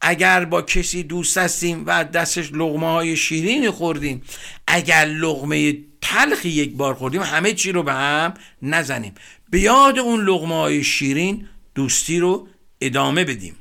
اگر 0.00 0.44
با 0.44 0.62
کسی 0.62 1.02
دوست 1.02 1.38
هستیم 1.38 1.84
و 1.86 2.04
دستش 2.04 2.50
لغمه 2.52 2.86
های 2.86 3.16
شیرینی 3.16 3.70
خوردیم 3.70 4.22
اگر 4.66 5.04
لغمه 5.04 5.76
تلخی 6.00 6.48
یک 6.48 6.76
بار 6.76 6.94
خوردیم 6.94 7.22
همه 7.22 7.52
چی 7.52 7.72
رو 7.72 7.82
به 7.82 7.92
هم 7.92 8.34
نزنیم. 8.62 9.14
به 9.50 9.60
یاد 9.60 9.98
اون 9.98 10.24
لغمه 10.24 10.54
های 10.54 10.84
شیرین 10.84 11.48
دوستی 11.74 12.18
رو 12.18 12.48
ادامه 12.80 13.24
بدیم. 13.24 13.56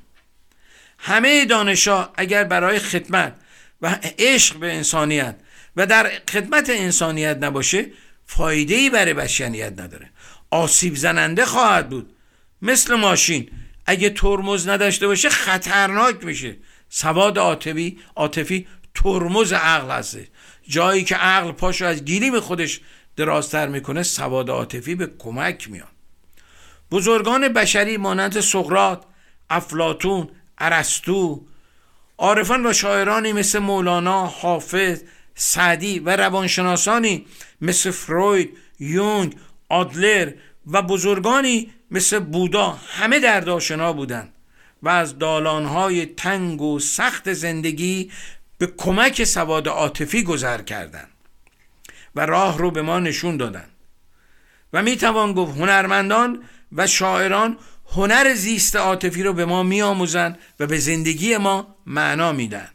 همه 1.00 1.46
دانشا 1.46 2.10
اگر 2.16 2.44
برای 2.44 2.80
خدمت 2.80 3.36
و 3.82 4.00
عشق 4.20 4.58
به 4.58 4.74
انسانیت 4.74 5.36
و 5.76 5.86
در 5.86 6.12
خدمت 6.30 6.70
انسانیت 6.70 7.38
نباشه 7.42 7.86
فایده 8.26 8.76
ای 8.76 8.90
برای 8.90 9.14
بشریت 9.14 9.80
نداره. 9.80 10.10
آسیب 10.50 10.96
زننده 10.96 11.46
خواهد 11.46 11.90
بود. 11.90 12.10
مثل 12.62 12.96
ماشین 12.96 13.50
اگه 13.88 14.10
ترمز 14.10 14.68
نداشته 14.68 15.08
باشه 15.08 15.30
خطرناک 15.30 16.24
میشه. 16.24 16.58
سواد 16.90 17.40
عاطفی 17.40 18.00
عاطفی 18.16 18.68
ترمز 18.96 19.54
عقل 19.54 19.92
هسته. 19.92 20.28
جایی 20.68 21.04
که 21.04 21.16
عقل 21.16 21.52
پاشو 21.52 21.86
از 21.86 22.06
گیریم 22.06 22.40
خودش 22.40 22.82
درازتر 23.16 23.68
می‌کنه 23.68 24.04
سواد 24.04 24.50
عاطفی 24.50 24.96
به 24.96 25.08
کمک 25.20 25.70
میاد. 25.70 25.88
بزرگان 26.92 27.48
بشری 27.48 27.98
مانند 27.98 28.40
سقراط 28.40 29.04
افلاتون 29.50 30.30
ارسطو 30.58 31.46
عارفان 32.18 32.66
و 32.66 32.74
شاعرانی 32.74 33.34
مثل 33.34 33.60
مولانا 33.60 34.26
حافظ 34.26 35.02
سعدی 35.36 36.00
و 36.00 36.16
روانشناسانی 36.16 37.26
مثل 37.62 37.92
فروید 37.92 38.58
یونگ 38.80 39.36
آدلر 39.70 40.32
و 40.68 40.82
بزرگانی 40.82 41.74
مثل 41.92 42.20
بودا 42.20 42.70
همه 42.88 43.20
درداشنا 43.20 43.94
بودند 43.94 44.34
و 44.84 44.90
از 44.90 45.20
دالانهای 45.20 46.06
تنگ 46.06 46.62
و 46.62 46.80
سخت 46.80 47.34
زندگی 47.34 48.12
به 48.58 48.68
کمک 48.78 49.24
سواد 49.24 49.68
عاطفی 49.68 50.24
گذر 50.24 50.62
کردند 50.62 51.10
و 52.16 52.26
راه 52.26 52.58
رو 52.58 52.72
به 52.72 52.82
ما 52.82 53.00
نشون 53.00 53.38
دادند 53.38 53.72
و 54.74 54.84
می 54.84 54.98
توان 54.98 55.34
گفت 55.34 55.58
هنرمندان 55.58 56.44
و 56.72 56.88
شاعران 56.88 57.58
هنر 57.90 58.34
زیست 58.34 58.76
عاطفی 58.76 59.24
رو 59.24 59.34
به 59.34 59.46
ما 59.46 59.64
میآموزن 59.64 60.38
و 60.60 60.68
به 60.68 60.80
زندگی 60.80 61.38
ما 61.38 61.76
معنا 61.86 62.32
میدن 62.32 62.70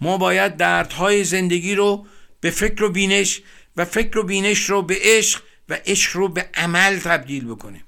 ما 0.00 0.18
باید 0.18 0.56
دردهای 0.56 1.24
زندگی 1.24 1.74
رو 1.74 2.06
به 2.40 2.50
فکر 2.50 2.84
و 2.84 2.90
بینش 2.90 3.42
و 3.76 3.84
فکر 3.84 4.18
و 4.18 4.22
بینش 4.22 4.70
رو 4.70 4.82
به 4.82 4.98
عشق 5.00 5.42
و 5.68 5.78
عشق 5.86 6.16
رو 6.16 6.28
به 6.28 6.48
عمل 6.54 6.98
تبدیل 6.98 7.44
بکنیم. 7.44 7.84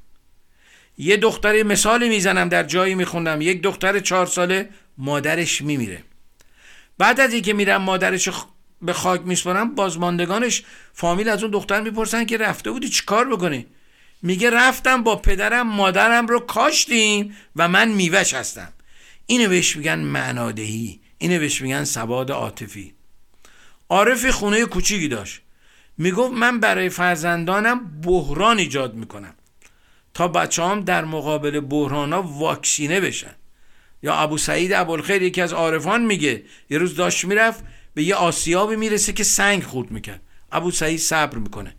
یه 0.99 1.17
دختر 1.17 1.63
مثالی 1.63 2.09
می‌زنم 2.09 2.49
در 2.49 2.63
جایی 2.63 2.95
میخوندم. 2.95 3.41
یک 3.41 3.63
دختر 3.63 4.01
چهار 4.01 4.27
ساله 4.27 4.69
مادرش 4.99 5.63
میمیره. 5.63 6.03
بعد 6.99 7.21
از 7.21 7.33
اینکه 7.33 7.53
میرم 7.53 7.83
مادرش 7.83 8.29
به 8.83 8.93
خاک 8.93 9.21
میسپارم 9.25 9.75
بازماندگانش 9.75 10.63
فامیل 10.93 11.29
از 11.29 11.43
اون 11.43 11.53
دختر 11.53 11.81
می‌پرسن 11.81 12.25
که 12.25 12.37
رفته 12.37 12.71
بودی 12.71 12.89
چیکار 12.89 13.29
بکنی؟ 13.29 13.67
میگه 14.23 14.51
رفتم 14.51 15.03
با 15.03 15.17
پدرم 15.17 15.69
مادرم 15.69 16.27
رو 16.27 16.41
کاشتیم 16.41 17.37
و 17.57 17.69
من 17.69 17.89
میوش 17.89 18.35
هستم. 18.35 18.73
اینو 19.27 19.49
بهش 19.49 19.77
میگن 19.77 19.99
معنادهی. 19.99 21.01
اینو 21.19 21.39
بهش 21.39 21.63
میگن 21.63 21.85
سواد 21.85 22.31
عاطفی. 22.31 22.95
عارف 23.89 24.27
خونه 24.27 24.65
کوچیکی 24.65 25.09
داشت. 25.09 25.41
می‌گفت 25.99 26.33
من 26.33 26.61
برای 26.61 26.89
فرزندانم 26.89 28.01
بحران 28.01 28.59
ایجاد 28.59 28.95
می‌کنم 28.95 29.35
تا 30.15 30.29
بچه 30.29 30.65
هم 30.65 30.81
در 30.81 31.05
مقابل 31.05 31.61
بحران 31.61 32.13
ها 32.13 32.23
واکسینه 32.23 33.01
بشن. 33.01 33.35
یا 34.03 34.15
ابو 34.15 34.39
سعید 34.39 34.73
ابوالخیر 34.73 35.23
یکی 35.23 35.41
از 35.41 35.53
عارفان 35.53 36.07
میگه 36.07 36.43
یه 36.71 36.79
روز 36.79 36.97
داشت 36.97 37.25
می‌رفت 37.25 37.65
به 37.95 38.03
یه 38.03 38.15
آسیابی 38.15 38.77
می‌رسه 38.77 39.13
که 39.13 39.25
سنگ 39.25 39.63
خورد 39.63 39.91
می‌کرد. 39.91 40.23
ابو 40.53 40.71
سعید 40.71 40.99
صبر 40.99 41.39
می‌کنه. 41.39 41.75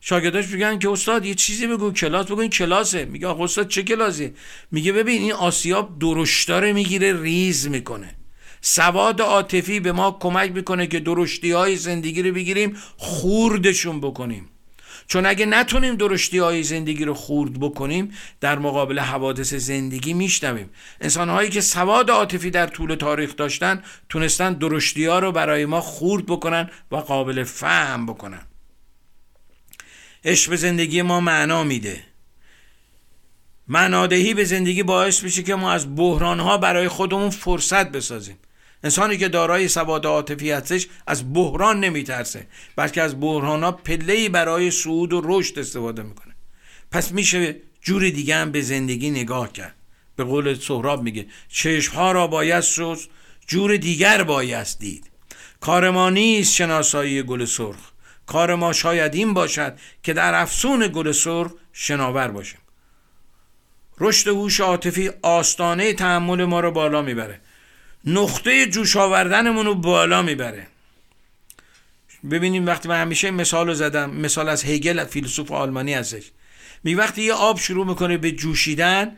شاگرداش 0.00 0.48
میگن 0.48 0.78
که 0.78 0.90
استاد 0.90 1.24
یه 1.24 1.34
چیزی 1.34 1.66
بگو 1.66 1.92
کلاس 1.92 2.26
بگو 2.26 2.40
این 2.40 2.50
کلاسه. 2.50 3.04
میگه 3.04 3.26
آقا 3.26 3.44
استاد 3.44 3.68
چه 3.68 3.82
کلاسی؟ 3.82 4.34
میگه 4.70 4.92
ببین 4.92 5.22
این 5.22 5.32
آسیاب 5.32 5.98
درشتاره 5.98 6.72
می‌گیره 6.72 7.22
ریز 7.22 7.68
می‌کنه. 7.68 8.14
سواد 8.60 9.20
عاطفی 9.20 9.80
به 9.80 9.92
ما 9.92 10.16
کمک 10.20 10.52
می‌کنه 10.52 10.86
که 10.86 11.00
درشتی 11.00 11.50
های 11.50 11.76
زندگی 11.76 12.22
رو 12.22 12.34
بگیریم 12.34 12.76
خوردشون 12.96 14.00
بکنیم. 14.00 14.48
چون 15.08 15.26
اگه 15.26 15.46
نتونیم 15.46 15.94
درشتی 15.94 16.38
های 16.38 16.62
زندگی 16.62 17.04
رو 17.04 17.14
خورد 17.14 17.60
بکنیم 17.60 18.12
در 18.40 18.58
مقابل 18.58 18.98
حوادث 18.98 19.54
زندگی 19.54 20.14
میشنویم. 20.14 20.70
انسان 21.00 21.28
هایی 21.28 21.50
که 21.50 21.60
سواد 21.60 22.10
عاطفی 22.10 22.50
در 22.50 22.66
طول 22.66 22.94
تاریخ 22.94 23.36
داشتن 23.36 23.82
تونستن 24.08 24.52
درشتی 24.52 25.06
ها 25.06 25.18
رو 25.18 25.32
برای 25.32 25.66
ما 25.66 25.80
خورد 25.80 26.26
بکنن 26.26 26.70
و 26.90 26.96
قابل 26.96 27.44
فهم 27.44 28.06
بکنن. 28.06 28.42
عشق 30.24 30.50
به 30.50 30.56
زندگی 30.56 31.02
ما 31.02 31.20
معنا 31.20 31.64
میده. 31.64 32.04
معنادهی 33.68 34.34
به 34.34 34.44
زندگی 34.44 34.82
باعث 34.82 35.22
میشه 35.22 35.42
که 35.42 35.54
ما 35.54 35.72
از 35.72 35.96
بحران 35.96 36.40
ها 36.40 36.58
برای 36.58 36.88
خودمون 36.88 37.30
فرصت 37.30 37.92
بسازیم. 37.92 38.38
انسانی 38.84 39.16
که 39.16 39.28
دارای 39.28 39.68
سواد 39.68 40.06
عاطفی 40.06 40.50
هستش 40.50 40.86
از 41.06 41.34
بحران 41.34 41.80
نمیترسه 41.80 42.46
بلکه 42.76 43.02
از 43.02 43.20
بحران 43.20 43.62
ها 43.62 43.72
پله 43.72 44.28
برای 44.28 44.70
صعود 44.70 45.12
و 45.12 45.20
رشد 45.24 45.58
استفاده 45.58 46.02
می‌کنه. 46.02 46.34
پس 46.90 47.12
میشه 47.12 47.56
جور 47.80 48.10
دیگه 48.10 48.36
هم 48.36 48.50
به 48.50 48.60
زندگی 48.60 49.10
نگاه 49.10 49.52
کرد. 49.52 49.74
به 50.16 50.24
قول 50.24 50.54
سهراب 50.54 51.02
میگه 51.02 51.26
چشم 51.48 51.94
ها 51.94 52.12
را 52.12 52.26
باید 52.26 52.60
سوز 52.60 53.08
جور 53.46 53.76
دیگر 53.76 54.22
باید 54.22 54.66
دید. 54.78 55.10
کار 55.60 55.90
ما 55.90 56.10
نیست 56.10 56.54
شناسایی 56.54 57.22
گل 57.22 57.44
سرخ. 57.44 57.90
کار 58.26 58.54
ما 58.54 58.72
شاید 58.72 59.14
این 59.14 59.34
باشد 59.34 59.78
که 60.02 60.12
در 60.12 60.34
افسون 60.34 60.90
گل 60.94 61.12
سرخ 61.12 61.52
شناور 61.72 62.28
باشیم. 62.28 62.60
رشد 64.00 64.28
هوش 64.28 64.60
عاطفی 64.60 65.10
آستانه 65.22 65.92
تحمل 65.92 66.44
ما 66.44 66.60
رو 66.60 66.70
بالا 66.70 67.02
می‌بره. 67.02 67.40
نقطه 68.04 68.66
جوش 68.66 68.96
آوردنمون 68.96 69.66
رو 69.66 69.74
بالا 69.74 70.22
می‌بره. 70.22 70.66
ببینیم 72.30 72.66
وقتی 72.66 72.88
من 72.88 73.00
همیشه 73.00 73.30
مثال 73.30 73.74
زدم 73.74 74.10
مثال 74.10 74.48
از 74.48 74.64
هگل 74.64 75.04
فیلسوف 75.04 75.52
آلمانی 75.52 75.94
هستش 75.94 76.30
می 76.84 76.94
وقتی 76.94 77.22
یه 77.22 77.32
آب 77.32 77.58
شروع 77.58 77.86
می‌کنه 77.86 78.18
به 78.18 78.32
جوشیدن 78.32 79.16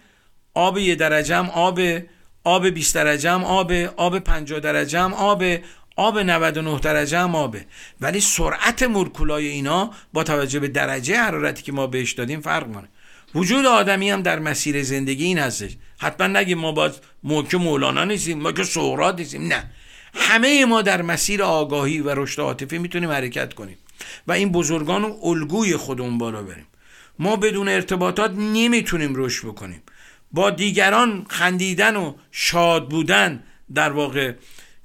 آب 0.54 0.78
یه 0.78 0.94
درجه 0.94 1.36
هم 1.36 1.50
آب 1.50 1.80
آب 2.44 2.68
20 2.68 2.94
درجه 2.94 3.30
هم 3.30 3.44
آب 3.44 3.72
آب 3.96 4.18
50 4.18 4.60
درجه 4.60 5.00
هم 5.00 5.14
آب 5.14 5.44
آب 5.96 6.18
99 6.18 6.78
درجه 6.78 7.18
هم 7.18 7.34
آبه 7.34 7.66
ولی 8.00 8.20
سرعت 8.20 8.82
مولکولای 8.82 9.46
اینا 9.46 9.90
با 10.12 10.24
توجه 10.24 10.60
به 10.60 10.68
درجه 10.68 11.16
حرارتی 11.16 11.62
که 11.62 11.72
ما 11.72 11.86
بهش 11.86 12.12
دادیم 12.12 12.40
فرق 12.40 12.72
کنه 12.72 12.88
وجود 13.34 13.66
آدمی 13.66 14.10
هم 14.10 14.22
در 14.22 14.38
مسیر 14.38 14.82
زندگی 14.82 15.24
این 15.24 15.38
هستش. 15.38 15.76
حتما 16.00 16.26
نگیم 16.26 16.58
ما 16.58 16.72
باز 16.72 17.00
ما 17.22 17.42
که 17.42 17.56
مولانا 17.56 18.04
نیستیم 18.04 18.38
ما 18.38 18.52
که 18.52 18.64
سهرات 18.64 19.18
نیستیم. 19.18 19.46
نه. 19.46 19.70
همه 20.14 20.64
ما 20.64 20.82
در 20.82 21.02
مسیر 21.02 21.42
آگاهی 21.42 22.00
و 22.00 22.14
رشد 22.14 22.40
عاطفی 22.40 22.78
می‌تونیم 22.78 23.10
حرکت 23.10 23.54
کنیم 23.54 23.78
و 24.26 24.32
این 24.32 24.52
بزرگان 24.52 25.04
و 25.04 25.18
الگوی 25.22 25.76
خودمون 25.76 26.18
بالا 26.18 26.42
بریم. 26.42 26.66
ما 27.18 27.36
بدون 27.36 27.68
ارتباطات 27.68 28.30
نمی‌تونیم 28.30 29.12
رشد 29.16 29.46
بکنیم. 29.46 29.82
با 30.32 30.50
دیگران 30.50 31.26
خندیدن 31.30 31.96
و 31.96 32.14
شاد 32.30 32.88
بودن 32.88 33.42
در 33.74 33.92
واقع 33.92 34.32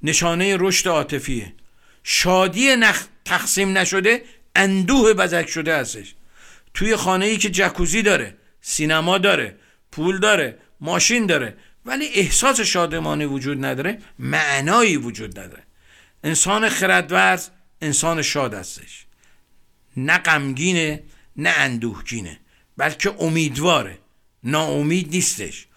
نشانه 0.04 0.58
رشد 0.60 0.88
عاطفیه. 0.88 1.54
شادی 2.04 2.76
نخ... 2.76 3.04
تقسیم 3.26 3.78
نشده 3.78 4.24
اندوه 4.56 5.14
بزک 5.14 5.50
شده 5.50 5.78
هستش. 5.78 6.16
توی 6.74 6.96
خانه 6.96 7.26
ای 7.26 7.38
که 7.38 7.50
جکوزی 7.50 8.02
داره 8.02 8.38
سینما 8.62 9.18
داره 9.18 9.56
پول 9.92 10.20
داره 10.20 10.58
ماشین 10.82 11.26
داره 11.26 11.58
ولی 11.86 12.06
احساس 12.06 12.60
شادمانی 12.62 13.26
وجود 13.26 13.66
نداره 13.66 14.02
معنایی 14.20 14.98
وجود 14.98 15.40
نداره. 15.40 15.64
انسان 16.24 16.70
خردورز 16.70 17.50
انسان 17.82 18.22
شاد 18.22 18.54
هستش. 18.54 19.06
نه 19.98 20.18
غمگینه 20.18 21.04
نه 21.36 21.50
اندوهگینه 21.50 22.40
بلکه 22.78 23.16
امیدواره. 23.20 23.98
ناامید 24.44 25.12
نیستش. 25.12 25.68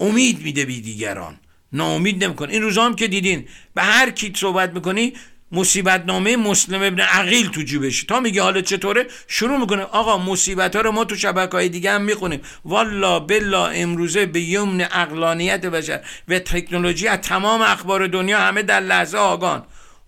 امید 0.00 0.42
میده 0.42 0.64
بی 0.64 0.80
دیگران. 0.80 1.40
ناامید 1.72 2.24
نمی‌کنه. 2.24 2.52
این 2.52 2.62
روزا 2.62 2.86
هم 2.86 2.96
که 2.96 3.08
دیدین 3.08 3.48
به 3.74 3.82
هر 3.82 4.10
کیت 4.10 4.36
صحبت 4.36 4.72
می‌کنی 4.72 5.12
مصیبت 5.52 6.04
نامه 6.06 6.36
مسلم 6.36 6.82
ابن 6.82 7.00
عقیل 7.00 7.48
تو 7.48 7.62
جیبش. 7.62 8.04
تا 8.04 8.20
میگه 8.20 8.42
حالا 8.42 8.60
چطوره؟ 8.60 9.06
شروع 9.28 9.58
می‌کنه 9.58 9.82
آقا 9.82 10.18
مصیبت 10.18 10.76
ها 10.76 10.82
رو 10.82 10.92
ما 10.92 11.04
تو 11.04 11.16
شبکه 11.16 11.52
های 11.52 11.68
دیگه 11.68 11.92
هم 11.92 12.02
می‌خونیم. 12.02 12.40
والا 12.64 13.20
بلا 13.20 13.66
امروزه 13.66 14.26
به 14.26 14.40
یمن 14.40 14.80
اقلانیت 14.80 15.66
بشر 15.66 16.00
و 16.28 16.38
تکنولوژی 16.38 17.08
از 17.08 17.18
تمام 17.18 17.62
اخبار 17.62 18.06
دنیا 18.06 18.38
همه 18.40 18.62
در 18.62 18.80
لحظه 18.80 19.18
آگان. 19.18 19.64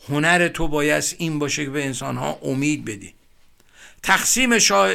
هنر 0.08 0.48
تو 0.48 0.68
باید 0.68 1.04
این 1.18 1.38
باشه 1.38 1.64
که 1.64 1.70
به 1.70 1.84
انسان 1.84 2.16
ها 2.16 2.38
امید 2.42 2.84
بدی. 2.84 3.14
تقسیم 4.02 4.58
شا... 4.58 4.94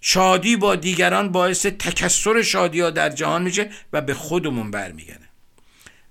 شادی 0.00 0.56
با 0.56 0.76
دیگران 0.76 1.32
باعث 1.32 1.66
تکسر 1.66 2.42
شادی 2.42 2.80
ها 2.80 2.90
در 2.90 3.08
جهان 3.08 3.42
میشه 3.42 3.70
و 3.92 4.00
به 4.00 4.14
خودمون 4.14 4.70
برمیگرده 4.70 5.24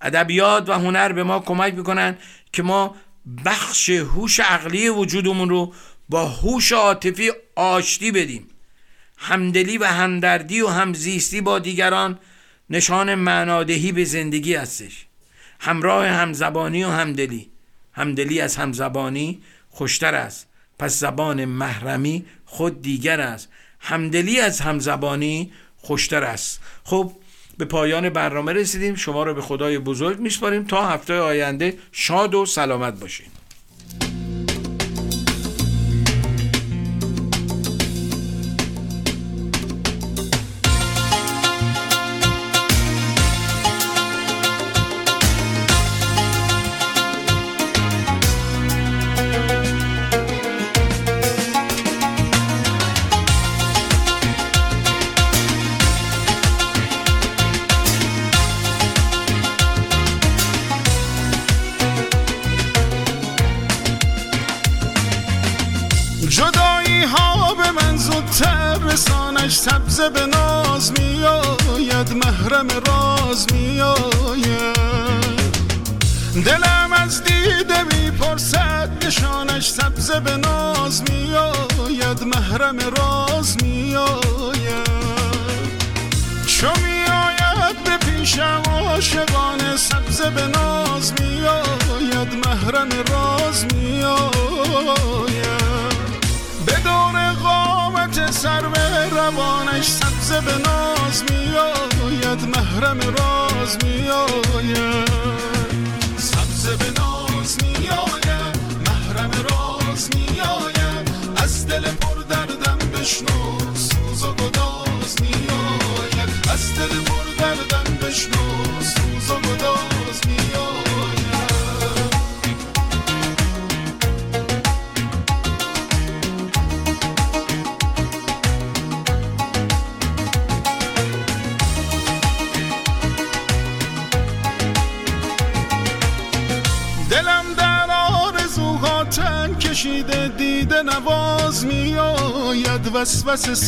ادبیات 0.02 0.70
و 0.70 0.74
هنر 0.74 1.12
به 1.12 1.24
ما 1.24 1.40
کمک 1.40 1.74
می‌کنن 1.74 2.18
که 2.54 2.64
ما 2.64 2.96
بخش 3.46 3.90
هوش 3.90 4.40
عقلی 4.40 4.90
وجودمون 4.90 5.50
رو 5.50 5.74
با 6.10 6.26
هوش 6.26 6.72
عاطفی 6.72 7.32
آشتی 7.56 8.12
بدیم. 8.12 8.48
همدلی 9.18 9.78
و 9.78 9.86
همدردی 9.86 10.62
و 10.62 10.68
همزیستی 10.68 11.42
با 11.42 11.60
دیگران 11.60 12.20
نشان 12.70 13.16
معنادهی 13.16 13.92
به 13.92 14.04
زندگی 14.04 14.56
هستش. 14.56 15.06
همراه 15.60 16.08
همزبانی 16.08 16.84
و 16.84 16.90
همدلی. 16.90 17.50
همدلی 17.94 18.42
از 18.42 18.56
همزبانی 18.56 19.42
خوشتر 19.70 20.16
است. 20.16 20.48
پس 20.80 21.00
زبان 21.00 21.46
محرمی 21.46 22.26
خود 22.46 22.82
دیگر 22.82 23.22
است. 23.22 23.50
همدلی 23.80 24.40
از 24.40 24.62
همزبانی 24.62 25.52
خوشتر 25.78 26.24
است. 26.24 26.62
خب 26.84 27.12
به 27.64 27.70
پایان 27.70 28.10
برنامه 28.10 28.54
رسیدیم. 28.54 28.96
شما 28.96 29.24
رو 29.24 29.34
به 29.34 29.42
خدای 29.42 29.80
بزرگ 29.80 30.20
میسپاریم. 30.20 30.64
تا 30.64 30.88
هفته 30.88 31.20
آینده 31.20 31.78
شاد 31.92 32.36
و 32.36 32.46
سلامت 32.46 33.00
باشین. 33.00 33.33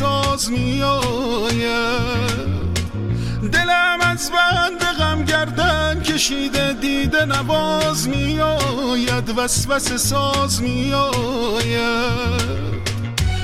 ساز 0.06 0.52
میآید. 0.52 1.66
دلم 3.52 4.00
از 4.02 4.32
بند 4.32 4.84
غم 5.00 5.24
گردن 5.24 6.02
کشیده 6.04 6.74
دیده 6.74 7.26
نواز 7.26 8.08
میآید. 8.08 9.30
وسوسه 9.38 9.98
ساز 9.98 10.62
میآید. 10.62 11.76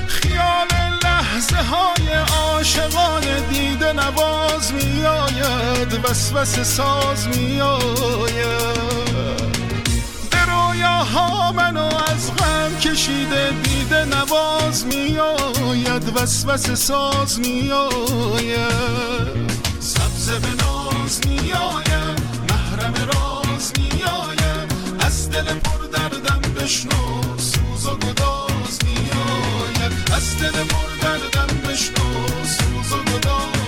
خیال 0.06 0.68
لحظه 1.04 1.56
های 1.56 2.08
عاشقان 2.38 3.22
دیده 3.50 3.92
نواز 3.92 4.72
میآید. 4.72 6.00
وسوسه 6.04 6.64
ساز 6.64 7.28
میآید. 7.28 8.82
به 10.30 10.38
رویاها 10.46 11.52
منو 11.52 11.91
از 12.12 12.36
غم 12.36 12.78
کشیده 12.78 13.50
دیده 13.62 14.04
نواز 14.04 14.86
میآید 14.86 16.16
وسوسه 16.16 16.74
ساز 16.74 17.40
میآید. 17.40 18.72
سبز 19.80 20.30
به 20.30 20.64
ناز 20.64 21.20
میآید 21.26 22.22
محرم 22.50 22.94
راز 22.94 23.72
میآید 23.78 24.72
از 25.00 25.30
دل 25.30 25.44
پر 25.44 25.86
دردم 25.86 26.40
بشنو 26.40 27.22
سوز 27.38 27.86
و 27.86 27.96
گداز 27.96 28.78
میآید. 28.84 29.92
از 30.16 30.38
دل 30.38 30.64
پر 30.64 30.90
دردم 31.02 31.56
بشنو 31.68 32.26
سوز 32.44 32.92
و 32.92 33.02
گداز 33.04 33.61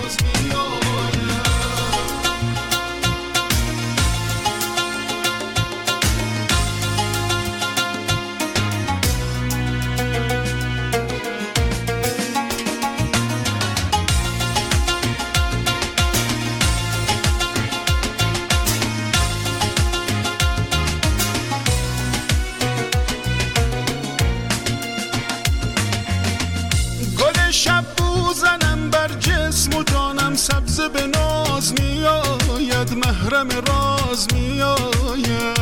محرم 32.95 33.49
راز 33.49 34.27
میآید. 34.33 35.55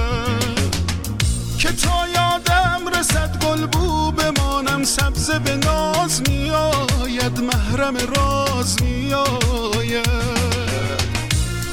که 1.57 1.71
تا 1.71 2.07
یادم 2.07 2.99
رسد 2.99 3.37
گل 3.45 3.65
بو 3.65 4.11
بمانم 4.11 4.83
سبز 4.83 5.31
به 5.31 5.55
ناز 5.55 6.21
میآید. 6.29 7.39
محرم 7.39 7.97
راز 7.97 8.81
میآید. 8.81 10.09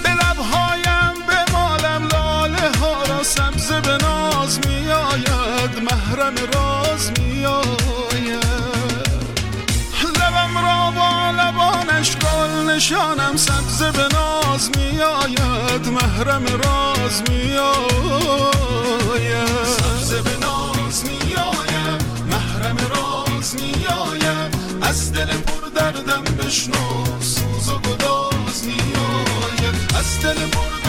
به 0.03 0.11
لبهایم 0.11 1.15
به 1.27 1.53
مالم 1.53 2.09
لاله 2.13 2.79
ها 2.81 3.03
را 3.03 3.23
سبز 3.23 3.73
به 3.73 3.97
ناز 3.97 4.59
میآید. 4.67 5.83
محرم 5.83 6.35
راز 6.55 7.11
میآید. 7.19 7.80
گل 12.09 12.71
نشانم 12.71 13.37
سبز 13.37 13.83
به 13.83 14.09
ناز 14.13 14.71
میآید 14.77 15.87
محرم 15.87 16.45
راز 16.47 17.23
میآید. 17.29 17.81
سبز 19.67 20.15
به 20.15 20.37
ناز 20.41 21.05
میآید 21.05 22.03
محرم 22.31 22.77
راز 22.77 23.55
میآید. 23.55 24.55
از 24.83 25.13
دل 25.13 25.27
پر 25.27 25.69
دردم 25.69 26.23
بشنو 26.23 27.05
سوز 27.21 27.69
و 27.69 27.79
گداز 27.79 28.65
میآید. 28.65 29.75
از 29.99 30.21
دل 30.23 30.47
پر 30.47 30.80